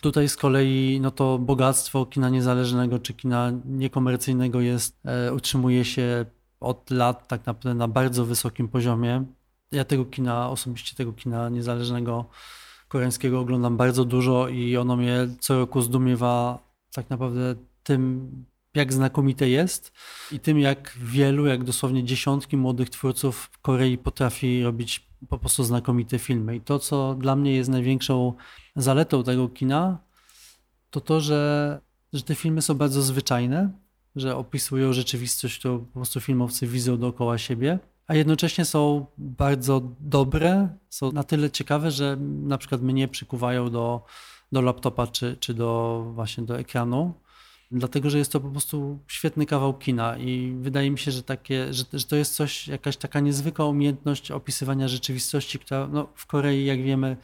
Tutaj 0.00 0.28
z 0.28 0.36
kolei 0.36 0.98
no 1.00 1.10
to 1.10 1.38
bogactwo 1.38 2.06
kina 2.06 2.28
niezależnego 2.28 2.98
czy 2.98 3.14
kina 3.14 3.52
niekomercyjnego 3.64 4.60
jest, 4.60 5.00
e, 5.04 5.34
utrzymuje 5.34 5.84
się 5.84 6.26
od 6.60 6.90
lat 6.90 7.28
tak 7.28 7.46
naprawdę 7.46 7.78
na 7.78 7.88
bardzo 7.88 8.24
wysokim 8.24 8.68
poziomie. 8.68 9.24
Ja 9.72 9.84
tego 9.84 10.04
kina, 10.04 10.50
osobiście 10.50 10.96
tego 10.96 11.12
kina 11.12 11.48
niezależnego 11.48 12.24
koreańskiego 12.88 13.40
oglądam 13.40 13.76
bardzo 13.76 14.04
dużo 14.04 14.48
i 14.48 14.76
ono 14.76 14.96
mnie 14.96 15.28
co 15.40 15.58
roku 15.58 15.80
zdumiewa 15.80 16.58
tak 16.94 17.10
naprawdę 17.10 17.54
tym, 17.82 18.30
jak 18.74 18.92
znakomite 18.92 19.48
jest 19.48 19.92
i 20.32 20.40
tym, 20.40 20.58
jak 20.58 20.96
wielu, 21.00 21.46
jak 21.46 21.64
dosłownie 21.64 22.04
dziesiątki 22.04 22.56
młodych 22.56 22.90
twórców 22.90 23.50
w 23.52 23.58
Korei 23.58 23.98
potrafi 23.98 24.62
robić 24.62 25.10
po 25.28 25.38
prostu 25.38 25.64
znakomite 25.64 26.18
filmy. 26.18 26.56
I 26.56 26.60
to, 26.60 26.78
co 26.78 27.14
dla 27.14 27.36
mnie 27.36 27.54
jest 27.54 27.70
największą 27.70 28.34
zaletą 28.76 29.24
tego 29.24 29.48
kina, 29.48 29.98
to 30.90 31.00
to, 31.00 31.20
że, 31.20 31.80
że 32.12 32.22
te 32.22 32.34
filmy 32.34 32.62
są 32.62 32.74
bardzo 32.74 33.02
zwyczajne, 33.02 33.70
że 34.16 34.36
opisują 34.36 34.92
rzeczywistość, 34.92 35.58
którą 35.58 35.78
po 35.78 35.92
prostu 35.92 36.20
filmowcy 36.20 36.66
widzą 36.66 36.98
dookoła 36.98 37.38
siebie, 37.38 37.78
a 38.06 38.14
jednocześnie 38.14 38.64
są 38.64 39.06
bardzo 39.18 39.82
dobre, 40.00 40.68
są 40.88 41.12
na 41.12 41.24
tyle 41.24 41.50
ciekawe, 41.50 41.90
że 41.90 42.16
na 42.20 42.58
przykład 42.58 42.82
mnie 42.82 43.08
przykuwają 43.08 43.70
do, 43.70 44.04
do 44.52 44.60
laptopa 44.60 45.06
czy, 45.06 45.36
czy 45.40 45.54
do 45.54 46.02
właśnie 46.14 46.44
do 46.44 46.58
ekranu 46.58 47.14
dlatego 47.70 48.10
że 48.10 48.18
jest 48.18 48.32
to 48.32 48.40
po 48.40 48.50
prostu 48.50 48.98
świetny 49.06 49.46
kawał 49.46 49.74
kina 49.74 50.18
i 50.18 50.56
wydaje 50.60 50.90
mi 50.90 50.98
się, 50.98 51.10
że, 51.10 51.22
takie, 51.22 51.72
że, 51.72 51.84
że 51.92 52.06
to 52.06 52.16
jest 52.16 52.34
coś, 52.34 52.68
jakaś 52.68 52.96
taka 52.96 53.20
niezwykła 53.20 53.66
umiejętność 53.66 54.30
opisywania 54.30 54.88
rzeczywistości, 54.88 55.58
która 55.58 55.86
no, 55.86 56.08
w 56.14 56.26
Korei, 56.26 56.64
jak 56.64 56.82
wiemy, 56.82 57.16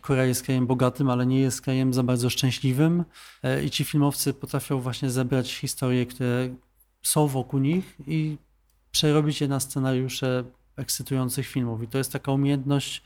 Korea 0.00 0.24
jest 0.24 0.42
krajem 0.42 0.66
bogatym, 0.66 1.10
ale 1.10 1.26
nie 1.26 1.40
jest 1.40 1.60
krajem 1.62 1.94
za 1.94 2.02
bardzo 2.02 2.30
szczęśliwym 2.30 3.04
e, 3.42 3.64
i 3.64 3.70
ci 3.70 3.84
filmowcy 3.84 4.34
potrafią 4.34 4.80
właśnie 4.80 5.10
zebrać 5.10 5.54
historie, 5.54 6.06
które 6.06 6.54
są 7.02 7.26
wokół 7.26 7.60
nich 7.60 7.96
i 8.06 8.38
przerobić 8.90 9.40
je 9.40 9.48
na 9.48 9.60
scenariusze 9.60 10.44
ekscytujących 10.76 11.46
filmów. 11.46 11.82
I 11.82 11.88
to 11.88 11.98
jest 11.98 12.12
taka 12.12 12.32
umiejętność, 12.32 13.02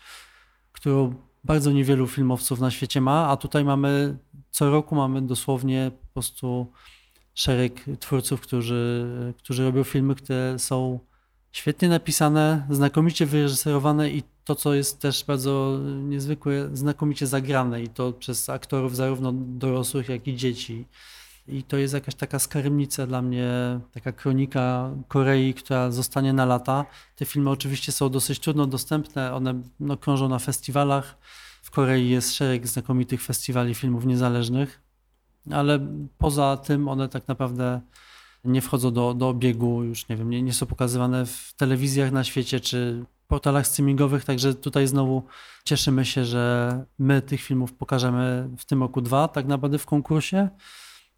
którą 0.73 1.15
bardzo 1.45 1.73
niewielu 1.73 2.07
filmowców 2.07 2.61
na 2.61 2.71
świecie 2.71 3.01
ma, 3.01 3.29
a 3.29 3.37
tutaj 3.37 3.65
mamy, 3.65 4.19
co 4.51 4.71
roku 4.71 4.95
mamy 4.95 5.23
dosłownie 5.23 5.91
po 6.01 6.13
prostu 6.13 6.73
szereg 7.35 7.85
twórców, 8.01 8.41
którzy, 8.41 9.07
którzy 9.39 9.65
robią 9.65 9.85
filmy, 9.85 10.15
które 10.15 10.59
są 10.59 10.99
świetnie 11.53 11.89
napisane, 11.89 12.67
znakomicie 12.71 13.27
wyreżyserowane 13.27 14.11
i 14.11 14.23
to, 14.45 14.55
co 14.55 14.75
jest 14.75 15.01
też 15.01 15.25
bardzo 15.25 15.81
niezwykłe, 16.03 16.71
znakomicie 16.73 17.27
zagrane 17.27 17.83
i 17.83 17.89
to 17.89 18.13
przez 18.13 18.49
aktorów 18.49 18.97
zarówno 18.97 19.33
dorosłych, 19.33 20.09
jak 20.09 20.29
i 20.29 20.37
dzieci. 20.37 20.85
I 21.49 21.63
to 21.63 21.77
jest 21.77 21.95
jakaś 21.95 22.15
taka 22.15 22.39
skarbnica 22.39 23.07
dla 23.07 23.23
mnie, 23.23 23.81
taka 23.93 24.13
kronika 24.13 24.91
Korei, 25.09 25.55
która 25.55 25.91
zostanie 25.91 26.33
na 26.33 26.45
lata. 26.45 26.87
Te 27.17 27.25
filmy 27.25 27.51
oczywiście 27.51 27.93
są 27.93 28.09
dosyć 28.09 28.39
trudno 28.39 28.67
dostępne, 28.67 29.35
one 29.35 29.63
no, 29.81 29.97
krążą 29.97 30.29
na 30.29 30.39
festiwalach. 30.39 31.19
W 31.63 31.71
Korei 31.71 32.09
jest 32.09 32.35
szereg 32.35 32.67
znakomitych 32.67 33.23
festiwali 33.23 33.75
filmów 33.75 34.07
niezależnych, 34.07 34.81
ale 35.51 35.87
poza 36.19 36.57
tym 36.57 36.89
one 36.89 37.09
tak 37.09 37.29
naprawdę 37.29 37.81
nie 38.45 38.61
wchodzą 38.61 38.91
do, 38.91 39.15
do 39.15 39.29
obiegu, 39.29 39.83
już 39.83 40.09
nie 40.09 40.17
wiem, 40.17 40.31
nie, 40.31 40.43
nie 40.43 40.53
są 40.53 40.67
pokazywane 40.67 41.27
w 41.27 41.53
telewizjach 41.57 42.13
na 42.13 42.25
świecie 42.25 42.61
czy 42.61 43.05
portalach 43.29 43.67
streamingowych, 43.67 44.25
także 44.25 44.55
tutaj 44.55 44.87
znowu 44.87 45.23
cieszymy 45.65 46.05
się, 46.05 46.25
że 46.25 46.85
my 46.99 47.23
tych 47.23 47.41
filmów 47.41 47.73
pokażemy 47.73 48.49
w 48.59 48.65
tym 48.65 48.81
roku 48.81 49.01
dwa, 49.01 49.29
tak 49.29 49.47
naprawdę 49.47 49.79
w 49.79 49.87
konkursie. 49.87 50.49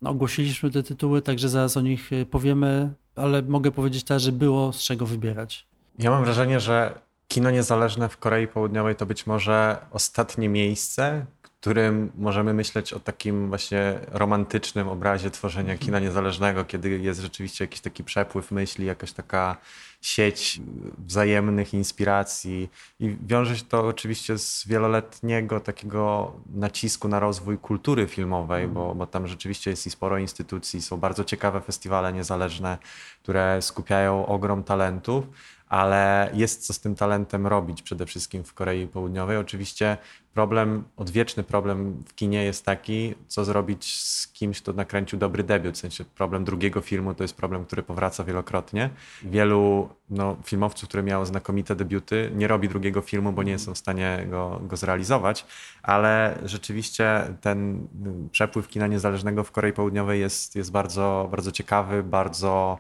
No, 0.03 0.11
ogłosiliśmy 0.11 0.71
te 0.71 0.83
tytuły, 0.83 1.23
także 1.23 1.49
zaraz 1.49 1.77
o 1.77 1.81
nich 1.81 2.13
y, 2.13 2.27
powiemy, 2.27 2.93
ale 3.17 3.43
mogę 3.43 3.71
powiedzieć 3.71 4.05
też, 4.05 4.23
że 4.23 4.33
było 4.33 4.73
z 4.73 4.79
czego 4.79 5.07
wybierać. 5.07 5.67
Ja 5.99 6.11
mam 6.11 6.25
wrażenie, 6.25 6.61
że 6.61 7.01
kino 7.29 7.51
niezależne 7.51 8.09
w 8.09 8.19
Korei 8.19 8.49
Południowej 8.49 8.97
to 8.97 9.07
być 9.07 9.27
może 9.27 9.77
ostatnie 9.91 10.49
miejsce, 10.49 11.27
którym 11.67 12.13
możemy 12.19 12.55
myśleć 12.55 12.93
o 12.93 13.01
takim 13.01 13.49
właśnie 13.49 13.99
romantycznym 14.13 14.89
obrazie 14.89 15.31
tworzenia 15.31 15.79
kina 15.79 15.99
niezależnego, 16.01 16.65
kiedy 16.65 16.91
jest 16.99 17.21
rzeczywiście 17.21 17.65
jakiś 17.65 17.81
taki 17.81 18.05
przepływ 18.05 18.51
myśli, 18.51 18.87
jakaś 18.87 19.13
taka 19.13 19.57
sieć 20.01 20.61
wzajemnych 20.99 21.75
inspiracji 21.75 22.71
i 23.01 23.17
wiąże 23.27 23.57
się 23.57 23.65
to 23.65 23.87
oczywiście 23.87 24.39
z 24.39 24.69
wieloletniego 24.69 25.61
takiego 25.61 26.33
nacisku 26.55 27.09
na 27.09 27.21
rozwój 27.21 27.59
kultury 27.59 28.07
filmowej, 28.07 28.69
bo, 28.69 28.95
bo 28.95 29.07
tam 29.07 29.27
rzeczywiście 29.27 29.71
jest 29.71 29.87
i 29.87 29.91
sporo 29.91 30.19
instytucji, 30.19 30.83
są 30.83 30.97
bardzo 30.97 31.25
ciekawe 31.25 31.61
festiwale 31.61 32.13
niezależne, 32.13 32.79
które 33.23 33.63
skupiają 33.63 34.27
ogrom 34.27 34.65
talentów 34.65 35.25
ale 35.69 36.31
jest 36.35 36.67
co 36.67 36.73
z 36.73 36.81
tym 36.81 36.95
talentem 36.95 37.47
robić 37.47 37.83
przede 37.83 38.07
wszystkim 38.07 38.45
w 38.45 38.55
Korei 38.55 38.87
Południowej. 38.87 39.37
Oczywiście 39.37 39.97
problem, 40.35 40.85
odwieczny 40.97 41.43
problem 41.43 42.05
w 42.09 42.15
kinie 42.15 42.45
jest 42.45 42.65
taki, 42.65 43.15
co 43.29 43.45
zrobić 43.45 44.03
z 44.03 44.29
kimś, 44.29 44.63
kto 44.63 44.73
nakręcił 44.73 45.19
dobry 45.19 45.43
debiut. 45.43 45.75
W 45.75 45.79
sensie 45.79 46.05
problem 46.05 46.45
drugiego 46.45 46.81
filmu 46.81 47.15
to 47.15 47.25
jest 47.25 47.37
problem, 47.37 47.65
który 47.65 47.83
powraca 47.83 48.25
wielokrotnie. 48.25 48.91
Wielu 49.23 49.86
no, 50.11 50.37
filmowców, 50.45 50.89
które 50.89 51.03
miało 51.03 51.27
znakomite 51.27 51.77
debiuty, 51.77 52.31
nie 52.35 52.49
robi 52.49 52.69
drugiego 52.69 53.01
filmu, 53.01 53.33
bo 53.33 53.43
nie 53.43 53.59
są 53.59 53.75
w 53.75 53.79
stanie 53.79 54.27
go, 54.31 54.61
go 54.63 54.77
zrealizować, 54.77 55.47
ale 55.83 56.39
rzeczywiście 56.45 57.35
ten 57.41 57.89
przepływ 58.31 58.69
kina 58.69 58.87
niezależnego 58.87 59.45
w 59.45 59.53
Korei 59.53 59.73
Południowej 59.73 60.21
jest, 60.21 60.57
jest 60.57 60.73
bardzo, 60.73 61.29
bardzo 61.31 61.53
ciekawy, 61.53 62.03
bardzo 62.03 62.79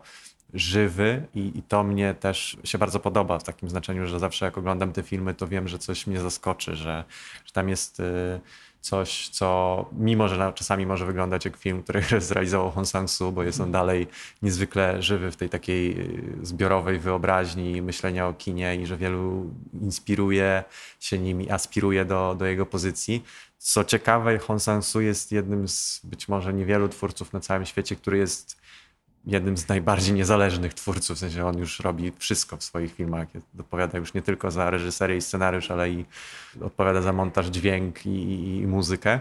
żywy 0.54 1.26
i, 1.34 1.58
i, 1.58 1.62
to 1.62 1.84
mnie 1.84 2.14
też 2.14 2.56
się 2.64 2.78
bardzo 2.78 3.00
podoba 3.00 3.38
w 3.38 3.44
takim 3.44 3.68
znaczeniu, 3.68 4.06
że 4.06 4.20
zawsze 4.20 4.44
jak 4.44 4.58
oglądam 4.58 4.92
te 4.92 5.02
filmy, 5.02 5.34
to 5.34 5.48
wiem, 5.48 5.68
że 5.68 5.78
coś 5.78 6.06
mnie 6.06 6.20
zaskoczy, 6.20 6.76
że, 6.76 7.04
że 7.44 7.52
tam 7.52 7.68
jest 7.68 8.00
y, 8.00 8.40
coś, 8.86 9.28
co 9.28 9.84
mimo, 9.92 10.28
że 10.28 10.52
czasami 10.54 10.86
może 10.86 11.06
wyglądać 11.06 11.44
jak 11.44 11.56
film, 11.56 11.82
który 11.82 12.02
zrealizował 12.20 12.70
Hong 12.70 12.86
Sang-soo, 12.86 13.32
bo 13.32 13.42
jest 13.42 13.60
on 13.60 13.72
dalej 13.72 14.06
niezwykle 14.42 15.02
żywy 15.02 15.30
w 15.30 15.36
tej 15.36 15.48
takiej 15.48 16.00
y, 16.00 16.46
zbiorowej 16.46 16.98
wyobraźni 16.98 17.82
myślenia 17.82 18.28
o 18.28 18.34
kinie 18.34 18.76
i 18.76 18.86
że 18.86 18.96
wielu 18.96 19.50
inspiruje 19.82 20.64
się 21.00 21.18
nim 21.18 21.42
i 21.42 21.50
aspiruje 21.50 22.04
do, 22.04 22.34
do 22.38 22.46
jego 22.46 22.66
pozycji. 22.66 23.24
Co 23.58 23.84
ciekawe, 23.84 24.38
Hong 24.38 24.60
Sang-soo 24.60 25.00
jest 25.00 25.32
jednym 25.32 25.68
z 25.68 26.00
być 26.04 26.28
może 26.28 26.54
niewielu 26.54 26.88
twórców 26.88 27.32
na 27.32 27.40
całym 27.40 27.66
świecie, 27.66 27.96
który 27.96 28.18
jest 28.18 28.65
jednym 29.26 29.56
z 29.56 29.68
najbardziej 29.68 30.14
niezależnych 30.14 30.74
twórców, 30.74 31.16
w 31.16 31.20
sensie 31.20 31.46
on 31.46 31.58
już 31.58 31.80
robi 31.80 32.12
wszystko 32.18 32.56
w 32.56 32.64
swoich 32.64 32.94
filmach. 32.94 33.28
Odpowiada 33.60 33.98
już 33.98 34.14
nie 34.14 34.22
tylko 34.22 34.50
za 34.50 34.70
reżyserię 34.70 35.16
i 35.16 35.20
scenariusz, 35.20 35.70
ale 35.70 35.90
i 35.90 36.04
odpowiada 36.60 37.02
za 37.02 37.12
montaż, 37.12 37.46
dźwięk 37.46 38.06
i, 38.06 38.10
i, 38.10 38.60
i 38.60 38.66
muzykę 38.66 39.20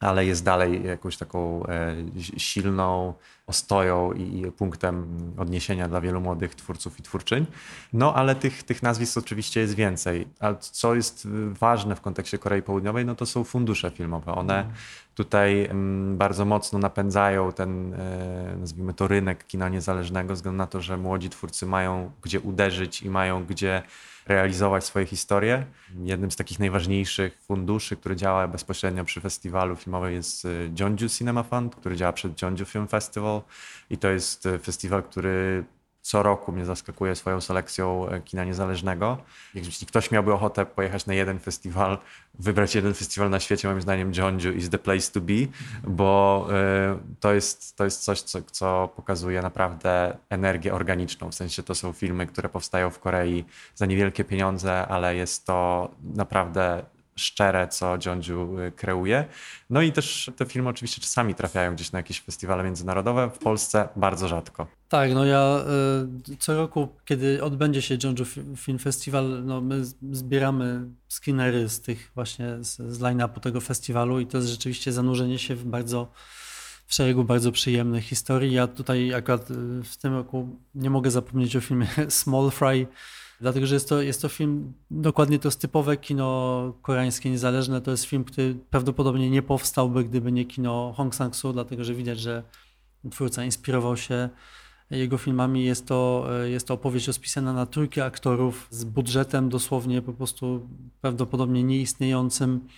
ale 0.00 0.26
jest 0.26 0.44
dalej 0.44 0.84
jakąś 0.84 1.16
taką 1.16 1.66
e, 1.66 1.96
silną 2.36 3.14
ostoją 3.46 4.12
i 4.12 4.52
punktem 4.56 5.18
odniesienia 5.38 5.88
dla 5.88 6.00
wielu 6.00 6.20
młodych 6.20 6.54
twórców 6.54 7.00
i 7.00 7.02
twórczyń. 7.02 7.46
No 7.92 8.14
ale 8.14 8.34
tych, 8.34 8.62
tych 8.62 8.82
nazwisk 8.82 9.18
oczywiście 9.18 9.60
jest 9.60 9.74
więcej. 9.74 10.26
A 10.40 10.54
co 10.54 10.94
jest 10.94 11.28
ważne 11.60 11.96
w 11.96 12.00
kontekście 12.00 12.38
Korei 12.38 12.62
Południowej, 12.62 13.04
no 13.04 13.14
to 13.14 13.26
są 13.26 13.44
fundusze 13.44 13.90
filmowe. 13.90 14.34
One 14.34 14.70
tutaj 15.14 15.64
mm, 15.64 16.16
bardzo 16.16 16.44
mocno 16.44 16.78
napędzają 16.78 17.52
ten, 17.52 17.94
e, 17.94 18.56
nazwijmy 18.60 18.94
to, 18.94 19.08
rynek 19.08 19.46
kina 19.46 19.68
niezależnego, 19.68 20.28
ze 20.28 20.34
względu 20.34 20.58
na 20.58 20.66
to, 20.66 20.80
że 20.80 20.96
młodzi 20.96 21.30
twórcy 21.30 21.66
mają 21.66 22.10
gdzie 22.22 22.40
uderzyć 22.40 23.02
i 23.02 23.10
mają 23.10 23.44
gdzie 23.44 23.82
realizować 24.26 24.84
swoje 24.84 25.06
historie. 25.06 25.66
Jednym 26.02 26.30
z 26.30 26.36
takich 26.36 26.58
najważniejszych 26.58 27.38
funduszy, 27.42 27.96
który 27.96 28.16
działa 28.16 28.48
bezpośrednio 28.48 29.04
przy 29.04 29.20
festiwalu 29.20 29.76
filmowym 29.76 30.12
jest 30.12 30.44
y, 30.44 30.70
Jeonju 30.80 31.08
Cinema 31.08 31.42
Fund, 31.42 31.76
który 31.76 31.96
działa 31.96 32.12
przed 32.12 32.42
Jeonju 32.42 32.64
Film 32.64 32.88
Festival 32.88 33.42
i 33.90 33.98
to 33.98 34.08
jest 34.08 34.46
y, 34.46 34.58
festiwal, 34.58 35.02
który 35.02 35.64
co 36.06 36.22
roku 36.22 36.52
mnie 36.52 36.64
zaskakuje 36.64 37.14
swoją 37.14 37.40
selekcją 37.40 38.08
e, 38.08 38.20
kina 38.20 38.44
niezależnego. 38.44 39.18
Jeśli 39.54 39.86
ktoś 39.86 40.10
miałby 40.10 40.32
ochotę 40.32 40.66
pojechać 40.66 41.06
na 41.06 41.14
jeden 41.14 41.38
festiwal, 41.38 41.98
wybrać 42.38 42.74
jeden 42.74 42.94
festiwal 42.94 43.30
na 43.30 43.40
świecie, 43.40 43.68
moim 43.68 43.82
zdaniem 43.82 44.12
Jeonju 44.12 44.52
is 44.52 44.70
the 44.70 44.78
place 44.78 45.12
to 45.12 45.20
be, 45.20 45.32
bo 45.84 46.48
to 47.20 47.32
jest, 47.34 47.76
to 47.76 47.84
jest 47.84 48.04
coś, 48.04 48.20
co, 48.20 48.38
co 48.42 48.88
pokazuje 48.96 49.42
naprawdę 49.42 50.16
energię 50.30 50.74
organiczną. 50.74 51.30
W 51.30 51.34
sensie 51.34 51.62
to 51.62 51.74
są 51.74 51.92
filmy, 51.92 52.26
które 52.26 52.48
powstają 52.48 52.90
w 52.90 52.98
Korei 52.98 53.44
za 53.74 53.86
niewielkie 53.86 54.24
pieniądze, 54.24 54.86
ale 54.88 55.16
jest 55.16 55.46
to 55.46 55.90
naprawdę 56.14 56.82
szczere, 57.16 57.68
co 57.68 57.98
Dziondziu 57.98 58.60
y, 58.60 58.72
kreuje. 58.72 59.24
No 59.70 59.82
i 59.82 59.92
też 59.92 60.30
te 60.36 60.46
filmy 60.46 60.68
oczywiście 60.68 61.00
czasami 61.00 61.34
trafiają 61.34 61.74
gdzieś 61.74 61.92
na 61.92 61.98
jakieś 61.98 62.20
festiwale 62.20 62.64
międzynarodowe, 62.64 63.30
w 63.30 63.38
Polsce 63.38 63.88
bardzo 63.96 64.28
rzadko. 64.28 64.66
Tak, 64.88 65.14
no 65.14 65.24
ja 65.24 65.64
y, 66.32 66.36
co 66.36 66.56
roku, 66.56 66.88
kiedy 67.04 67.42
odbędzie 67.42 67.82
się 67.82 67.98
Jeonju 68.02 68.24
Film 68.56 68.78
Festival, 68.78 69.44
no 69.44 69.60
my 69.60 69.84
zbieramy 70.10 70.80
screenery 71.08 71.68
z 71.68 71.80
tych 71.80 72.10
właśnie 72.14 72.56
z, 72.60 72.76
z 72.76 73.00
line-upu 73.00 73.40
tego 73.40 73.60
festiwalu 73.60 74.20
i 74.20 74.26
to 74.26 74.38
jest 74.38 74.48
rzeczywiście 74.48 74.92
zanurzenie 74.92 75.38
się 75.38 75.54
w 75.54 75.64
bardzo 75.64 76.08
w 76.86 76.94
szeregu 76.94 77.24
bardzo 77.24 77.52
przyjemnych 77.52 78.04
historii. 78.04 78.52
Ja 78.52 78.66
tutaj 78.66 79.14
akurat 79.14 79.50
y, 79.50 79.54
w 79.84 79.96
tym 79.96 80.14
roku 80.14 80.58
nie 80.74 80.90
mogę 80.90 81.10
zapomnieć 81.10 81.56
o 81.56 81.60
filmie 81.60 81.86
Small 82.08 82.50
Fry, 82.50 82.86
Dlatego, 83.40 83.66
że 83.66 83.74
jest 83.74 83.88
to, 83.88 84.02
jest 84.02 84.22
to 84.22 84.28
film, 84.28 84.72
dokładnie 84.90 85.38
to 85.38 85.48
jest 85.48 85.60
typowe 85.60 85.96
kino 85.96 86.72
koreańskie 86.82 87.30
niezależne. 87.30 87.80
To 87.80 87.90
jest 87.90 88.04
film, 88.04 88.24
który 88.24 88.54
prawdopodobnie 88.70 89.30
nie 89.30 89.42
powstałby, 89.42 90.04
gdyby 90.04 90.32
nie 90.32 90.44
kino 90.44 90.94
Hong 90.96 91.14
Sang-soo, 91.14 91.52
dlatego 91.52 91.84
że 91.84 91.94
widać, 91.94 92.18
że 92.18 92.42
twórca 93.10 93.44
inspirował 93.44 93.96
się 93.96 94.28
jego 94.90 95.18
filmami. 95.18 95.64
Jest 95.64 95.86
to, 95.86 96.28
jest 96.44 96.66
to 96.66 96.74
opowieść 96.74 97.06
rozpisana 97.06 97.52
na 97.52 97.66
trójkę 97.66 98.04
aktorów 98.04 98.68
z 98.70 98.84
budżetem 98.84 99.48
dosłownie 99.48 100.02
po 100.02 100.12
prostu 100.12 100.68
prawdopodobnie 101.00 101.62
nieistniejącym. 101.62 102.68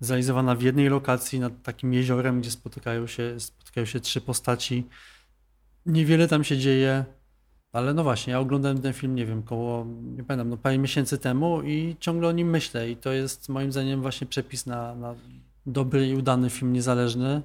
Zrealizowana 0.00 0.54
w 0.54 0.62
jednej 0.62 0.88
lokacji 0.88 1.40
nad 1.40 1.62
takim 1.62 1.94
jeziorem, 1.94 2.40
gdzie 2.40 2.50
spotykają 2.50 3.06
się, 3.06 3.40
spotykają 3.40 3.86
się 3.86 4.00
trzy 4.00 4.20
postaci. 4.20 4.86
Niewiele 5.86 6.28
tam 6.28 6.44
się 6.44 6.58
dzieje. 6.58 7.04
Ale 7.76 7.94
no 7.94 8.02
właśnie, 8.02 8.30
ja 8.30 8.40
oglądałem 8.40 8.80
ten 8.82 8.92
film, 8.92 9.14
nie 9.14 9.26
wiem, 9.26 9.42
koło, 9.42 9.86
nie 10.16 10.24
pamiętam, 10.24 10.48
no 10.48 10.56
parę 10.56 10.78
miesięcy 10.78 11.18
temu 11.18 11.62
i 11.62 11.96
ciągle 12.00 12.28
o 12.28 12.32
nim 12.32 12.50
myślę 12.50 12.90
i 12.90 12.96
to 12.96 13.12
jest 13.12 13.48
moim 13.48 13.72
zdaniem 13.72 14.02
właśnie 14.02 14.26
przepis 14.26 14.66
na, 14.66 14.94
na 14.94 15.14
dobry 15.66 16.08
i 16.08 16.14
udany 16.14 16.50
film 16.50 16.72
niezależny. 16.72 17.42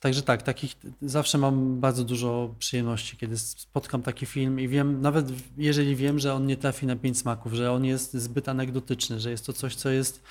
Także 0.00 0.22
tak, 0.22 0.42
takich 0.42 0.76
zawsze 1.02 1.38
mam 1.38 1.80
bardzo 1.80 2.04
dużo 2.04 2.54
przyjemności, 2.58 3.16
kiedy 3.16 3.38
spotkam 3.38 4.02
taki 4.02 4.26
film 4.26 4.60
i 4.60 4.68
wiem, 4.68 5.00
nawet 5.00 5.26
jeżeli 5.56 5.96
wiem, 5.96 6.18
że 6.18 6.34
on 6.34 6.46
nie 6.46 6.56
trafi 6.56 6.86
na 6.86 6.96
pięć 6.96 7.18
smaków, 7.18 7.52
że 7.52 7.72
on 7.72 7.84
jest 7.84 8.14
zbyt 8.14 8.48
anegdotyczny, 8.48 9.20
że 9.20 9.30
jest 9.30 9.46
to 9.46 9.52
coś, 9.52 9.74
co 9.74 9.90
jest, 9.90 10.22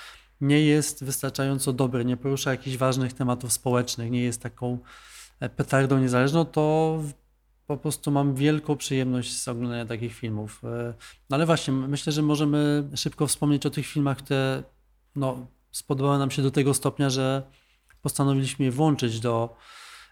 nie 0.42 0.62
jest 0.62 1.04
wystarczająco 1.04 1.74
dobre, 1.74 2.06
nie 2.06 2.18
porusza 2.18 2.52
jakichś 2.52 2.78
ważnych 2.78 3.14
tematów 3.14 3.54
społecznych, 3.54 4.12
nie 4.12 4.24
jest 4.24 4.42
taką 4.42 4.78
e, 5.40 5.50
petardą 5.50 6.00
niezależną, 6.00 6.46
to 6.46 7.00
po 7.68 7.78
prostu 7.78 8.12
mam 8.12 8.36
wielką 8.36 8.76
przyjemność 8.76 9.38
z 9.38 9.48
oglądania 9.48 9.86
takich 9.86 10.14
filmów. 10.14 10.62
E, 10.64 10.94
no 11.30 11.36
ale 11.36 11.46
właśnie, 11.46 11.74
myślę, 11.74 12.14
że 12.14 12.22
możemy 12.22 12.90
szybko 12.96 13.28
wspomnieć 13.28 13.66
o 13.66 13.70
tych 13.70 13.86
filmach, 13.86 14.18
które 14.18 14.64
no, 15.16 15.48
spodobały 15.72 16.18
nam 16.18 16.32
się 16.32 16.42
do 16.42 16.52
tego 16.52 16.74
stopnia, 16.74 17.10
że 17.10 17.44
postanowiliśmy 18.02 18.66
je 18.66 18.72
włączyć 18.72 19.20
do 19.20 19.56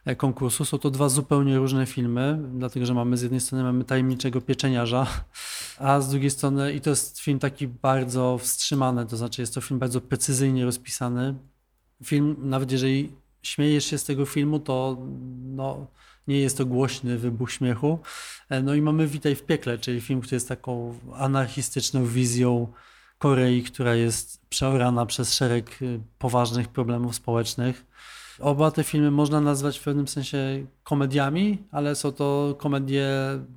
e, 0.05 0.15
konkursu. 0.15 0.65
Są 0.65 0.77
to 0.77 0.91
dwa 0.91 1.09
zupełnie 1.09 1.57
różne 1.57 1.85
filmy, 1.85 2.39
dlatego 2.53 2.85
że 2.85 2.93
mamy 2.93 3.17
z 3.17 3.21
jednej 3.21 3.41
strony 3.41 3.63
mamy 3.63 3.83
Tajemniczego 3.83 4.41
Pieczeniarza, 4.41 5.07
a 5.77 6.01
z 6.01 6.09
drugiej 6.09 6.29
strony 6.29 6.73
i 6.73 6.81
to 6.81 6.89
jest 6.89 7.19
film 7.19 7.39
taki 7.39 7.67
bardzo 7.67 8.37
wstrzymany, 8.37 9.05
to 9.05 9.17
znaczy 9.17 9.41
jest 9.41 9.53
to 9.53 9.61
film 9.61 9.79
bardzo 9.79 10.01
precyzyjnie 10.01 10.65
rozpisany. 10.65 11.35
Film, 12.03 12.35
nawet 12.39 12.71
jeżeli 12.71 13.11
śmiejesz 13.41 13.85
się 13.85 13.97
z 13.97 14.03
tego 14.03 14.25
filmu, 14.25 14.59
to 14.59 14.97
no, 15.41 15.87
nie 16.27 16.39
jest 16.39 16.57
to 16.57 16.65
głośny 16.65 17.17
wybuch 17.17 17.51
śmiechu. 17.51 17.99
E, 18.49 18.61
no 18.61 18.75
i 18.75 18.81
mamy 18.81 19.07
Witaj 19.07 19.35
w 19.35 19.43
piekle, 19.43 19.77
czyli 19.77 20.01
film, 20.01 20.21
który 20.21 20.35
jest 20.35 20.47
taką 20.47 20.99
anarchistyczną 21.13 22.05
wizją 22.05 22.67
Korei, 23.17 23.63
która 23.63 23.95
jest 23.95 24.45
przeorana 24.49 25.05
przez 25.05 25.33
szereg 25.33 25.81
y, 25.81 25.99
poważnych 26.19 26.67
problemów 26.67 27.15
społecznych. 27.15 27.85
Oba 28.39 28.71
te 28.71 28.83
filmy 28.83 29.11
można 29.11 29.41
nazwać 29.41 29.79
w 29.79 29.83
pewnym 29.83 30.07
sensie 30.07 30.65
komediami, 30.83 31.57
ale 31.71 31.95
są 31.95 32.11
to 32.11 32.55
komedie 32.57 33.07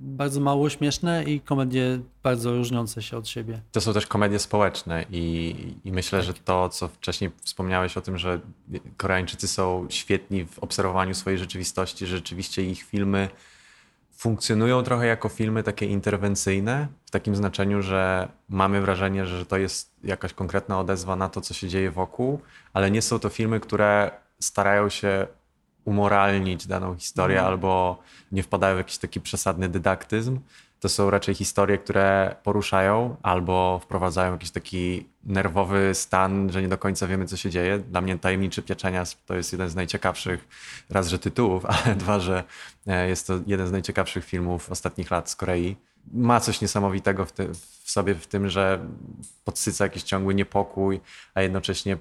bardzo 0.01 0.41
mało 0.41 0.71
śmieszne 0.71 1.25
i 1.25 1.41
komedie 1.41 2.01
bardzo 2.23 2.57
różniące 2.57 3.03
się 3.03 3.17
od 3.17 3.29
siebie. 3.29 3.61
To 3.73 3.81
są 3.81 3.93
też 3.93 4.07
komedie 4.07 4.39
społeczne 4.39 5.05
i, 5.11 5.55
i 5.85 5.93
myślę, 5.93 6.19
tak. 6.19 6.27
że 6.27 6.35
to, 6.35 6.69
co 6.69 6.89
wcześniej 6.89 7.31
wspomniałeś 7.43 7.97
o 7.97 8.01
tym, 8.01 8.19
że 8.19 8.41
Koreańczycy 8.97 9.49
są 9.49 9.87
świetni 9.91 10.47
w 10.47 10.59
obserwowaniu 10.59 11.15
swojej 11.15 11.39
rzeczywistości, 11.39 12.07
że 12.07 12.17
rzeczywiście 12.17 12.63
ich 12.63 12.83
filmy 12.83 13.29
funkcjonują 14.17 14.83
trochę 14.83 15.07
jako 15.07 15.29
filmy 15.29 15.63
takie 15.63 15.87
interwencyjne, 15.87 16.89
w 17.07 17.11
takim 17.11 17.37
znaczeniu, 17.37 17.83
że 17.83 18.29
mamy 18.49 18.81
wrażenie, 18.81 19.27
że 19.27 19.47
to 19.47 19.57
jest 19.57 19.95
jakaś 20.05 20.33
konkretna 20.33 20.81
odezwa 20.81 21.17
na 21.17 21.29
to, 21.29 21.41
co 21.41 21.55
się 21.55 21.69
dzieje 21.69 21.91
wokół, 21.91 22.41
ale 22.73 22.91
nie 22.91 23.03
są 23.03 23.19
to 23.19 23.29
filmy, 23.29 23.61
które 23.61 24.11
starają 24.41 24.89
się 24.89 25.27
umoralnić 25.85 26.67
daną 26.67 26.97
historię 26.97 27.39
mm. 27.39 27.51
albo 27.51 28.03
nie 28.33 28.43
wpadają 28.43 28.75
w 28.75 28.79
jakiś 28.79 28.99
taki 28.99 29.21
przesadny 29.21 29.69
dydaktyzm. 29.69 30.41
To 30.81 30.89
są 30.89 31.11
raczej 31.11 31.35
historie, 31.35 31.79
które 31.79 32.37
poruszają 32.43 33.17
albo 33.23 33.79
wprowadzają 33.83 34.33
jakiś 34.33 34.51
taki 34.51 35.09
nerwowy 35.25 35.95
stan, 35.95 36.53
że 36.53 36.63
nie 36.63 36.69
do 36.69 36.79
końca 36.79 37.07
wiemy, 37.07 37.27
co 37.27 37.37
się 37.37 37.51
dzieje. 37.51 37.79
Dla 37.79 38.01
mnie 38.01 38.19
Tajemniczy 38.19 38.63
Pieczenias 38.63 39.17
to 39.27 39.35
jest 39.35 39.53
jeden 39.53 39.69
z 39.69 39.75
najciekawszych, 39.75 40.49
raz, 40.91 41.09
że 41.09 41.19
tytułów, 41.19 41.67
ale 41.85 41.95
dwa, 41.95 42.21
że 42.21 42.45
e, 42.87 43.09
jest 43.09 43.27
to 43.27 43.35
jeden 43.47 43.67
z 43.67 43.73
najciekawszych 43.73 44.25
filmów 44.25 44.71
ostatnich 44.71 45.11
lat 45.11 45.31
z 45.31 45.37
Korei. 45.37 45.77
Ma 46.13 46.41
coś 46.41 46.61
niesamowitego 46.61 47.25
w, 47.25 47.33
ty, 47.33 47.49
w 47.85 47.91
sobie 47.91 48.15
w 48.15 48.27
tym, 48.27 48.51
że 48.51 48.87
podsyca 49.45 49.85
jakiś 49.85 50.03
ciągły 50.03 50.35
niepokój, 50.35 51.01
a 51.35 51.43
jednocześnie 51.43 51.97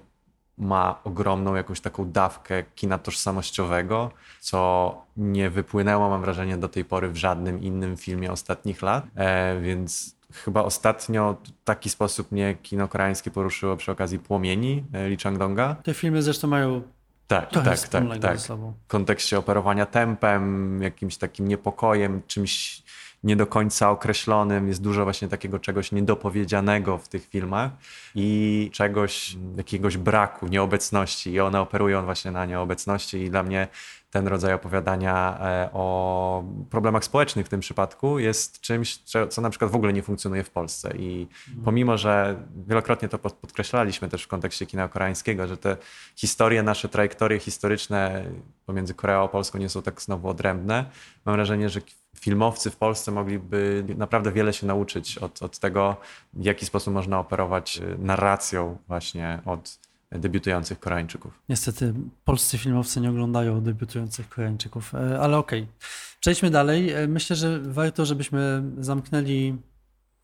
ma 0.58 1.00
ogromną 1.04 1.56
jakąś 1.56 1.82
taką 1.82 2.12
dawkę 2.12 2.64
kina 2.76 2.98
tożsamościowego, 2.98 4.12
co 4.40 5.02
nie 5.18 5.50
wypłynęło, 5.50 6.10
mam 6.10 6.22
wrażenie, 6.22 6.58
do 6.58 6.70
tej 6.70 6.86
pory 6.86 7.10
w 7.10 7.18
żadnym 7.18 7.62
innym 7.62 7.98
filmie 7.98 8.32
ostatnich 8.32 8.82
lat. 8.82 9.06
E, 9.16 9.60
więc 9.62 10.16
chyba 10.34 10.64
ostatnio 10.64 11.38
w 11.44 11.64
taki 11.64 11.90
sposób 11.90 12.32
mnie 12.32 12.56
kino 12.56 12.88
koreańskie 12.88 13.32
poruszyło 13.32 13.78
przy 13.78 13.92
okazji 13.92 14.20
Płomieni 14.20 14.84
e, 14.94 15.10
Lee 15.10 15.18
Chang-donga. 15.18 15.76
Te 15.76 15.94
filmy 15.94 16.22
zresztą 16.22 16.48
mają 16.48 16.82
tak, 17.28 17.52
tak, 17.52 17.80
tak, 17.90 18.20
tak. 18.22 18.40
W 18.40 18.88
kontekście 18.88 19.40
operowania 19.40 19.86
tempem, 19.86 20.82
jakimś 20.82 21.18
takim 21.18 21.48
niepokojem, 21.48 22.22
czymś 22.28 22.84
nie 23.24 23.36
do 23.36 23.48
końca 23.48 23.90
określonym, 23.92 24.68
jest 24.68 24.82
dużo 24.82 25.04
właśnie 25.04 25.28
takiego 25.28 25.60
czegoś 25.60 25.92
niedopowiedzianego 25.92 26.98
w 26.98 27.08
tych 27.08 27.30
filmach 27.30 27.72
i 28.16 28.70
czegoś, 28.74 29.36
jakiegoś 29.58 29.98
braku, 29.98 30.48
nieobecności 30.48 31.32
i 31.32 31.40
one 31.40 31.62
operują 31.62 32.06
właśnie 32.06 32.32
na 32.32 32.46
nieobecności 32.46 33.18
i 33.18 33.30
dla 33.30 33.44
mnie 33.44 33.68
ten 34.14 34.28
rodzaj 34.28 34.54
opowiadania 34.54 35.40
e, 35.42 35.70
o 35.74 36.44
problemach 36.70 37.04
społecznych 37.04 37.46
w 37.46 37.50
tym 37.50 37.60
przypadku 37.60 38.20
jest 38.20 38.62
czymś, 38.62 38.98
co 39.30 39.42
na 39.42 39.50
przykład 39.50 39.72
w 39.72 39.76
ogóle 39.76 39.94
nie 39.94 40.04
funkcjonuje 40.04 40.44
w 40.44 40.50
Polsce. 40.50 40.94
I 40.98 41.28
mhm. 41.48 41.66
pomimo, 41.66 41.98
że 41.98 42.44
wielokrotnie 42.68 43.10
to 43.10 43.20
podkreślaliśmy 43.20 44.10
też 44.10 44.24
w 44.24 44.28
kontekście 44.28 44.66
kina 44.66 44.88
koreańskiego, 44.88 45.48
że 45.48 45.58
te 45.58 45.78
historie, 46.16 46.64
nasze 46.64 46.90
trajektorie 46.90 47.40
historyczne 47.40 48.26
pomiędzy 48.66 48.94
Koreą 48.94 49.24
a 49.24 49.28
Polską 49.28 49.60
nie 49.60 49.70
są 49.70 49.82
tak 49.82 50.02
znowu 50.02 50.30
odrębne, 50.30 50.86
mam 51.26 51.36
wrażenie, 51.36 51.70
że 51.70 51.82
filmowcy 52.20 52.72
w 52.72 52.76
Polsce 52.76 53.12
mogliby 53.12 53.86
naprawdę 53.98 54.32
wiele 54.32 54.54
się 54.54 54.68
nauczyć 54.68 55.18
od, 55.18 55.44
od 55.44 55.60
tego, 55.60 55.98
w 56.34 56.46
jaki 56.46 56.66
sposób 56.66 56.94
można 56.94 57.20
operować 57.20 57.78
e, 57.78 57.98
narracją 57.98 58.78
właśnie 58.88 59.40
od 59.46 59.83
debiutujących 60.20 60.80
Koreańczyków. 60.80 61.40
Niestety 61.50 61.94
polscy 62.26 62.58
filmowcy 62.58 63.02
nie 63.02 63.10
oglądają 63.10 63.62
debiutujących 63.62 64.30
Koreańczyków, 64.30 64.96
e, 64.96 65.20
ale 65.20 65.38
okej. 65.38 65.62
Okay. 65.62 65.74
Przejdźmy 66.20 66.50
dalej. 66.50 66.92
E, 66.92 67.08
myślę, 67.08 67.36
że 67.36 67.60
warto, 67.60 68.06
żebyśmy 68.06 68.64
zamknęli 68.78 69.58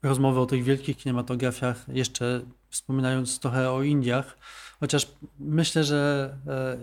rozmowę 0.03 0.39
o 0.39 0.45
tych 0.45 0.63
wielkich 0.63 0.97
kinematografiach, 0.97 1.85
jeszcze 1.87 2.41
wspominając 2.69 3.39
trochę 3.39 3.71
o 3.71 3.83
Indiach, 3.83 4.37
chociaż 4.79 5.11
myślę, 5.39 5.83
że 5.83 6.33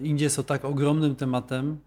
Indie 0.03 0.31
są 0.31 0.45
tak 0.45 0.65
ogromnym 0.65 1.17
tematem, 1.17 1.79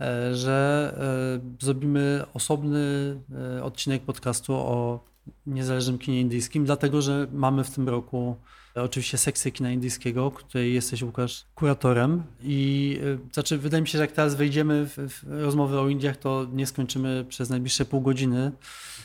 E, 0.00 0.34
że 0.34 0.92
e, 1.38 1.64
zrobimy 1.64 2.24
osobny 2.34 3.16
e, 3.58 3.64
odcinek 3.64 4.02
podcastu 4.02 4.54
o 4.54 5.04
niezależnym 5.46 5.98
kinie 5.98 6.20
indyjskim, 6.20 6.64
dlatego 6.64 7.02
że 7.02 7.26
mamy 7.32 7.64
w 7.64 7.70
tym 7.70 7.88
roku 7.88 8.36
oczywiście 8.74 9.18
sekcję 9.18 9.52
kina 9.52 9.70
indyjskiego, 9.70 10.30
której 10.30 10.74
jesteś, 10.74 11.02
Łukasz, 11.02 11.44
kuratorem. 11.54 12.22
I 12.42 12.98
y, 13.02 13.18
znaczy, 13.32 13.58
wydaje 13.58 13.82
mi 13.82 13.88
się, 13.88 13.98
że 13.98 14.04
jak 14.04 14.12
teraz 14.12 14.34
wejdziemy 14.34 14.86
w, 14.86 14.96
w 14.96 15.42
rozmowę 15.42 15.80
o 15.80 15.88
Indiach, 15.88 16.16
to 16.16 16.46
nie 16.52 16.66
skończymy 16.66 17.24
przez 17.28 17.50
najbliższe 17.50 17.84
pół 17.84 18.00
godziny, 18.00 18.52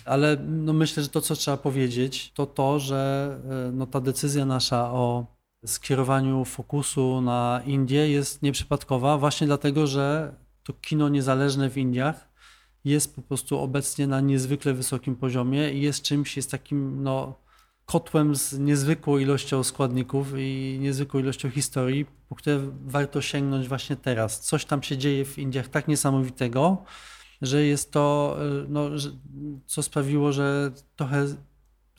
ale 0.06 0.38
no 0.48 0.74
myślę, 0.74 1.04
że 1.04 1.10
to, 1.10 1.22
co 1.22 1.36
trzeba 1.36 1.58
powiedzieć, 1.58 2.32
to 2.34 2.46
to, 2.46 2.80
że 2.80 3.32
y, 3.70 3.72
no, 3.74 3.88
ta 3.88 4.02
decyzja 4.02 4.46
nasza 4.46 4.92
o 4.92 5.26
skierowaniu 5.66 6.46
fokusu 6.46 7.22
na 7.22 7.62
Indie 7.66 8.10
jest 8.10 8.42
nieprzypadkowa, 8.42 9.18
właśnie 9.18 9.48
dlatego, 9.48 9.88
że 9.88 10.36
to 10.64 10.74
kino 10.74 11.10
niezależne 11.10 11.70
w 11.70 11.78
Indiach 11.78 12.34
jest 12.86 13.16
po 13.16 13.22
prostu 13.22 13.60
obecnie 13.60 14.08
na 14.08 14.22
niezwykle 14.22 14.74
wysokim 14.74 15.16
poziomie 15.16 15.74
i 15.74 15.82
jest 15.82 16.02
czymś, 16.02 16.38
jest 16.38 16.52
takim 16.52 17.04
no, 17.04 17.43
kotłem 17.86 18.36
z 18.36 18.60
niezwykłą 18.60 19.18
ilością 19.18 19.64
składników 19.64 20.34
i 20.38 20.78
niezwykłą 20.82 21.20
ilością 21.20 21.50
historii, 21.50 22.06
po 22.30 22.36
które 22.36 22.60
warto 22.86 23.22
sięgnąć 23.22 23.68
właśnie 23.68 23.96
teraz. 23.96 24.40
Coś 24.40 24.66
tam 24.66 24.84
się 24.84 24.98
dzieje 24.98 25.26
w 25.26 25.38
Indiach 25.38 25.68
tak 25.68 25.88
niesamowitego, 25.88 26.84
że 27.42 27.64
jest 27.66 27.92
to, 27.92 28.38
no, 28.68 28.98
że, 28.98 29.10
co 29.66 29.84
sprawiło, 29.84 30.32
że 30.34 30.72
trochę 30.96 31.28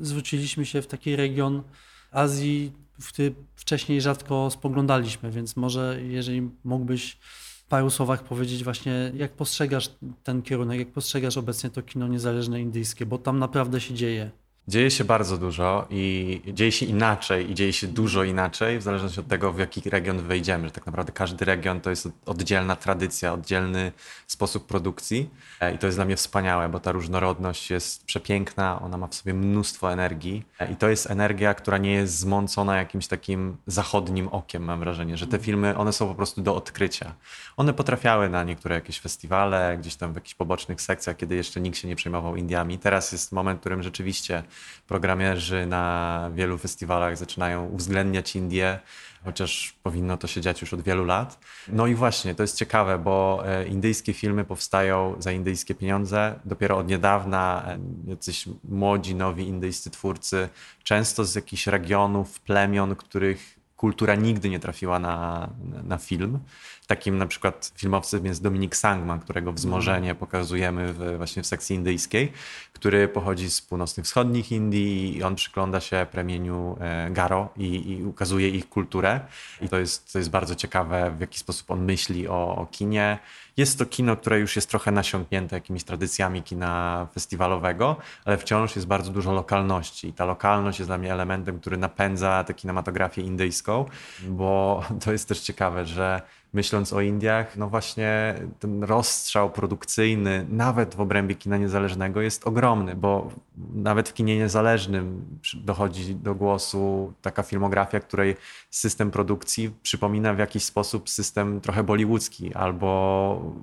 zwróciliśmy 0.01 0.67
się 0.67 0.83
w 0.83 0.87
taki 0.87 1.17
region 1.17 1.63
Azji, 2.11 2.73
w 3.01 3.09
który 3.13 3.35
wcześniej 3.55 4.01
rzadko 4.01 4.51
spoglądaliśmy, 4.51 5.31
więc 5.31 5.57
może 5.57 5.99
jeżeli 6.03 6.51
mógłbyś 6.65 7.19
w 7.65 7.65
paru 7.65 7.91
słowach 7.91 8.25
powiedzieć 8.25 8.65
właśnie, 8.65 9.13
jak 9.15 9.33
postrzegasz 9.33 9.91
ten 10.23 10.43
kierunek, 10.43 10.79
jak 10.79 10.93
postrzegasz 10.93 11.37
obecnie 11.37 11.71
to 11.71 11.83
kino 11.83 12.09
niezależne 12.09 12.61
indyjskie, 12.61 13.07
bo 13.07 13.19
tam 13.19 13.39
naprawdę 13.39 13.81
się 13.81 13.95
dzieje. 13.95 14.31
Dzieje 14.69 14.91
się 14.91 15.05
bardzo 15.05 15.39
dużo 15.39 15.87
i 15.91 16.43
dzieje 16.53 16.73
się 16.73 16.87
inaczej 16.87 17.51
i 17.51 17.55
dzieje 17.55 17.73
się 17.73 17.87
dużo 17.87 18.25
inaczej 18.25 18.79
w 18.79 18.83
zależności 18.83 19.21
od 19.21 19.29
tego, 19.29 19.53
w 19.53 19.59
jaki 19.59 19.91
region 19.91 20.19
wejdziemy. 20.19 20.67
Że 20.67 20.73
tak 20.73 20.87
naprawdę 20.87 21.13
każdy 21.13 21.45
region 21.45 21.81
to 21.81 21.91
jest 21.91 22.09
oddzielna 22.27 22.77
tradycja, 22.77 23.33
oddzielny 23.33 23.93
sposób 24.27 24.67
produkcji 24.67 25.31
e, 25.61 25.75
i 25.75 25.79
to 25.79 25.87
jest 25.87 25.99
dla 25.99 26.05
mnie 26.05 26.17
wspaniałe, 26.17 26.69
bo 26.69 26.81
ta 26.81 26.93
różnorodność 26.93 27.71
jest 27.71 28.05
przepiękna, 28.05 28.81
ona 28.83 28.97
ma 28.97 29.07
w 29.07 29.15
sobie 29.15 29.35
mnóstwo 29.35 29.93
energii 29.93 30.45
e, 30.59 30.73
i 30.73 30.77
to 30.77 30.89
jest 30.89 31.11
energia, 31.11 31.55
która 31.55 31.79
nie 31.79 31.93
jest 31.93 32.19
zmącona 32.19 32.77
jakimś 32.77 33.07
takim 33.07 33.57
zachodnim 33.67 34.29
okiem, 34.29 34.65
mam 34.65 34.81
wrażenie, 34.81 35.17
że 35.17 35.27
te 35.27 35.39
filmy, 35.39 35.77
one 35.77 35.93
są 35.93 36.09
po 36.09 36.15
prostu 36.15 36.43
do 36.43 36.57
odkrycia. 36.57 37.15
One 37.57 37.73
potrafiały 37.73 38.29
na 38.29 38.45
niektóre 38.45 38.75
jakieś 38.75 39.01
festiwale, 39.01 39.79
gdzieś 39.79 39.97
tam 39.97 40.13
w 40.13 40.15
jakichś 40.15 40.35
pobocznych 40.35 40.81
sekcjach, 40.81 41.17
kiedy 41.17 41.35
jeszcze 41.35 41.61
nikt 41.61 41.79
się 41.79 41.89
nie 41.89 41.97
przejmował 41.97 42.37
Indiami. 42.37 42.79
Teraz 42.79 43.13
jest 43.13 43.33
moment, 43.33 43.59
w 43.59 43.61
którym 43.61 43.83
rzeczywiście 43.83 44.43
programerzy 44.87 45.67
na 45.67 46.31
wielu 46.35 46.59
festiwalach 46.59 47.17
zaczynają 47.17 47.67
uwzględniać 47.67 48.37
Indie, 48.37 48.79
chociaż 49.25 49.75
powinno 49.83 50.17
to 50.17 50.27
się 50.27 50.41
dziać 50.41 50.61
już 50.61 50.75
od 50.75 50.83
wielu 50.83 51.05
lat. 51.05 51.39
No 51.69 51.87
i 51.87 51.95
właśnie, 51.95 52.35
to 52.35 52.43
jest 52.43 52.57
ciekawe, 52.57 52.99
bo 52.99 53.43
e, 53.47 53.67
indyjskie 53.67 54.13
filmy 54.13 54.45
powstają 54.45 55.17
za 55.19 55.33
indyjskie 55.33 55.75
pieniądze. 55.75 56.41
Dopiero 56.45 56.79
od 56.79 56.89
niedawna 56.89 57.65
e, 57.67 57.79
jacyś 58.11 58.49
młodzi, 58.69 59.15
nowi 59.15 59.49
indyjscy 59.49 59.91
twórcy, 59.91 60.49
często 60.83 61.25
z 61.25 61.35
jakichś 61.35 61.67
regionów, 61.67 62.41
plemion, 62.41 62.97
których 62.97 63.59
kultura 63.77 64.15
nigdy 64.15 64.49
nie 64.49 64.61
trafiła 64.61 64.99
na, 64.99 65.49
na 65.85 65.99
film. 65.99 66.39
Takim 66.87 67.19
na 67.19 67.27
przykład 67.27 67.73
filmowcem 67.77 68.27
jest 68.27 68.43
Dominik 68.43 68.77
Sangman, 68.77 69.21
którego 69.21 69.53
wzmożenie 69.53 70.15
pokazujemy 70.15 70.93
w, 70.93 71.17
właśnie 71.17 71.43
w 71.43 71.47
sekcji 71.47 71.77
indyjskiej, 71.77 72.33
który 72.73 73.09
pochodzi 73.09 73.51
z 73.51 73.63
północnych 73.63 74.07
wschodnich 74.07 74.53
Indii 74.53 75.17
i 75.17 75.23
on 75.23 75.35
przygląda 75.35 75.81
się 75.81 76.07
plemieniu 76.11 76.77
e, 76.81 77.11
Garo 77.11 77.49
i, 77.57 77.91
i, 77.91 78.05
ukazuje 78.05 78.49
ich 78.49 78.69
kulturę. 78.69 79.21
I 79.61 79.69
to 79.69 79.79
jest, 79.79 80.13
to 80.13 80.19
jest 80.19 80.31
bardzo 80.31 80.55
ciekawe, 80.55 81.15
w 81.19 81.21
jaki 81.21 81.39
sposób 81.39 81.71
on 81.71 81.85
myśli 81.85 82.29
o, 82.29 82.57
o 82.57 82.67
kinie. 82.67 83.19
Jest 83.57 83.79
to 83.79 83.87
kino, 83.87 84.17
które 84.17 84.41
już 84.41 84.57
jest 84.57 84.71
trochę 84.71 84.91
nasiąknięte 84.91 85.57
jakimiś 85.57 85.85
tradycjami 85.85 86.43
kina 86.43 87.07
festiwalowego, 87.15 87.97
ale 88.25 88.39
wciąż 88.39 88.77
jest 88.77 88.89
bardzo 88.89 89.11
dużo 89.11 89.33
lokalności. 89.33 90.09
I 90.09 90.13
ta 90.13 90.25
lokalność 90.25 90.79
jest 90.79 90.89
dla 90.89 90.99
mnie 90.99 91.13
elementem, 91.13 91.61
który 91.61 91.77
napędza 91.77 92.45
tę 92.45 92.55
kinematografię 92.55 93.23
indyjską, 93.23 93.85
bo 94.29 94.83
to 95.05 95.13
jest 95.13 95.29
też 95.29 95.41
ciekawe, 95.41 95.87
że 95.87 96.23
myśląc 96.55 96.93
o 96.93 97.01
Indiach, 97.01 97.57
no 97.57 97.69
właśnie 97.69 98.35
ten 98.61 98.85
rozstrzał 98.85 99.51
produkcyjny, 99.51 100.47
nawet 100.49 100.95
w 100.95 101.01
obrębie 101.01 101.35
kina 101.35 101.57
niezależnego, 101.57 102.21
jest 102.21 102.47
ogromny, 102.47 102.95
bo 102.95 103.31
nawet 103.75 104.09
w 104.09 104.15
kinie 104.15 104.39
niezależnym 104.39 105.25
dochodzi 105.55 106.15
do 106.15 106.35
głosu 106.35 107.13
taka 107.23 107.43
filmografia, 107.43 108.01
której 108.01 108.37
system 108.71 109.11
produkcji 109.11 109.71
przypomina 109.83 110.35
w 110.35 110.39
jakiś 110.39 110.65
sposób 110.65 111.11
system 111.11 111.61
trochę 111.61 111.83
bollywoodzki, 111.83 112.55
albo 112.55 113.55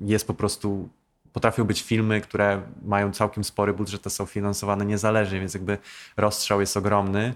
jest 0.00 0.26
po 0.26 0.34
prostu 0.34 0.88
potrafią 1.32 1.64
być 1.64 1.82
filmy, 1.82 2.20
które 2.20 2.62
mają 2.82 3.12
całkiem 3.12 3.44
spory 3.44 3.72
budżet, 3.72 4.06
a 4.06 4.10
są 4.10 4.26
finansowane 4.26 4.84
niezależnie, 4.84 5.40
więc 5.40 5.54
jakby 5.54 5.78
rozstrzał 6.16 6.60
jest 6.60 6.76
ogromny 6.76 7.34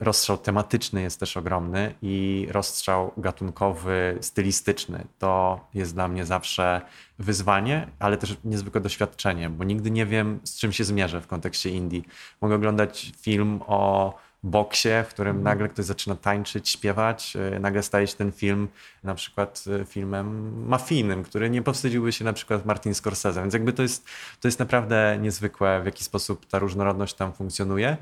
rozstrzał 0.00 0.38
tematyczny 0.38 1.02
jest 1.02 1.20
też 1.20 1.36
ogromny 1.36 1.94
i 2.02 2.46
rozstrzał 2.50 3.12
gatunkowy, 3.16 4.18
stylistyczny. 4.20 5.06
To 5.18 5.60
jest 5.74 5.94
dla 5.94 6.08
mnie 6.08 6.26
zawsze 6.26 6.80
wyzwanie, 7.18 7.86
ale 7.98 8.16
też 8.16 8.36
niezwykłe 8.44 8.80
doświadczenie, 8.80 9.50
bo 9.50 9.64
nigdy 9.64 9.90
nie 9.90 10.06
wiem, 10.06 10.40
z 10.44 10.58
czym 10.58 10.72
się 10.72 10.84
zmierzę 10.84 11.20
w 11.20 11.26
kontekście 11.26 11.70
Indii. 11.70 12.04
Mogę 12.40 12.54
oglądać 12.54 13.12
film 13.20 13.60
o 13.66 14.14
boksie, 14.42 14.88
w 15.04 15.08
którym 15.08 15.36
mhm. 15.36 15.44
nagle 15.44 15.68
ktoś 15.68 15.84
zaczyna 15.84 16.16
tańczyć, 16.16 16.68
śpiewać. 16.68 17.36
E, 17.36 17.60
nagle 17.60 17.82
staje 17.82 18.06
się 18.06 18.16
ten 18.16 18.32
film 18.32 18.68
na 19.04 19.14
przykład 19.14 19.64
e, 19.80 19.84
filmem 19.84 20.54
mafijnym, 20.68 21.22
który 21.22 21.50
nie 21.50 21.62
powstydziłby 21.62 22.12
się 22.12 22.24
na 22.24 22.32
przykład 22.32 22.66
Martin 22.66 22.94
Scorsese. 22.94 23.40
Więc 23.40 23.54
jakby 23.54 23.72
to 23.72 23.82
jest, 23.82 24.06
to 24.40 24.48
jest 24.48 24.58
naprawdę 24.58 25.18
niezwykłe, 25.20 25.82
w 25.82 25.86
jaki 25.86 26.04
sposób 26.04 26.46
ta 26.46 26.58
różnorodność 26.58 27.14
tam 27.14 27.32
funkcjonuje. 27.32 27.96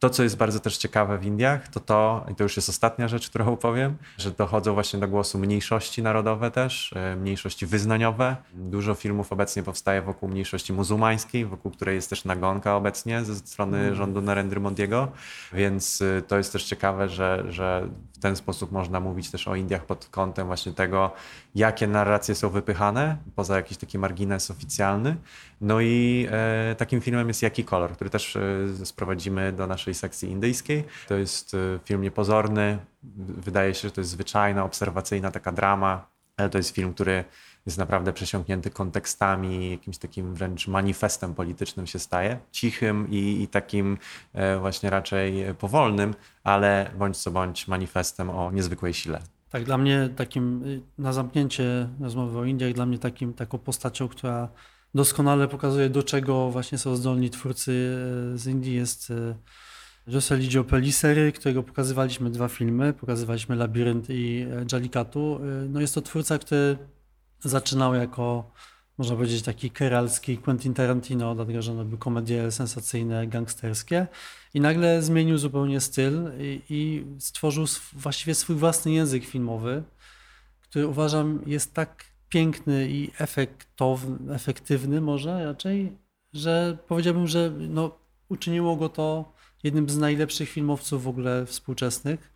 To, 0.00 0.10
co 0.10 0.22
jest 0.22 0.36
bardzo 0.36 0.60
też 0.60 0.76
ciekawe 0.76 1.18
w 1.18 1.26
Indiach, 1.26 1.68
to 1.68 1.80
to, 1.80 2.26
i 2.32 2.34
to 2.34 2.42
już 2.42 2.56
jest 2.56 2.68
ostatnia 2.68 3.08
rzecz, 3.08 3.28
którą 3.30 3.52
opowiem, 3.52 3.96
że 4.18 4.30
dochodzą 4.30 4.74
właśnie 4.74 5.00
do 5.00 5.08
głosu 5.08 5.38
mniejszości 5.38 6.02
narodowe 6.02 6.50
też, 6.50 6.92
e, 6.96 7.16
mniejszości 7.16 7.66
wyznaniowe. 7.66 8.36
Dużo 8.54 8.94
filmów 8.94 9.32
obecnie 9.32 9.62
powstaje 9.62 10.02
wokół 10.02 10.28
mniejszości 10.28 10.72
muzułmańskiej, 10.72 11.44
wokół 11.44 11.70
której 11.70 11.94
jest 11.94 12.10
też 12.10 12.24
nagonka 12.24 12.76
obecnie 12.76 13.24
ze 13.24 13.34
strony 13.34 13.78
mm. 13.78 13.94
rządu 13.94 14.22
Narendry 14.22 14.60
Modiego, 14.60 15.08
więc 15.52 16.02
e, 16.02 16.22
to 16.22 16.36
jest 16.36 16.52
też 16.52 16.64
ciekawe, 16.64 17.08
że, 17.08 17.44
że 17.48 17.88
w 18.12 18.18
ten 18.18 18.36
sposób 18.36 18.72
można 18.72 19.00
mówić 19.00 19.30
też 19.30 19.48
o 19.48 19.54
Indiach 19.54 19.86
pod 19.86 20.08
kątem 20.08 20.46
właśnie 20.46 20.72
tego, 20.72 21.12
jakie 21.54 21.86
narracje 21.86 22.34
są 22.34 22.48
wypychane, 22.48 23.16
poza 23.34 23.56
jakiś 23.56 23.76
taki 23.76 23.98
margines 23.98 24.50
oficjalny. 24.50 25.16
No 25.60 25.80
i 25.80 26.26
e, 26.30 26.74
takim 26.78 27.00
filmem 27.00 27.28
jest 27.28 27.42
Jaki 27.42 27.64
Kolor, 27.64 27.92
który 27.92 28.10
też 28.10 28.36
e, 28.36 28.86
sprowadzimy 28.86 29.52
do 29.52 29.66
naszej 29.66 29.89
sekcji 29.94 30.30
indyjskiej. 30.30 30.84
To 31.08 31.14
jest 31.14 31.54
e, 31.54 31.78
film 31.84 32.02
niepozorny, 32.02 32.78
wydaje 33.28 33.74
się, 33.74 33.88
że 33.88 33.92
to 33.92 34.00
jest 34.00 34.10
zwyczajna, 34.10 34.64
obserwacyjna 34.64 35.30
taka 35.30 35.52
drama, 35.52 36.06
ale 36.36 36.50
to 36.50 36.58
jest 36.58 36.74
film, 36.74 36.94
który 36.94 37.24
jest 37.66 37.78
naprawdę 37.78 38.12
przesiąknięty 38.12 38.70
kontekstami, 38.70 39.70
jakimś 39.70 39.98
takim 39.98 40.34
wręcz 40.34 40.68
manifestem 40.68 41.34
politycznym 41.34 41.86
się 41.86 41.98
staje. 41.98 42.38
Cichym 42.52 43.10
i, 43.10 43.42
i 43.42 43.48
takim 43.48 43.98
e, 44.32 44.58
właśnie 44.58 44.90
raczej 44.90 45.54
powolnym, 45.58 46.14
ale 46.44 46.90
bądź 46.98 47.16
co 47.16 47.30
bądź 47.30 47.68
manifestem 47.68 48.30
o 48.30 48.50
niezwykłej 48.50 48.94
sile. 48.94 49.20
Tak, 49.50 49.64
dla 49.64 49.78
mnie 49.78 50.08
takim, 50.16 50.64
y, 50.64 50.82
na 50.98 51.12
zamknięcie 51.12 51.88
rozmowy 52.00 52.38
o 52.38 52.44
Indiach, 52.44 52.72
dla 52.72 52.86
mnie 52.86 52.98
takim, 52.98 53.34
taką 53.34 53.58
postacią, 53.58 54.08
która 54.08 54.48
doskonale 54.94 55.48
pokazuje, 55.48 55.90
do 55.90 56.02
czego 56.02 56.50
właśnie 56.50 56.78
są 56.78 56.96
zdolni 56.96 57.30
twórcy 57.30 57.72
y, 58.34 58.38
z 58.38 58.46
Indii, 58.46 58.74
jest 58.74 59.12
José 60.08 60.38
Lidio 60.38 60.64
Pellicery, 60.64 61.32
którego 61.32 61.62
pokazywaliśmy 61.62 62.30
dwa 62.30 62.48
filmy, 62.48 62.92
pokazywaliśmy 62.92 63.56
Labirynt 63.56 64.06
i 64.10 64.46
Jallikatu. 64.72 65.40
No 65.68 65.80
jest 65.80 65.94
to 65.94 66.02
twórca, 66.02 66.38
który 66.38 66.78
zaczynał 67.44 67.94
jako 67.94 68.52
można 69.00 69.16
powiedzieć, 69.16 69.42
taki 69.42 69.70
keralski 69.70 70.38
Quentin 70.38 70.74
Tarantino, 70.74 71.34
dlatego 71.34 71.62
że 71.62 71.74
robił 71.74 71.98
komedie 71.98 72.50
sensacyjne, 72.50 73.26
gangsterskie. 73.26 74.06
I 74.54 74.60
nagle 74.60 75.02
zmienił 75.02 75.38
zupełnie 75.38 75.80
styl 75.80 76.30
i, 76.38 76.62
i 76.70 77.04
stworzył 77.18 77.64
właściwie 77.92 78.34
swój 78.34 78.56
własny 78.56 78.92
język 78.92 79.24
filmowy, 79.24 79.82
który 80.60 80.86
uważam 80.86 81.42
jest 81.46 81.74
tak 81.74 82.04
piękny 82.28 82.88
i 82.90 83.10
efektowny, 83.18 84.34
efektywny 84.34 85.00
może 85.00 85.44
raczej, 85.44 85.92
że 86.32 86.78
powiedziałbym, 86.88 87.26
że 87.26 87.52
no, 87.58 87.98
uczyniło 88.28 88.76
go 88.76 88.88
to 88.88 89.32
jednym 89.62 89.88
z 89.90 89.98
najlepszych 89.98 90.48
filmowców 90.48 91.02
w 91.02 91.08
ogóle 91.08 91.46
współczesnych. 91.46 92.32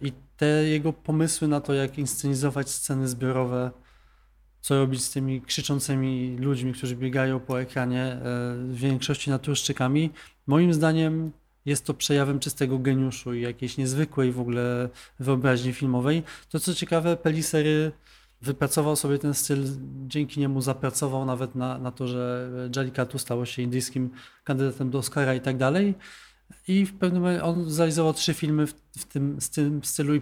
I 0.00 0.12
te 0.36 0.46
jego 0.46 0.92
pomysły 0.92 1.48
na 1.48 1.60
to, 1.60 1.74
jak 1.74 1.98
inscenizować 1.98 2.70
sceny 2.70 3.08
zbiorowe, 3.08 3.70
co 4.60 4.78
robić 4.78 5.04
z 5.04 5.10
tymi 5.10 5.42
krzyczącymi 5.42 6.36
ludźmi, 6.38 6.72
którzy 6.72 6.96
biegają 6.96 7.40
po 7.40 7.60
ekranie, 7.60 8.02
e, 8.02 8.20
w 8.56 8.74
większości 8.74 9.30
naturszczykami. 9.30 10.10
Moim 10.46 10.74
zdaniem 10.74 11.32
jest 11.66 11.84
to 11.86 11.94
przejawem 11.94 12.40
czystego 12.40 12.78
geniuszu 12.78 13.34
i 13.34 13.42
jakiejś 13.42 13.76
niezwykłej 13.76 14.32
w 14.32 14.40
ogóle 14.40 14.88
wyobraźni 15.20 15.72
filmowej. 15.72 16.22
To 16.48 16.60
co 16.60 16.74
ciekawe, 16.74 17.16
Pelisery 17.16 17.92
wypracował 18.42 18.96
sobie 18.96 19.18
ten 19.18 19.34
styl, 19.34 19.64
dzięki 20.06 20.40
niemu 20.40 20.60
zapracował 20.60 21.24
nawet 21.24 21.54
na, 21.54 21.78
na 21.78 21.90
to, 21.92 22.06
że 22.06 22.50
Jallikattu 22.76 23.18
stało 23.18 23.46
się 23.46 23.62
indyjskim 23.62 24.10
kandydatem 24.44 24.90
do 24.90 24.98
Oscara 24.98 25.34
i 25.34 25.40
tak 25.40 25.56
dalej. 25.56 25.94
I 26.68 26.86
w 26.86 26.98
pewnym 26.98 27.22
momencie 27.22 27.44
on 27.44 27.70
zrealizował 27.70 28.14
trzy 28.14 28.34
filmy 28.34 28.66
w, 28.66 28.74
w 28.98 29.04
tym, 29.04 29.40
w 29.40 29.48
tym 29.48 29.84
stylu 29.84 30.14
i 30.14 30.20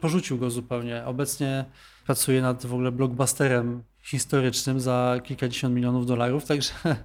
porzucił 0.00 0.38
go 0.38 0.50
zupełnie. 0.50 1.04
Obecnie 1.04 1.64
pracuje 2.06 2.42
nad 2.42 2.66
w 2.66 2.74
ogóle 2.74 2.92
blockbusterem 2.92 3.82
historycznym 4.02 4.80
za 4.80 5.20
kilkadziesiąt 5.24 5.74
milionów 5.74 6.06
dolarów, 6.06 6.44
także 6.44 6.72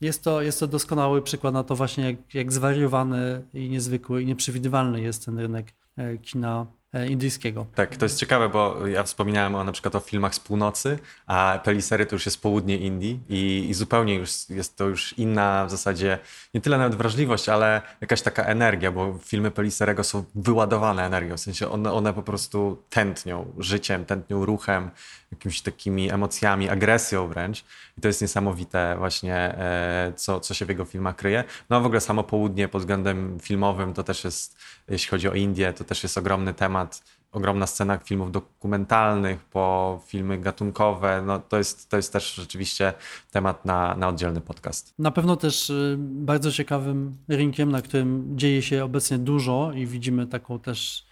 jest 0.00 0.24
to, 0.24 0.42
jest 0.42 0.60
to 0.60 0.66
doskonały 0.66 1.22
przykład 1.22 1.54
na 1.54 1.64
to 1.64 1.76
właśnie, 1.76 2.04
jak, 2.04 2.34
jak 2.34 2.52
zwariowany 2.52 3.44
i 3.54 3.68
niezwykły 3.68 4.22
i 4.22 4.26
nieprzewidywalny 4.26 5.00
jest 5.00 5.24
ten 5.24 5.38
rynek 5.38 5.72
e, 5.96 6.18
kina 6.18 6.66
indyjskiego. 7.08 7.66
Tak, 7.74 7.96
to 7.96 8.04
jest 8.04 8.18
ciekawe, 8.18 8.48
bo 8.48 8.86
ja 8.86 9.02
wspominałem 9.02 9.54
o 9.54 9.64
na 9.64 9.72
przykład 9.72 9.94
o 9.94 10.00
filmach 10.00 10.34
z 10.34 10.40
północy, 10.40 10.98
a 11.26 11.60
Pelisery 11.64 12.06
to 12.06 12.14
już 12.14 12.26
jest 12.26 12.42
południe 12.42 12.78
Indii 12.78 13.20
i, 13.28 13.66
i, 13.68 13.74
zupełnie 13.74 14.14
już 14.14 14.48
jest 14.48 14.76
to 14.76 14.84
już 14.84 15.18
inna 15.18 15.66
w 15.66 15.70
zasadzie, 15.70 16.18
nie 16.54 16.60
tyle 16.60 16.78
nawet 16.78 16.94
wrażliwość, 16.94 17.48
ale 17.48 17.82
jakaś 18.00 18.22
taka 18.22 18.44
energia, 18.44 18.92
bo 18.92 19.18
filmy 19.22 19.50
Peliserego 19.50 20.04
są 20.04 20.24
wyładowane 20.34 21.04
energią, 21.04 21.36
w 21.36 21.40
sensie 21.40 21.70
one, 21.70 21.92
one 21.92 22.12
po 22.12 22.22
prostu 22.22 22.82
tętnią 22.90 23.52
życiem, 23.58 24.04
tętnią 24.04 24.44
ruchem, 24.44 24.90
jakimiś 25.32 25.62
takimi 25.62 26.12
emocjami, 26.12 26.68
agresją 26.68 27.28
wręcz. 27.28 27.64
I 27.98 28.00
to 28.00 28.08
jest 28.08 28.22
niesamowite 28.22 28.94
właśnie, 28.98 29.34
e, 29.34 30.12
co, 30.16 30.40
co 30.40 30.54
się 30.54 30.66
w 30.66 30.68
jego 30.68 30.84
filmach 30.84 31.16
kryje. 31.16 31.44
No 31.70 31.76
a 31.76 31.80
w 31.80 31.86
ogóle 31.86 32.00
samo 32.00 32.24
południe 32.24 32.68
pod 32.68 32.82
względem 32.82 33.38
filmowym 33.42 33.94
to 33.94 34.02
też 34.02 34.24
jest, 34.24 34.58
jeśli 34.90 35.10
chodzi 35.10 35.28
o 35.28 35.34
Indię, 35.34 35.72
to 35.72 35.84
też 35.84 36.02
jest 36.02 36.18
ogromny 36.18 36.54
temat. 36.54 37.02
Ogromna 37.32 37.66
scena 37.66 37.98
filmów 37.98 38.32
dokumentalnych, 38.32 39.44
po 39.44 40.00
filmy 40.06 40.38
gatunkowe. 40.38 41.22
No, 41.26 41.38
to, 41.38 41.58
jest, 41.58 41.90
to 41.90 41.96
jest 41.96 42.12
też 42.12 42.34
rzeczywiście 42.34 42.92
temat 43.30 43.64
na, 43.64 43.94
na 43.94 44.08
oddzielny 44.08 44.40
podcast. 44.40 44.94
Na 44.98 45.10
pewno 45.10 45.36
też 45.36 45.70
y, 45.70 45.96
bardzo 45.98 46.52
ciekawym 46.52 47.16
rynkiem, 47.28 47.70
na 47.70 47.82
którym 47.82 48.38
dzieje 48.38 48.62
się 48.62 48.84
obecnie 48.84 49.18
dużo 49.18 49.72
i 49.74 49.86
widzimy 49.86 50.26
taką 50.26 50.58
też 50.58 51.06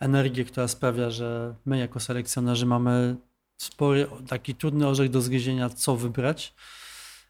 energię, 0.00 0.44
która 0.44 0.68
sprawia, 0.68 1.10
że 1.10 1.54
my 1.64 1.78
jako 1.78 2.00
selekcjonerzy 2.00 2.66
mamy 2.66 3.16
spory, 3.56 4.06
taki 4.28 4.54
trudny 4.54 4.88
orzech 4.88 5.10
do 5.10 5.20
zgryzienia, 5.20 5.68
co 5.68 5.96
wybrać, 5.96 6.54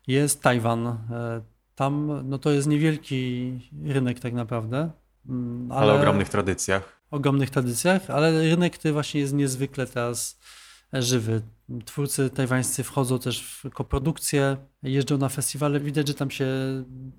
jest 0.07 0.43
Tajwan. 0.43 0.87
E, 0.87 0.97
tam 1.75 2.21
no 2.25 2.39
to 2.39 2.51
jest 2.51 2.69
niewielki 2.69 3.53
rynek 3.85 4.21
tak 4.21 4.33
naprawdę. 4.33 4.91
Mm, 5.29 5.73
ale, 5.73 5.93
ale 5.93 6.01
ogromnych 6.01 6.29
tradycjach. 6.29 7.03
Ogromnych 7.11 7.51
tradycjach, 7.51 8.11
ale 8.11 8.43
rynek, 8.43 8.79
który 8.79 8.93
właśnie 8.93 9.21
jest 9.21 9.35
niezwykle 9.35 9.87
teraz 9.87 10.39
żywy. 10.93 11.43
Twórcy 11.85 12.31
tajwańscy 12.31 12.85
wchodzą 12.85 13.19
też 13.19 13.43
w 13.43 13.71
koprodukcję, 13.71 14.57
jeżdżą 14.83 15.19
na 15.19 15.29
festiwale, 15.29 15.81
widać, 15.81 16.09
że 16.09 16.15
tam 16.15 16.31
się 16.31 16.47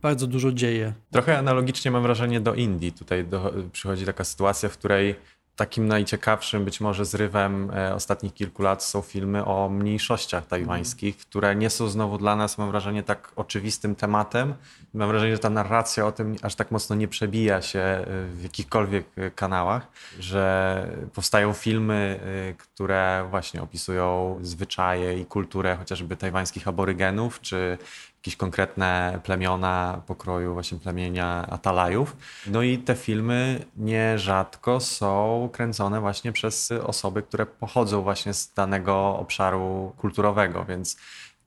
bardzo 0.02 0.28
dużo 0.28 0.52
dzieje. 0.52 0.94
Trochę 1.12 1.38
analogicznie 1.38 1.92
mam 1.92 2.04
wrażenie 2.04 2.40
do 2.42 2.54
Indii. 2.54 2.92
Tutaj 2.92 3.26
do, 3.26 3.54
przychodzi 3.72 4.06
taka 4.06 4.24
sytuacja, 4.24 4.70
w 4.70 4.78
której 4.78 5.16
takim 5.56 5.88
najciekawszym 5.88 6.66
być 6.66 6.82
może 6.82 7.06
zrywem 7.06 7.72
e, 7.72 7.96
ostatnich 7.96 8.34
kilku 8.34 8.64
lat 8.64 8.84
są 8.84 9.02
filmy 9.02 9.46
o 9.46 9.70
mniejszościach 9.70 10.48
tajwańskich, 10.48 11.18
które 11.18 11.56
nie 11.56 11.70
są 11.70 11.88
znowu 11.88 12.18
dla 12.18 12.36
nas, 12.36 12.58
mam 12.58 12.72
wrażenie, 12.72 13.04
tak 13.04 13.32
oczywistym 13.36 13.96
tematem. 13.96 14.54
Mam 14.94 15.10
wrażenie, 15.10 15.34
że 15.34 15.40
ta 15.40 15.50
narracja 15.50 16.06
o 16.06 16.12
tym 16.12 16.36
aż 16.42 16.56
tak 16.56 16.72
mocno 16.72 16.96
nie 16.96 17.08
przebija 17.08 17.62
się 17.62 17.80
e, 17.80 18.06
w 18.28 18.44
jakichkolwiek 18.44 19.06
e, 19.16 19.32
kanałach, 19.32 19.88
że 20.20 20.88
powstają 21.14 21.54
filmy, 21.54 22.20
które 22.58 23.28
właśnie 23.30 23.62
opisują 23.62 24.40
zwyczaje 24.42 25.20
i 25.20 25.26
kulturę 25.26 25.76
chociażby 25.76 26.18
tajwańskich 26.18 26.68
aborygenów, 26.68 27.42
czy 27.42 27.78
jakieś 28.24 28.36
konkretne 28.36 29.20
plemiona 29.24 30.02
pokroju 30.08 30.54
właśnie 30.54 30.80
plemienia 30.80 31.48
Atalajów. 31.50 32.18
No 32.48 32.62
i 32.62 32.78
te 32.78 32.96
filmy 32.96 33.66
nierzadko 33.78 34.80
są 34.80 35.50
kręcone 35.54 36.02
właśnie 36.02 36.32
przez 36.32 36.72
osoby, 36.72 37.24
które 37.24 37.46
pochodzą 37.46 38.02
właśnie 38.02 38.34
z 38.34 38.54
danego 38.54 39.18
obszaru 39.20 39.94
kulturowego, 39.98 40.66
więc 40.66 40.98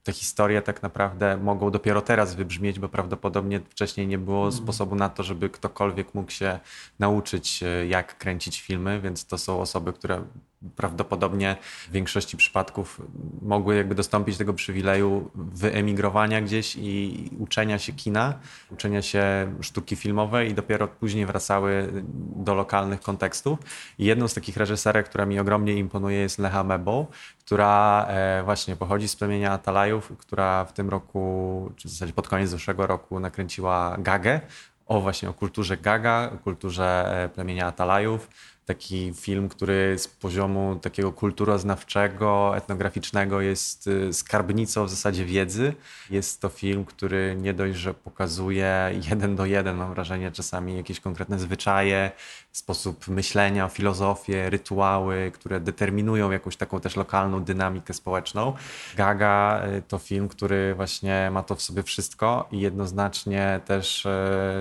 te 0.03 0.13
historie 0.13 0.63
tak 0.63 0.83
naprawdę 0.83 1.37
mogą 1.37 1.71
dopiero 1.71 2.03
teraz 2.03 2.35
wybrzmieć, 2.35 2.79
bo 2.79 2.89
prawdopodobnie 2.89 3.61
wcześniej 3.61 4.07
nie 4.07 4.19
było 4.19 4.47
mhm. 4.47 4.63
sposobu 4.65 4.95
na 4.95 5.09
to, 5.09 5.23
żeby 5.23 5.51
ktokolwiek 5.51 6.15
mógł 6.15 6.31
się 6.31 6.59
nauczyć, 6.99 7.65
jak 7.89 8.19
kręcić 8.19 8.61
filmy, 8.61 9.01
więc 9.01 9.27
to 9.27 9.39
są 9.39 9.61
osoby, 9.61 9.93
które 9.93 10.25
prawdopodobnie 10.77 11.57
w 11.89 11.93
większości 11.93 12.37
przypadków 12.37 13.03
mogły 13.43 13.77
jakby 13.77 13.95
dostąpić 13.95 14.37
tego 14.37 14.55
przywileju 14.55 15.31
wyemigrowania 15.35 16.41
gdzieś 16.41 16.77
i 16.77 17.31
uczenia 17.39 17.79
się 17.79 17.93
kina, 17.93 18.39
uczenia 18.71 19.03
się 19.03 19.55
sztuki 19.61 19.97
filmowej 19.97 20.51
i 20.51 20.55
dopiero 20.55 20.89
później 20.89 21.27
wracały 21.27 21.93
do 22.37 22.55
lokalnych 22.55 23.01
kontekstów. 23.01 23.59
I 23.99 24.05
jedną 24.05 24.29
z 24.29 24.35
takich 24.35 24.57
reżyserek, 24.57 25.09
która 25.09 25.27
mi 25.27 25.41
ogromnie 25.41 25.75
imponuje 25.75 26.19
jest 26.19 26.39
Lecha 26.39 26.65
Mebo, 26.65 27.07
która 27.39 28.07
e, 28.09 28.43
właśnie 28.45 28.77
pochodzi 28.77 29.09
z 29.09 29.17
plemienia 29.17 29.53
Atalajów, 29.53 30.13
która 30.19 30.65
w 30.65 30.73
tym 30.73 30.91
roku, 30.91 31.73
czy 31.77 31.89
w 31.89 31.91
zasadzie 31.91 32.13
pod 32.13 32.29
koniec 32.29 32.51
zeszłego 32.51 32.87
roku 32.87 33.21
nakręciła 33.21 33.97
Gagę, 33.99 34.41
o 34.87 35.01
właśnie 35.01 35.29
o 35.29 35.33
kulturze 35.33 35.77
Gaga, 35.77 36.31
kulturze 36.45 37.23
e, 37.25 37.29
plemienia 37.29 37.67
Atalajów 37.67 38.29
taki 38.67 39.13
film, 39.15 39.49
który 39.49 39.99
z 39.99 40.09
poziomu 40.09 40.79
takiego 40.83 41.13
kulturoznawczego, 41.13 42.57
etnograficznego 42.57 43.41
jest 43.41 43.87
y, 43.87 44.13
skarbnicą 44.13 44.85
w 44.85 44.91
zasadzie 44.91 45.25
wiedzy. 45.25 45.75
Jest 46.11 46.41
to 46.41 46.49
film, 46.49 46.85
który 46.85 47.37
nie 47.41 47.55
dość, 47.55 47.79
że 47.79 47.95
pokazuje 47.95 49.01
jeden 49.11 49.37
do 49.37 49.47
jeden, 49.47 49.77
mam 49.77 49.95
wrażenie, 49.95 50.33
czasami 50.33 50.77
jakieś 50.77 51.01
konkretne 51.01 51.39
zwyczaje, 51.39 52.11
sposób 52.53 53.09
myślenia, 53.09 53.69
filozofię, 53.69 54.51
rytuały, 54.51 55.31
które 55.35 55.61
determinują 55.61 56.31
jakąś 56.31 56.57
taką 56.57 56.81
też 56.81 56.97
lokalną 56.97 57.45
dynamikę 57.45 57.95
społeczną. 57.95 58.53
Gaga 58.97 59.63
y, 59.79 59.83
to 59.83 59.99
film, 59.99 60.29
który 60.29 60.75
właśnie 60.75 61.31
ma 61.33 61.43
to 61.43 61.55
w 61.55 61.63
sobie 61.63 61.83
wszystko 61.83 62.49
i 62.53 62.61
jednoznacznie 62.61 63.61
też 63.65 64.07
y, 64.07 64.11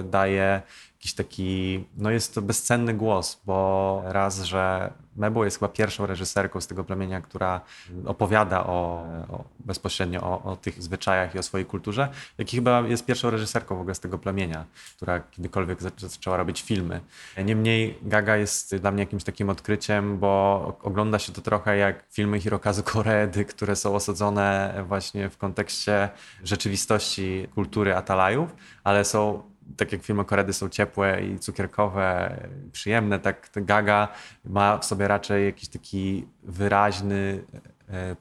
daje 0.03 0.61
jakiś 1.05 1.13
taki, 1.13 1.85
no 1.97 2.11
jest 2.11 2.35
to 2.35 2.41
bezcenny 2.41 2.93
głos, 2.93 3.41
bo 3.45 4.01
raz, 4.05 4.43
że 4.43 4.93
Mebo 5.15 5.45
jest 5.45 5.59
chyba 5.59 5.69
pierwszą 5.69 6.05
reżyserką 6.05 6.61
z 6.61 6.67
tego 6.67 6.83
plemienia, 6.83 7.21
która 7.21 7.61
opowiada 8.05 8.65
o, 8.65 9.05
o 9.29 9.43
bezpośrednio 9.59 10.23
o, 10.23 10.43
o, 10.43 10.55
tych 10.55 10.83
zwyczajach 10.83 11.35
i 11.35 11.39
o 11.39 11.43
swojej 11.43 11.65
kulturze, 11.65 12.09
jak 12.37 12.53
i 12.53 12.57
chyba 12.57 12.81
jest 12.81 13.05
pierwszą 13.05 13.29
reżyserką 13.29 13.75
w 13.75 13.79
ogóle 13.79 13.95
z 13.95 13.99
tego 13.99 14.17
plemienia, 14.17 14.65
która 14.97 15.19
kiedykolwiek 15.19 15.79
zaczęła 15.97 16.37
robić 16.37 16.61
filmy. 16.61 17.01
Niemniej 17.45 17.99
Gaga 18.01 18.37
jest 18.37 18.75
dla 18.75 18.91
mnie 18.91 19.03
jakimś 19.03 19.23
takim 19.23 19.49
odkryciem, 19.49 20.17
bo 20.17 20.77
ogląda 20.83 21.19
się 21.19 21.31
to 21.31 21.41
trochę 21.41 21.77
jak 21.77 22.03
filmy 22.11 22.39
Hirokazu 22.39 22.83
Koreedy, 22.83 23.45
które 23.45 23.75
są 23.75 23.95
osadzone 23.95 24.73
właśnie 24.87 25.29
w 25.29 25.37
kontekście 25.37 26.09
rzeczywistości 26.43 27.47
kultury 27.55 27.95
Atalajów, 27.95 28.55
ale 28.83 29.05
są 29.05 29.43
tak 29.77 29.91
jak 29.91 30.03
filmy 30.03 30.25
Koredy 30.25 30.53
są 30.53 30.69
ciepłe 30.69 31.23
i 31.23 31.39
cukierkowe, 31.39 32.37
przyjemne, 32.71 33.19
tak 33.19 33.49
Gaga 33.55 34.07
ma 34.45 34.77
w 34.77 34.85
sobie 34.85 35.07
raczej 35.07 35.45
jakiś 35.45 35.69
taki 35.69 36.27
wyraźny 36.43 37.43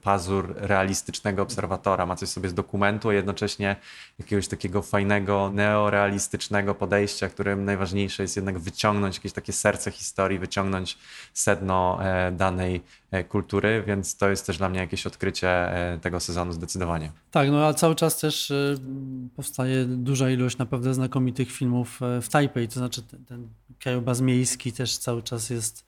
pazur 0.01 0.53
realistycznego 0.57 1.41
obserwatora, 1.41 2.05
ma 2.05 2.15
coś 2.15 2.29
sobie 2.29 2.49
z 2.49 2.53
dokumentu, 2.53 3.09
a 3.09 3.13
jednocześnie 3.13 3.75
jakiegoś 4.19 4.47
takiego 4.47 4.81
fajnego, 4.81 5.51
neorealistycznego 5.53 6.75
podejścia, 6.75 7.29
którym 7.29 7.65
najważniejsze 7.65 8.23
jest 8.23 8.35
jednak 8.35 8.59
wyciągnąć 8.59 9.15
jakieś 9.15 9.33
takie 9.33 9.53
serce 9.53 9.91
historii, 9.91 10.39
wyciągnąć 10.39 10.97
sedno 11.33 11.97
e, 12.01 12.31
danej 12.31 12.81
e, 13.11 13.23
kultury, 13.23 13.83
więc 13.87 14.17
to 14.17 14.29
jest 14.29 14.45
też 14.45 14.57
dla 14.57 14.69
mnie 14.69 14.79
jakieś 14.79 15.07
odkrycie 15.07 15.69
tego 16.01 16.19
sezonu 16.19 16.51
zdecydowanie. 16.51 17.11
Tak, 17.31 17.49
no 17.51 17.65
a 17.65 17.73
cały 17.73 17.95
czas 17.95 18.19
też 18.19 18.53
powstaje 19.35 19.85
duża 19.85 20.29
ilość 20.29 20.57
naprawdę 20.57 20.93
znakomitych 20.93 21.51
filmów 21.51 21.99
w 22.21 22.29
Taipei, 22.29 22.67
to 22.67 22.73
znaczy 22.73 23.01
ten, 23.01 23.25
ten 23.25 23.47
krajobraz 23.79 24.21
miejski 24.21 24.73
też 24.73 24.97
cały 24.97 25.23
czas 25.23 25.49
jest 25.49 25.85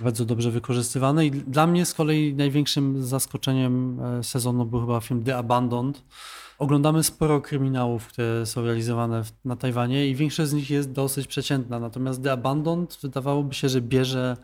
bardzo 0.00 0.24
dobrze 0.24 0.50
wykorzystywany. 0.50 1.26
I 1.26 1.30
dla 1.30 1.66
mnie 1.66 1.86
z 1.86 1.94
kolei 1.94 2.34
największym 2.34 3.06
zaskoczeniem 3.06 4.00
e, 4.00 4.24
sezonu 4.24 4.66
był 4.66 4.80
chyba 4.80 5.00
film 5.00 5.24
The 5.24 5.36
Abandoned. 5.36 6.02
Oglądamy 6.58 7.02
sporo 7.02 7.40
kryminałów, 7.40 8.06
które 8.06 8.46
są 8.46 8.64
realizowane 8.64 9.22
na 9.44 9.56
Tajwanie 9.56 10.08
i 10.08 10.14
większość 10.14 10.50
z 10.50 10.52
nich 10.52 10.70
jest 10.70 10.92
dosyć 10.92 11.26
przeciętna. 11.26 11.80
Natomiast 11.80 12.22
The 12.22 12.32
Abandoned 12.32 12.98
wydawałoby 13.02 13.54
się, 13.54 13.68
że 13.68 13.80
bierze 13.80 14.36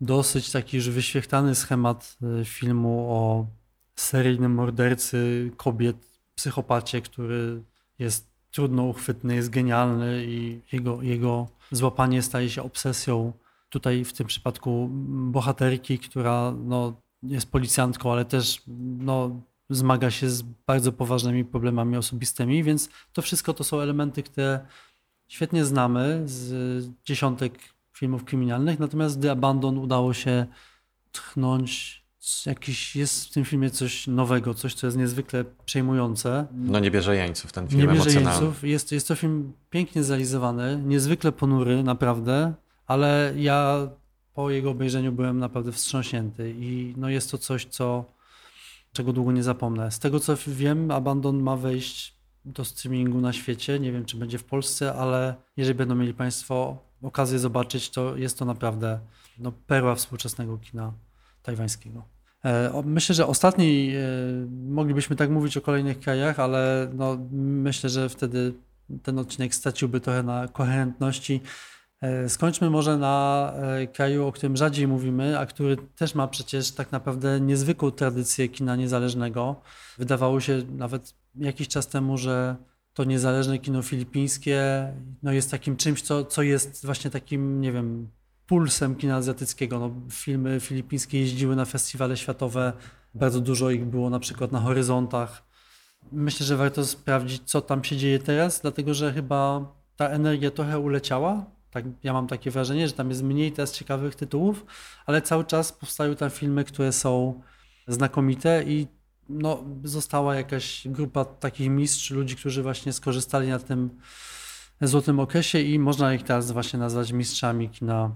dosyć 0.00 0.52
taki 0.52 0.76
już 0.76 0.90
wyświechtany 0.90 1.54
schemat 1.54 2.16
e, 2.40 2.44
filmu 2.44 3.06
o 3.10 3.46
seryjnym 3.96 4.54
mordercy 4.54 5.50
kobiet, 5.56 5.96
psychopacie, 6.34 7.00
który 7.00 7.62
jest 7.98 8.30
trudno 8.50 8.82
uchwytny, 8.82 9.34
jest 9.34 9.50
genialny 9.50 10.24
i 10.26 10.60
jego, 10.72 11.02
jego 11.02 11.46
złapanie 11.72 12.22
staje 12.22 12.50
się 12.50 12.62
obsesją. 12.62 13.32
Tutaj 13.76 14.04
w 14.04 14.12
tym 14.12 14.26
przypadku 14.26 14.88
bohaterki, 15.30 15.98
która 15.98 16.54
no, 16.64 17.00
jest 17.22 17.50
policjantką, 17.50 18.12
ale 18.12 18.24
też 18.24 18.62
no, 18.98 19.40
zmaga 19.70 20.10
się 20.10 20.30
z 20.30 20.42
bardzo 20.42 20.92
poważnymi 20.92 21.44
problemami 21.44 21.96
osobistymi, 21.96 22.64
więc 22.64 22.88
to 23.12 23.22
wszystko 23.22 23.54
to 23.54 23.64
są 23.64 23.80
elementy, 23.80 24.22
które 24.22 24.60
świetnie 25.28 25.64
znamy 25.64 26.22
z 26.24 26.88
dziesiątek 27.04 27.58
filmów 27.92 28.24
kryminalnych, 28.24 28.78
natomiast 28.78 29.22
The 29.22 29.30
Abandon 29.30 29.78
udało 29.78 30.14
się 30.14 30.46
tchnąć 31.12 32.02
jakiś, 32.46 32.96
jest 32.96 33.28
w 33.28 33.32
tym 33.32 33.44
filmie 33.44 33.70
coś 33.70 34.06
nowego, 34.06 34.54
coś, 34.54 34.74
co 34.74 34.86
jest 34.86 34.96
niezwykle 34.96 35.44
przejmujące. 35.64 36.46
No 36.52 36.78
nie 36.78 36.90
bierze 36.90 37.16
jeńców 37.16 37.52
ten 37.52 37.68
film 37.68 37.80
Nie 37.80 37.88
bierze 37.88 38.10
jeńców. 38.10 38.64
Jest, 38.64 38.92
jest 38.92 39.08
to 39.08 39.14
film 39.14 39.52
pięknie 39.70 40.02
zrealizowany, 40.02 40.82
niezwykle 40.84 41.32
ponury, 41.32 41.82
naprawdę, 41.82 42.54
ale 42.86 43.32
ja 43.36 43.88
po 44.34 44.50
jego 44.50 44.70
obejrzeniu 44.70 45.12
byłem 45.12 45.38
naprawdę 45.38 45.72
wstrząśnięty 45.72 46.54
i 46.58 46.94
no 46.96 47.08
jest 47.08 47.30
to 47.30 47.38
coś, 47.38 47.64
co, 47.64 48.04
czego 48.92 49.12
długo 49.12 49.32
nie 49.32 49.42
zapomnę. 49.42 49.90
Z 49.90 49.98
tego 49.98 50.20
co 50.20 50.36
wiem, 50.46 50.90
Abandon 50.90 51.42
ma 51.42 51.56
wejść 51.56 52.16
do 52.44 52.64
streamingu 52.64 53.20
na 53.20 53.32
świecie. 53.32 53.80
Nie 53.80 53.92
wiem, 53.92 54.04
czy 54.04 54.16
będzie 54.16 54.38
w 54.38 54.44
Polsce, 54.44 54.94
ale 54.94 55.34
jeżeli 55.56 55.78
będą 55.78 55.94
mieli 55.94 56.14
Państwo 56.14 56.78
okazję 57.02 57.38
zobaczyć, 57.38 57.90
to 57.90 58.16
jest 58.16 58.38
to 58.38 58.44
naprawdę 58.44 59.00
no, 59.38 59.52
perła 59.52 59.94
współczesnego 59.94 60.58
kina 60.58 60.92
tajwańskiego. 61.42 62.02
E, 62.44 62.82
myślę, 62.84 63.14
że 63.14 63.26
ostatni, 63.26 63.92
e, 63.94 64.00
moglibyśmy 64.68 65.16
tak 65.16 65.30
mówić 65.30 65.56
o 65.56 65.60
kolejnych 65.60 66.00
krajach, 66.00 66.40
ale 66.40 66.90
no, 66.94 67.18
myślę, 67.42 67.90
że 67.90 68.08
wtedy 68.08 68.54
ten 69.02 69.18
odcinek 69.18 69.54
straciłby 69.54 70.00
trochę 70.00 70.22
na 70.22 70.48
koherentności. 70.48 71.40
E, 72.00 72.28
skończmy 72.28 72.70
może 72.70 72.96
na 72.96 73.52
kraju, 73.92 74.26
o 74.26 74.32
którym 74.32 74.56
rzadziej 74.56 74.88
mówimy, 74.88 75.38
a 75.38 75.46
który 75.46 75.76
też 75.76 76.14
ma 76.14 76.28
przecież 76.28 76.70
tak 76.70 76.92
naprawdę 76.92 77.40
niezwykłą 77.40 77.90
tradycję 77.90 78.48
kina 78.48 78.76
niezależnego. 78.76 79.60
Wydawało 79.98 80.40
się 80.40 80.62
nawet 80.68 81.14
jakiś 81.34 81.68
czas 81.68 81.86
temu, 81.86 82.18
że 82.18 82.56
to 82.94 83.04
niezależne 83.04 83.58
kino 83.58 83.82
filipińskie 83.82 84.88
no 85.22 85.32
jest 85.32 85.50
takim 85.50 85.76
czymś, 85.76 86.02
co, 86.02 86.24
co 86.24 86.42
jest 86.42 86.86
właśnie 86.86 87.10
takim, 87.10 87.60
nie 87.60 87.72
wiem, 87.72 88.08
pulsem 88.46 88.94
kina 88.94 89.16
azjatyckiego. 89.16 89.78
No, 89.78 89.90
filmy 90.10 90.60
filipińskie 90.60 91.20
jeździły 91.20 91.56
na 91.56 91.64
festiwale 91.64 92.16
światowe, 92.16 92.72
bardzo 93.14 93.40
dużo 93.40 93.70
ich 93.70 93.84
było 93.84 94.10
na 94.10 94.18
przykład 94.18 94.52
na 94.52 94.60
horyzontach. 94.60 95.42
Myślę, 96.12 96.46
że 96.46 96.56
warto 96.56 96.84
sprawdzić, 96.84 97.42
co 97.44 97.60
tam 97.60 97.84
się 97.84 97.96
dzieje 97.96 98.18
teraz, 98.18 98.60
dlatego 98.60 98.94
że 98.94 99.12
chyba 99.12 99.72
ta 99.96 100.08
energia 100.08 100.50
trochę 100.50 100.78
uleciała. 100.78 101.55
Tak, 101.76 101.84
ja 102.02 102.12
mam 102.12 102.26
takie 102.26 102.50
wrażenie, 102.50 102.86
że 102.86 102.92
tam 102.92 103.10
jest 103.10 103.22
mniej 103.22 103.52
teraz 103.52 103.72
ciekawych 103.72 104.14
tytułów, 104.14 104.66
ale 105.06 105.22
cały 105.22 105.44
czas 105.44 105.72
powstają 105.72 106.16
tam 106.16 106.30
filmy, 106.30 106.64
które 106.64 106.92
są 106.92 107.40
znakomite 107.88 108.64
i 108.66 108.86
no, 109.28 109.64
została 109.84 110.34
jakaś 110.34 110.88
grupa 110.88 111.24
takich 111.24 111.70
mistrzów, 111.70 112.16
ludzi, 112.16 112.36
którzy 112.36 112.62
właśnie 112.62 112.92
skorzystali 112.92 113.48
na 113.48 113.58
tym 113.58 113.90
złotym 114.80 115.20
okresie 115.20 115.60
i 115.60 115.78
można 115.78 116.14
ich 116.14 116.22
teraz 116.22 116.52
właśnie 116.52 116.78
nazwać 116.78 117.12
mistrzami 117.12 117.70
kina 117.70 118.10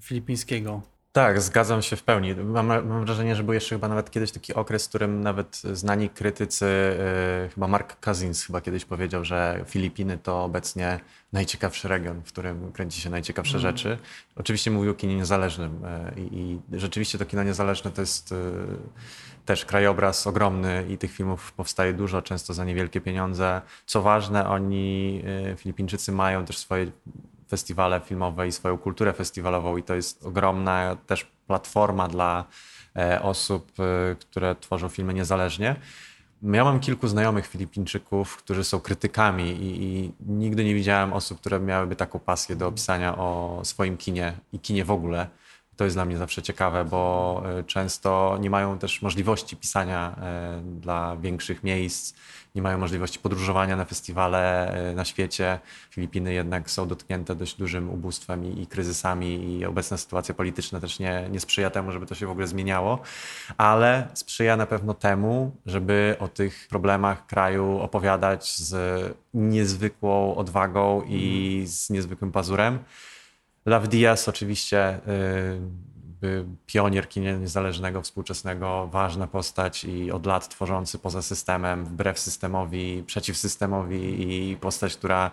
filipińskiego. 0.00 0.93
Tak, 1.14 1.40
zgadzam 1.40 1.82
się 1.82 1.96
w 1.96 2.02
pełni. 2.02 2.34
Mam, 2.34 2.66
mam, 2.66 3.04
wrażenie, 3.04 3.36
że 3.36 3.42
był 3.42 3.54
jeszcze 3.54 3.74
chyba 3.74 3.88
nawet 3.88 4.10
kiedyś 4.10 4.32
taki 4.32 4.54
okres, 4.54 4.86
w 4.86 4.88
którym 4.88 5.20
nawet 5.20 5.62
znani 5.72 6.08
krytycy, 6.08 6.66
yy, 7.42 7.48
chyba 7.48 7.68
Mark 7.68 8.00
Cousins 8.00 8.44
chyba 8.44 8.60
kiedyś 8.60 8.84
powiedział, 8.84 9.24
że 9.24 9.64
Filipiny 9.66 10.18
to 10.18 10.44
obecnie 10.44 11.00
najciekawszy 11.32 11.88
region, 11.88 12.22
w 12.24 12.28
którym 12.28 12.72
kręci 12.72 13.00
się 13.00 13.10
najciekawsze 13.10 13.58
mm. 13.58 13.62
rzeczy. 13.62 13.98
Oczywiście 14.36 14.70
mówił 14.70 14.90
o 14.90 14.94
kinie 14.94 15.16
niezależnym 15.16 15.82
yy, 16.16 16.22
i 16.30 16.58
rzeczywiście 16.72 17.18
to 17.18 17.24
kino 17.26 17.42
niezależne 17.42 17.90
to 17.90 18.00
jest 18.00 18.30
yy, 18.30 18.38
też 19.46 19.64
krajobraz 19.64 20.26
ogromny 20.26 20.86
i 20.88 20.98
tych 20.98 21.12
filmów 21.12 21.52
powstaje 21.52 21.92
dużo, 21.92 22.22
często 22.22 22.54
za 22.54 22.64
niewielkie 22.64 23.00
pieniądze. 23.00 23.62
Co 23.86 24.02
ważne, 24.02 24.48
oni, 24.48 25.22
Filipińczycy 25.56 26.12
mają 26.12 26.44
też 26.44 26.58
swoje 26.58 26.86
festiwale 27.48 28.00
filmowe 28.00 28.48
i 28.48 28.52
swoją 28.52 28.78
kulturę 28.78 29.12
festiwalową 29.12 29.76
i 29.76 29.82
to 29.82 29.94
jest 29.94 30.26
ogromna 30.26 30.96
też 31.06 31.26
platforma 31.46 32.08
dla 32.08 32.44
e, 32.96 33.22
osób, 33.22 33.72
e, 33.80 34.14
które 34.14 34.54
tworzą 34.54 34.88
filmy 34.88 35.14
niezależnie. 35.14 35.76
Ja 36.42 36.64
mam 36.64 36.80
kilku 36.80 37.08
znajomych 37.08 37.46
Filipińczyków, 37.46 38.36
którzy 38.36 38.64
są 38.64 38.80
krytykami 38.80 39.44
i, 39.44 39.84
i, 39.84 40.12
nigdy 40.20 40.64
nie 40.64 40.74
widziałem 40.74 41.12
osób, 41.12 41.40
które 41.40 41.60
miałyby 41.60 41.96
taką 41.96 42.18
pasję 42.18 42.56
do 42.56 42.68
opisania 42.68 43.18
o 43.18 43.60
swoim 43.64 43.96
kinie 43.96 44.32
i 44.52 44.58
kinie 44.58 44.84
w 44.84 44.90
ogóle. 44.90 45.28
To 45.76 45.84
jest 45.84 45.96
dla 45.96 46.04
mnie 46.04 46.16
zawsze 46.16 46.42
ciekawe, 46.42 46.84
bo 46.84 47.42
e, 47.46 47.64
często 47.64 48.38
nie 48.40 48.50
mają 48.50 48.78
też 48.78 49.02
możliwości 49.02 49.56
pisania 49.56 50.16
dla 50.62 51.16
większych 51.16 51.64
miejsc 51.64 52.14
nie 52.54 52.62
mają 52.62 52.78
możliwości 52.78 53.18
podróżowania 53.18 53.76
na 53.76 53.84
festiwale 53.84 54.70
e, 54.90 54.94
na 54.94 55.04
świecie. 55.04 55.58
Filipiny 55.90 56.32
jednak 56.32 56.70
są 56.70 56.88
dotknięte 56.88 57.34
dość 57.34 57.54
dużym 57.56 57.90
ubóstwem 57.90 58.44
i, 58.44 58.62
i 58.62 58.66
kryzysami 58.66 59.58
i 59.58 59.64
obecna 59.64 59.96
sytuacja 59.96 60.34
polityczna 60.34 60.80
też 60.80 60.98
nie, 60.98 61.28
nie 61.30 61.40
sprzyja 61.40 61.70
temu, 61.70 61.92
żeby 61.92 62.06
to 62.06 62.14
się 62.14 62.26
w 62.26 62.30
ogóle 62.30 62.46
zmieniało, 62.46 62.98
ale 63.56 64.08
sprzyja 64.14 64.56
na 64.56 64.66
pewno 64.66 64.94
temu, 64.94 65.56
żeby 65.66 66.16
o 66.18 66.28
tych 66.28 66.66
problemach 66.70 67.26
kraju 67.26 67.78
opowiadać 67.78 68.56
z 68.56 68.74
niezwykłą 69.34 70.34
odwagą 70.34 71.02
i 71.02 71.50
mhm. 71.52 71.66
z 71.66 71.90
niezwykłym 71.90 72.32
pazurem. 72.32 72.78
Love 73.66 73.88
Diaz 73.88 74.28
oczywiście 74.28 74.94
y, 74.96 75.93
pionier 76.66 77.08
kina 77.08 77.32
niezależnego, 77.32 78.02
współczesnego, 78.02 78.88
ważna 78.92 79.26
postać 79.26 79.84
i 79.84 80.12
od 80.12 80.26
lat 80.26 80.48
tworzący 80.48 80.98
poza 80.98 81.22
systemem, 81.22 81.84
wbrew 81.84 82.18
systemowi, 82.18 83.02
przeciw 83.06 83.36
systemowi 83.36 84.32
i 84.50 84.56
postać, 84.56 84.96
która 84.96 85.30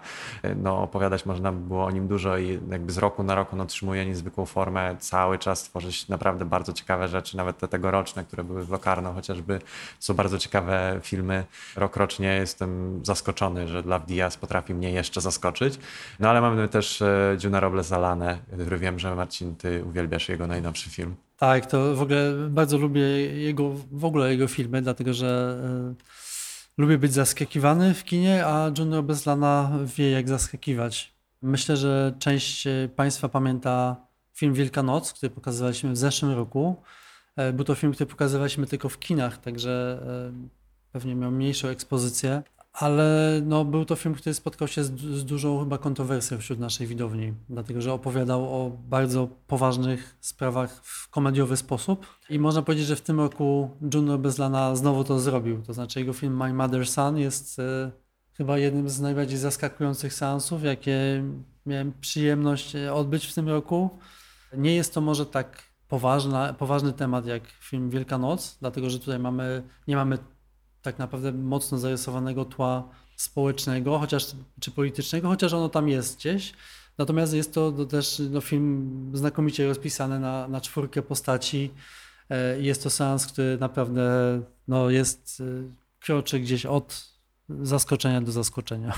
no, 0.56 0.84
opowiadać 0.84 1.26
można 1.26 1.52
było 1.52 1.86
o 1.86 1.92
nim 1.92 2.08
dużo 2.08 2.38
i 2.38 2.60
jakby 2.70 2.92
z 2.92 2.98
roku 2.98 3.24
na 3.24 3.36
rok 3.36 3.54
on 3.54 3.62
otrzymuje 3.62 4.06
niezwykłą 4.06 4.46
formę, 4.46 4.96
cały 5.00 5.40
czas 5.40 5.64
tworzy 5.64 5.92
naprawdę 6.10 6.46
bardzo 6.46 6.74
ciekawe 6.74 7.08
rzeczy, 7.08 7.38
nawet 7.38 7.58
te 7.58 7.68
tegoroczne, 7.68 8.24
które 8.24 8.44
były 8.44 8.64
w 8.64 8.70
Locarno 8.70 9.14
chociażby, 9.14 9.62
są 10.00 10.14
bardzo 10.14 10.38
ciekawe 10.38 11.00
filmy. 11.04 11.46
Rokrocznie 11.76 12.28
jestem 12.28 13.00
zaskoczony, 13.06 13.68
że 13.68 13.82
Love 13.82 14.06
Diaz 14.06 14.38
potrafi 14.38 14.74
mnie 14.74 14.92
jeszcze 14.92 15.22
zaskoczyć. 15.22 15.80
No 16.20 16.30
ale 16.30 16.42
mamy 16.42 16.68
też 16.68 17.02
e, 17.02 17.60
Robles 17.60 17.92
Alane, 17.92 18.40
który 18.54 18.78
wiem, 18.78 19.00
że 19.00 19.16
Marcin, 19.16 19.56
ty 19.56 19.84
uwielbiasz 19.86 20.30
jego 20.30 20.48
najnowsze 20.48 20.81
najlepszy 20.82 20.90
film. 20.90 21.16
Tak, 21.38 21.66
to 21.66 21.96
w 21.96 22.02
ogóle 22.02 22.50
bardzo 22.50 22.78
lubię 22.78 23.02
jego, 23.42 23.74
w 23.92 24.06
ogóle 24.06 24.32
jego 24.32 24.48
filmy, 24.48 24.82
dlatego 24.82 25.14
że 25.14 25.60
y, 26.78 26.82
lubię 26.82 26.98
być 26.98 27.14
zaskakiwany 27.14 27.94
w 27.94 28.04
kinie, 28.04 28.46
a 28.46 28.72
Junior 28.78 29.04
Bezlana 29.04 29.72
wie 29.98 30.12
jak 30.12 30.30
zaskakiwać. 30.30 31.14
Myślę, 31.42 31.78
że 31.78 32.14
część 32.20 32.68
e, 32.68 32.90
Państwa 32.96 33.30
pamięta 33.30 33.96
film 34.34 34.54
Wielkanoc, 34.54 35.14
który 35.14 35.30
pokazywaliśmy 35.30 35.92
w 35.92 35.98
zeszłym 35.98 36.32
roku. 36.32 36.76
E, 37.36 37.54
był 37.54 37.66
to 37.66 37.76
film, 37.76 37.94
który 37.94 38.08
pokazywaliśmy 38.08 38.68
tylko 38.68 38.90
w 38.90 39.00
kinach, 39.00 39.38
także 39.38 40.04
pewnie 40.92 41.16
miał 41.16 41.32
mniejszą 41.32 41.68
ekspozycję, 41.68 42.44
ale 42.74 43.42
no, 43.46 43.66
był 43.66 43.86
to 43.86 43.96
film, 43.96 44.16
który 44.16 44.34
spotkał 44.34 44.68
się 44.68 44.84
z, 44.84 45.00
z, 45.00 45.26
dużą 45.26 45.60
chyba 45.60 45.78
kontrowersją 45.78 46.38
wśród 46.38 46.60
naszej 46.60 46.88
widowni, 46.88 47.34
dlatego 47.50 47.82
że 47.82 47.94
opowiadał 47.94 48.44
o 48.44 48.70
bardzo 48.70 49.28
poważnych 49.48 50.18
sprawach 50.20 50.82
w 50.84 51.10
komediowy 51.10 51.58
sposób 51.58 52.06
i 52.30 52.40
można 52.40 52.62
powiedzieć, 52.62 52.88
że 52.88 52.96
w 52.96 53.02
tym 53.02 53.20
roku 53.20 53.70
Juno 53.94 54.18
Bezlana 54.18 54.76
znowu 54.76 55.04
to 55.04 55.20
zrobił, 55.20 55.62
to 55.62 55.74
znaczy 55.74 56.00
jego 56.00 56.14
film 56.14 56.38
My 56.38 56.54
Mother's 56.54 56.86
Son 56.86 57.18
jest 57.18 57.60
e, 57.60 57.92
chyba 58.34 58.58
jednym 58.58 58.90
z 58.90 59.00
najbardziej 59.00 59.38
zaskakujących 59.38 60.14
seansów, 60.14 60.64
jakie 60.64 61.24
miałem 61.66 61.94
przyjemność 62.02 62.76
e, 62.76 62.94
odbyć 62.94 63.26
w 63.26 63.34
tym 63.34 63.50
roku. 63.50 63.90
Nie 64.58 64.76
jest 64.76 64.94
to 64.94 65.02
może 65.02 65.26
tak 65.26 65.64
poważna, 65.88 66.54
poważny 66.54 66.94
temat 66.94 67.26
jak 67.26 67.44
film 67.48 67.90
Wielkanoc, 67.90 68.58
dlatego 68.60 68.90
że 68.90 69.00
tutaj 69.00 69.20
mamy, 69.20 69.64
nie 69.88 69.96
mamy 69.96 70.18
tak 70.82 71.00
naprawdę 71.00 71.32
mocno 71.32 71.78
zarysowanego 71.78 72.46
tła 72.46 72.90
społecznego, 73.16 74.00
chociaż 74.00 74.28
czy 74.60 74.72
politycznego, 74.72 75.28
chociaż 75.28 75.54
ono 75.54 75.70
tam 75.70 75.90
jest 75.90 76.18
gdzieś. 76.18 76.54
Natomiast 76.98 77.34
jest 77.34 77.54
to, 77.54 77.72
też 77.72 78.22
no, 78.30 78.42
film 78.42 79.12
znakomicie 79.14 79.68
rozpisany 79.68 80.20
na, 80.20 80.48
na 80.48 80.62
czwórkę 80.62 81.02
postaci. 81.02 81.72
E, 82.30 82.62
jest 82.62 82.84
to 82.84 82.90
seans, 82.90 83.28
który 83.28 83.58
naprawdę 83.58 84.02
no, 84.68 84.90
jest, 84.90 85.42
e, 85.42 85.72
kroczy 86.00 86.40
gdzieś 86.40 86.66
od 86.66 87.12
zaskoczenia 87.50 88.22
do 88.22 88.32
zaskoczenia. 88.32 88.94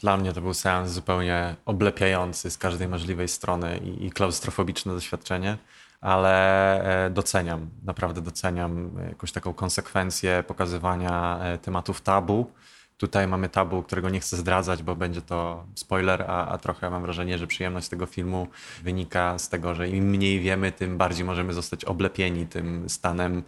Dla 0.00 0.16
mnie 0.16 0.32
to 0.32 0.40
był 0.40 0.54
seans 0.54 0.90
zupełnie 0.90 1.56
oblepiający 1.64 2.50
z 2.50 2.58
każdej 2.58 2.88
możliwej 2.88 3.28
strony 3.28 3.78
i, 3.78 4.06
i 4.06 4.10
klaustrofobiczne 4.10 4.94
doświadczenie 4.94 5.58
ale 6.02 7.06
e, 7.06 7.10
doceniam, 7.10 7.70
naprawdę 7.82 8.22
doceniam 8.22 8.90
jakąś 9.08 9.32
taką 9.32 9.54
konsekwencję 9.54 10.44
pokazywania 10.46 11.38
e, 11.42 11.58
tematów 11.58 12.00
tabu, 12.00 12.50
Tutaj 13.02 13.28
mamy 13.28 13.48
tabu, 13.48 13.82
którego 13.82 14.10
nie 14.10 14.20
chcę 14.20 14.36
zdradzać, 14.36 14.82
bo 14.82 14.96
będzie 14.96 15.22
to 15.22 15.66
spoiler, 15.74 16.24
a, 16.28 16.48
a 16.48 16.58
trochę 16.58 16.90
mam 16.90 17.02
wrażenie, 17.02 17.38
że 17.38 17.46
przyjemność 17.46 17.88
tego 17.88 18.06
filmu 18.06 18.48
wynika 18.82 19.38
z 19.38 19.48
tego, 19.48 19.74
że 19.74 19.88
im 19.88 20.04
mniej 20.04 20.40
wiemy, 20.40 20.72
tym 20.72 20.98
bardziej 20.98 21.24
możemy 21.24 21.52
zostać 21.52 21.84
oblepieni 21.84 22.46
tym 22.46 22.88
stanem 22.88 23.42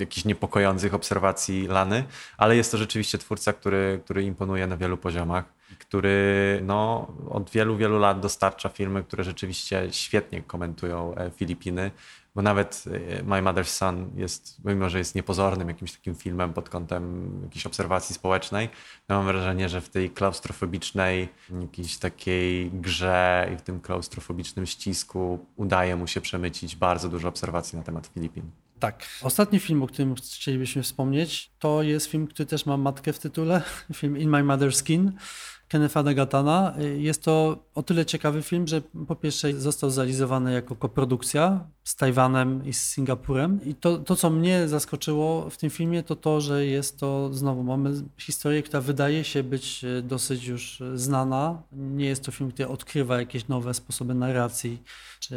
jakichś 0.00 0.24
niepokojących 0.24 0.94
obserwacji 0.94 1.66
Lany, 1.66 2.04
ale 2.36 2.56
jest 2.56 2.70
to 2.70 2.78
rzeczywiście 2.78 3.18
twórca, 3.18 3.52
który, 3.52 4.00
który 4.04 4.22
imponuje 4.22 4.66
na 4.66 4.76
wielu 4.76 4.96
poziomach, 4.96 5.44
który 5.74 6.60
no, 6.62 7.06
od 7.30 7.50
wielu, 7.50 7.76
wielu 7.76 7.98
lat 7.98 8.20
dostarcza 8.20 8.68
filmy, 8.68 9.02
które 9.02 9.24
rzeczywiście 9.24 9.88
świetnie 9.90 10.42
komentują 10.42 11.14
e, 11.14 11.30
Filipiny 11.30 11.90
bo 12.34 12.42
nawet 12.42 12.84
e, 13.18 13.22
My 13.22 13.42
Mother's 13.42 13.68
Son 13.68 14.10
jest, 14.16 14.64
mimo 14.64 14.90
że 14.90 14.98
jest 14.98 15.14
niepozornym 15.14 15.68
jakimś 15.68 15.92
takim 15.92 16.14
filmem 16.14 16.52
pod 16.52 16.68
kątem 16.68 17.32
jakiejś 17.42 17.66
obserwacji 17.66 18.14
społecznej, 18.14 18.68
no 19.08 19.16
mam 19.16 19.26
wrażenie, 19.26 19.68
że 19.68 19.80
w 19.80 19.88
tej 19.88 20.10
klaustrofobicznej 20.10 21.28
jakiejś 21.60 21.98
takiej 21.98 22.70
grze 22.70 23.50
i 23.54 23.56
w 23.56 23.62
tym 23.62 23.80
klaustrofobicznym 23.80 24.66
ścisku 24.66 25.46
udaje 25.56 25.96
mu 25.96 26.06
się 26.06 26.20
przemycić 26.20 26.76
bardzo 26.76 27.08
dużo 27.08 27.28
obserwacji 27.28 27.78
na 27.78 27.84
temat 27.84 28.06
Filipin. 28.06 28.50
Tak. 28.80 29.06
Ostatni 29.22 29.60
film, 29.60 29.82
o 29.82 29.86
którym 29.86 30.14
chcielibyśmy 30.14 30.82
wspomnieć, 30.82 31.50
to 31.58 31.82
jest 31.82 32.06
film, 32.06 32.26
który 32.26 32.46
też 32.46 32.66
ma 32.66 32.76
matkę 32.76 33.12
w 33.12 33.18
tytule, 33.18 33.62
film 33.94 34.16
In 34.18 34.30
My 34.30 34.42
Mother's 34.42 34.72
Skin. 34.72 35.12
Kennetha 35.68 36.02
Dagatana. 36.02 36.74
Jest 36.96 37.22
to 37.22 37.64
o 37.74 37.82
tyle 37.82 38.06
ciekawy 38.06 38.42
film, 38.42 38.66
że 38.66 38.82
po 39.08 39.16
pierwsze 39.16 39.52
został 39.52 39.90
zrealizowany 39.90 40.52
jako 40.52 40.76
koprodukcja 40.76 41.66
z 41.84 41.96
Tajwanem 41.96 42.66
i 42.66 42.72
z 42.72 42.82
Singapurem. 42.82 43.60
I 43.64 43.74
to, 43.74 43.98
to, 43.98 44.16
co 44.16 44.30
mnie 44.30 44.68
zaskoczyło 44.68 45.50
w 45.50 45.56
tym 45.56 45.70
filmie, 45.70 46.02
to 46.02 46.16
to, 46.16 46.40
że 46.40 46.66
jest 46.66 46.98
to, 46.98 47.34
znowu 47.34 47.62
mamy 47.62 47.90
historię, 48.18 48.62
która 48.62 48.80
wydaje 48.80 49.24
się 49.24 49.42
być 49.42 49.84
e, 49.84 50.02
dosyć 50.02 50.46
już 50.46 50.82
znana. 50.94 51.62
Nie 51.72 52.06
jest 52.06 52.24
to 52.24 52.32
film, 52.32 52.50
który 52.52 52.68
odkrywa 52.68 53.18
jakieś 53.18 53.48
nowe 53.48 53.74
sposoby 53.74 54.14
narracji, 54.14 54.82
czy 55.20 55.36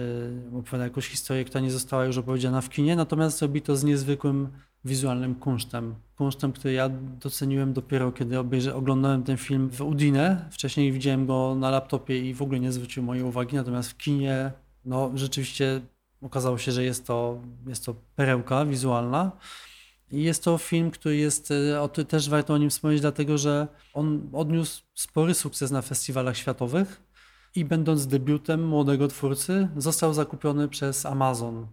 opowiada 0.60 0.84
jakąś 0.84 1.08
historię, 1.08 1.46
która 1.46 1.62
nie 1.62 1.72
została 1.72 2.06
już 2.06 2.18
opowiedziana 2.18 2.62
w 2.62 2.70
kinie, 2.70 2.96
natomiast 2.96 3.42
robi 3.42 3.62
to 3.62 3.76
z 3.76 3.84
niezwykłym 3.84 4.50
wizualnym 4.88 5.36
kunsztem. 5.36 5.96
Kunsztem, 6.16 6.52
który 6.52 6.74
ja 6.74 6.90
doceniłem 7.20 7.74
dopiero, 7.74 8.12
kiedy 8.12 8.40
obejrzę, 8.40 8.76
oglądałem 8.76 9.24
ten 9.24 9.38
film 9.38 9.70
w 9.70 9.82
Udine. 9.82 10.46
Wcześniej 10.52 10.92
widziałem 10.92 11.26
go 11.26 11.56
na 11.56 11.70
laptopie 11.70 12.30
i 12.30 12.34
w 12.34 12.42
ogóle 12.42 12.60
nie 12.60 12.72
zwrócił 12.72 13.04
mojej 13.04 13.24
uwagi, 13.24 13.56
natomiast 13.56 13.92
w 13.92 13.98
kinie 13.98 14.52
no, 14.86 15.12
rzeczywiście 15.16 15.82
okazało 16.22 16.58
się, 16.58 16.72
że 16.72 16.84
jest 16.84 17.08
to, 17.08 17.42
jest 17.68 17.86
to 17.86 17.96
perełka 18.16 18.66
wizualna. 18.66 19.32
I 20.12 20.24
jest 20.24 20.44
to 20.44 20.58
film, 20.58 20.92
który 20.92 21.16
jest, 21.16 21.54
e, 21.98 22.06
też 22.06 22.30
warto 22.30 22.54
o 22.54 22.58
nim 22.58 22.70
wspomnieć, 22.70 23.02
dlatego 23.02 23.38
że 23.38 23.68
on 23.94 24.30
odniósł 24.34 24.84
spory 24.94 25.34
sukces 25.34 25.72
na 25.72 25.82
festiwalach 25.82 26.38
światowych 26.38 27.02
i 27.56 27.66
będąc 27.66 28.08
debiutem 28.08 28.68
młodego 28.68 29.08
twórcy, 29.08 29.68
został 29.78 30.14
zakupiony 30.14 30.68
przez 30.68 31.06
Amazon 31.06 31.68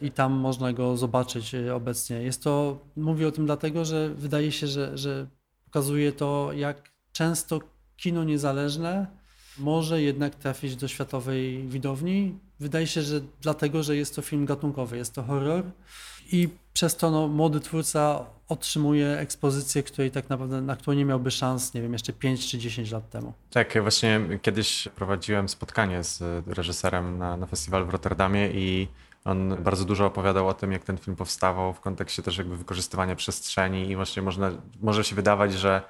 i 0.00 0.10
tam 0.10 0.32
można 0.32 0.72
go 0.72 0.96
zobaczyć 0.96 1.54
e, 1.54 1.74
obecnie. 1.74 2.22
Jest 2.22 2.42
to, 2.42 2.78
mówię 2.96 3.28
o 3.28 3.32
tym 3.32 3.46
dlatego, 3.46 3.84
że 3.84 4.14
wydaje 4.14 4.52
się, 4.52 4.66
że, 4.66 4.98
że 4.98 5.26
pokazuje 5.64 6.12
to, 6.12 6.50
jak 6.52 6.90
często 7.12 7.60
kino 7.96 8.24
niezależne 8.24 9.06
może 9.58 10.02
jednak 10.02 10.34
trafić 10.34 10.76
do 10.76 10.88
światowej 10.88 11.68
widowni. 11.68 12.38
Wydaje 12.60 12.86
się, 12.86 13.02
że 13.02 13.20
dlatego, 13.40 13.82
że 13.82 13.96
jest 13.96 14.16
to 14.16 14.22
film 14.22 14.46
gatunkowy, 14.46 14.96
jest 14.96 15.14
to 15.14 15.22
horror 15.22 15.64
i 16.32 16.48
przez 16.72 16.96
to 16.96 17.10
no, 17.10 17.28
młody 17.28 17.60
twórca 17.60 18.26
otrzymuje 18.48 19.18
ekspozycję, 19.18 19.82
której 19.82 20.10
tak 20.10 20.30
naprawdę, 20.30 20.60
na 20.60 20.76
którą 20.76 20.96
nie 20.96 21.04
miałby 21.04 21.30
szans, 21.30 21.74
nie 21.74 21.82
wiem, 21.82 21.92
jeszcze 21.92 22.12
5 22.12 22.50
czy 22.50 22.58
10 22.58 22.90
lat 22.90 23.10
temu. 23.10 23.32
Tak, 23.50 23.82
właśnie 23.82 24.20
kiedyś 24.42 24.88
prowadziłem 24.96 25.48
spotkanie 25.48 26.04
z 26.04 26.22
reżyserem 26.46 27.18
na, 27.18 27.36
na 27.36 27.46
festiwalu 27.46 27.86
w 27.86 27.88
Rotterdamie 27.88 28.50
i 28.50 28.88
on 29.24 29.56
bardzo 29.62 29.84
dużo 29.84 30.06
opowiadał 30.06 30.48
o 30.48 30.54
tym, 30.54 30.72
jak 30.72 30.84
ten 30.84 30.98
film 30.98 31.16
powstawał 31.16 31.72
w 31.72 31.80
kontekście 31.80 32.22
też 32.22 32.38
jakby 32.38 32.56
wykorzystywania 32.56 33.16
przestrzeni 33.16 33.90
i 33.90 33.96
właśnie 33.96 34.22
można, 34.22 34.50
może 34.80 35.04
się 35.04 35.16
wydawać, 35.16 35.52
że 35.52 35.82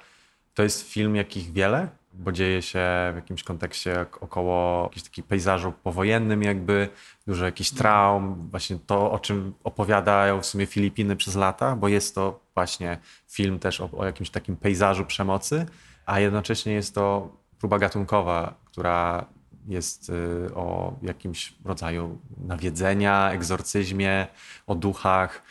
to 0.53 0.63
jest 0.63 0.89
film 0.89 1.15
jakich 1.15 1.51
wiele, 1.51 1.87
bo 2.13 2.31
dzieje 2.31 2.61
się 2.61 2.79
w 3.13 3.15
jakimś 3.15 3.43
kontekście 3.43 4.05
około 4.21 4.83
jakiegoś 4.83 5.03
takiego 5.03 5.27
pejzażu 5.27 5.73
powojennym 5.83 6.43
jakby, 6.43 6.89
dużo 7.27 7.45
jakichś 7.45 7.69
traum, 7.69 8.47
właśnie 8.51 8.79
to, 8.87 9.11
o 9.11 9.19
czym 9.19 9.53
opowiadają 9.63 10.41
w 10.41 10.45
sumie 10.45 10.65
Filipiny 10.65 11.15
przez 11.15 11.35
lata, 11.35 11.75
bo 11.75 11.87
jest 11.87 12.15
to 12.15 12.39
właśnie 12.53 12.97
film 13.27 13.59
też 13.59 13.81
o, 13.81 13.89
o 13.97 14.05
jakimś 14.05 14.29
takim 14.29 14.55
pejzażu 14.55 15.05
przemocy, 15.05 15.65
a 16.05 16.19
jednocześnie 16.19 16.73
jest 16.73 16.95
to 16.95 17.29
próba 17.59 17.79
gatunkowa, 17.79 18.53
która 18.65 19.25
jest 19.67 20.09
y, 20.09 20.55
o 20.55 20.93
jakimś 21.01 21.53
rodzaju 21.65 22.17
nawiedzenia, 22.37 23.31
egzorcyzmie, 23.31 24.27
o 24.67 24.75
duchach, 24.75 25.43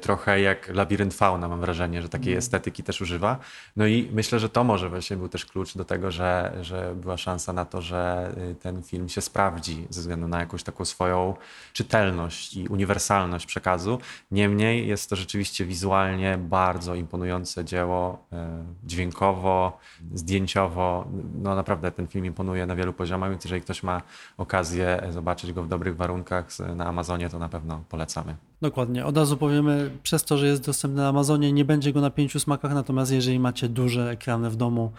trochę 0.00 0.40
jak 0.40 0.68
labirynt 0.68 1.14
fauna, 1.14 1.48
mam 1.48 1.60
wrażenie, 1.60 2.02
że 2.02 2.08
takiej 2.08 2.32
mm. 2.32 2.38
estetyki 2.38 2.82
też 2.82 3.00
używa. 3.00 3.38
No 3.76 3.86
i 3.86 4.10
myślę, 4.12 4.38
że 4.38 4.48
to 4.48 4.64
może 4.64 4.88
właśnie 4.88 5.16
był 5.16 5.28
też 5.28 5.46
klucz 5.46 5.76
do 5.76 5.84
tego, 5.84 6.10
że, 6.10 6.52
że 6.60 6.94
była 6.94 7.16
szansa 7.16 7.52
na 7.52 7.64
to, 7.64 7.82
że 7.82 8.34
y, 8.50 8.54
ten 8.54 8.82
film 8.82 9.08
się 9.08 9.20
sprawdzi 9.20 9.86
ze 9.90 10.00
względu 10.00 10.28
na 10.28 10.40
jakąś 10.40 10.62
taką 10.62 10.84
swoją 10.84 11.34
czytelność 11.72 12.56
i 12.56 12.68
uniwersalność 12.68 13.46
przekazu. 13.46 13.98
Niemniej 14.30 14.88
jest 14.88 15.10
to 15.10 15.16
rzeczywiście 15.16 15.64
wizualnie 15.64 16.38
bardzo 16.38 16.94
imponujące 16.94 17.64
dzieło, 17.64 18.26
e, 18.32 18.64
dźwiękowo, 18.84 19.78
zdjęciowo. 20.14 21.06
No 21.34 21.54
naprawdę 21.54 21.92
ten 21.92 22.06
film 22.06 22.24
imponuje 22.24 22.66
na 22.66 22.76
wielu 22.76 22.92
poziomach, 22.92 23.30
więc 23.30 23.44
jeżeli 23.44 23.62
ktoś 23.62 23.82
ma 23.82 24.02
okazję 24.36 25.02
zobaczyć 25.10 25.52
go 25.52 25.62
w 25.62 25.68
dobrych 25.68 25.96
warunkach 25.96 26.46
na 26.76 26.86
Amazonie, 26.86 27.30
to 27.30 27.38
na 27.38 27.48
pewno 27.48 27.84
polecamy. 27.88 28.36
Dokładnie. 28.62 29.06
Od 29.06 29.16
razu 29.16 29.36
powiemy, 29.36 29.90
przez 30.02 30.24
to, 30.24 30.38
że 30.38 30.46
jest 30.46 30.66
dostępny 30.66 31.02
na 31.02 31.08
Amazonie, 31.08 31.52
nie 31.52 31.64
będzie 31.64 31.92
go 31.92 32.00
na 32.00 32.10
pięciu 32.10 32.40
smakach, 32.40 32.74
natomiast 32.74 33.12
jeżeli 33.12 33.38
macie 33.38 33.68
duże 33.68 34.10
ekrany 34.10 34.50
w 34.50 34.56
domu, 34.56 34.92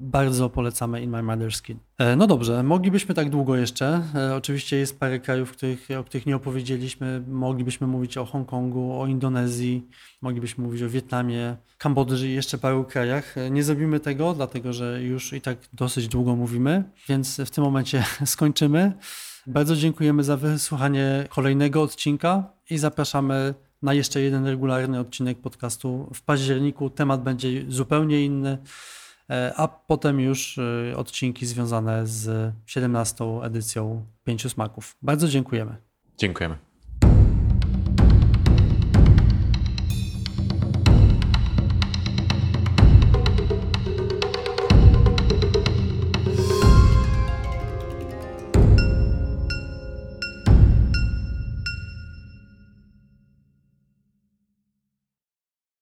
bardzo 0.00 0.50
polecamy 0.50 1.02
In 1.02 1.10
My 1.10 1.22
Mother's 1.22 1.56
Skin. 1.56 1.78
E, 1.98 2.16
no 2.16 2.26
dobrze, 2.26 2.62
moglibyśmy 2.62 3.14
tak 3.14 3.30
długo 3.30 3.56
jeszcze. 3.56 4.02
E, 4.14 4.36
oczywiście 4.36 4.76
jest 4.76 5.00
parę 5.00 5.20
krajów, 5.20 5.52
których, 5.52 5.88
o 6.00 6.04
których 6.04 6.26
nie 6.26 6.36
opowiedzieliśmy. 6.36 7.22
Moglibyśmy 7.28 7.86
mówić 7.86 8.18
o 8.18 8.24
Hongkongu, 8.24 9.00
o 9.00 9.06
Indonezji, 9.06 9.88
moglibyśmy 10.22 10.64
mówić 10.64 10.82
o 10.82 10.88
Wietnamie, 10.88 11.56
Kambodży 11.78 12.28
i 12.28 12.32
jeszcze 12.32 12.58
paru 12.58 12.84
krajach. 12.84 13.38
E, 13.38 13.50
nie 13.50 13.62
zrobimy 13.62 14.00
tego, 14.00 14.34
dlatego 14.34 14.72
że 14.72 15.02
już 15.02 15.32
i 15.32 15.40
tak 15.40 15.58
dosyć 15.72 16.08
długo 16.08 16.36
mówimy, 16.36 16.84
więc 17.08 17.40
w 17.40 17.50
tym 17.50 17.64
momencie 17.64 18.04
skończymy. 18.24 18.92
Bardzo 19.46 19.76
dziękujemy 19.76 20.24
za 20.24 20.36
wysłuchanie 20.36 21.26
kolejnego 21.28 21.82
odcinka 21.82 22.53
i 22.70 22.78
zapraszamy 22.78 23.54
na 23.82 23.94
jeszcze 23.94 24.20
jeden 24.20 24.46
regularny 24.46 25.00
odcinek 25.00 25.38
podcastu 25.38 26.10
w 26.14 26.22
październiku. 26.22 26.90
Temat 26.90 27.22
będzie 27.22 27.48
zupełnie 27.68 28.24
inny, 28.24 28.58
e, 29.30 29.52
a 29.56 29.68
potem 29.68 30.20
już 30.20 30.58
e, 30.58 30.96
odcinki 30.96 31.46
związane 31.46 32.06
z 32.06 32.52
17 32.66 33.24
edycją 33.42 34.06
Pięciu 34.24 34.48
Smaków. 34.48 34.96
Bardzo 35.02 35.28
dziękujemy. 35.28 35.76
Dziękujemy. 36.18 36.63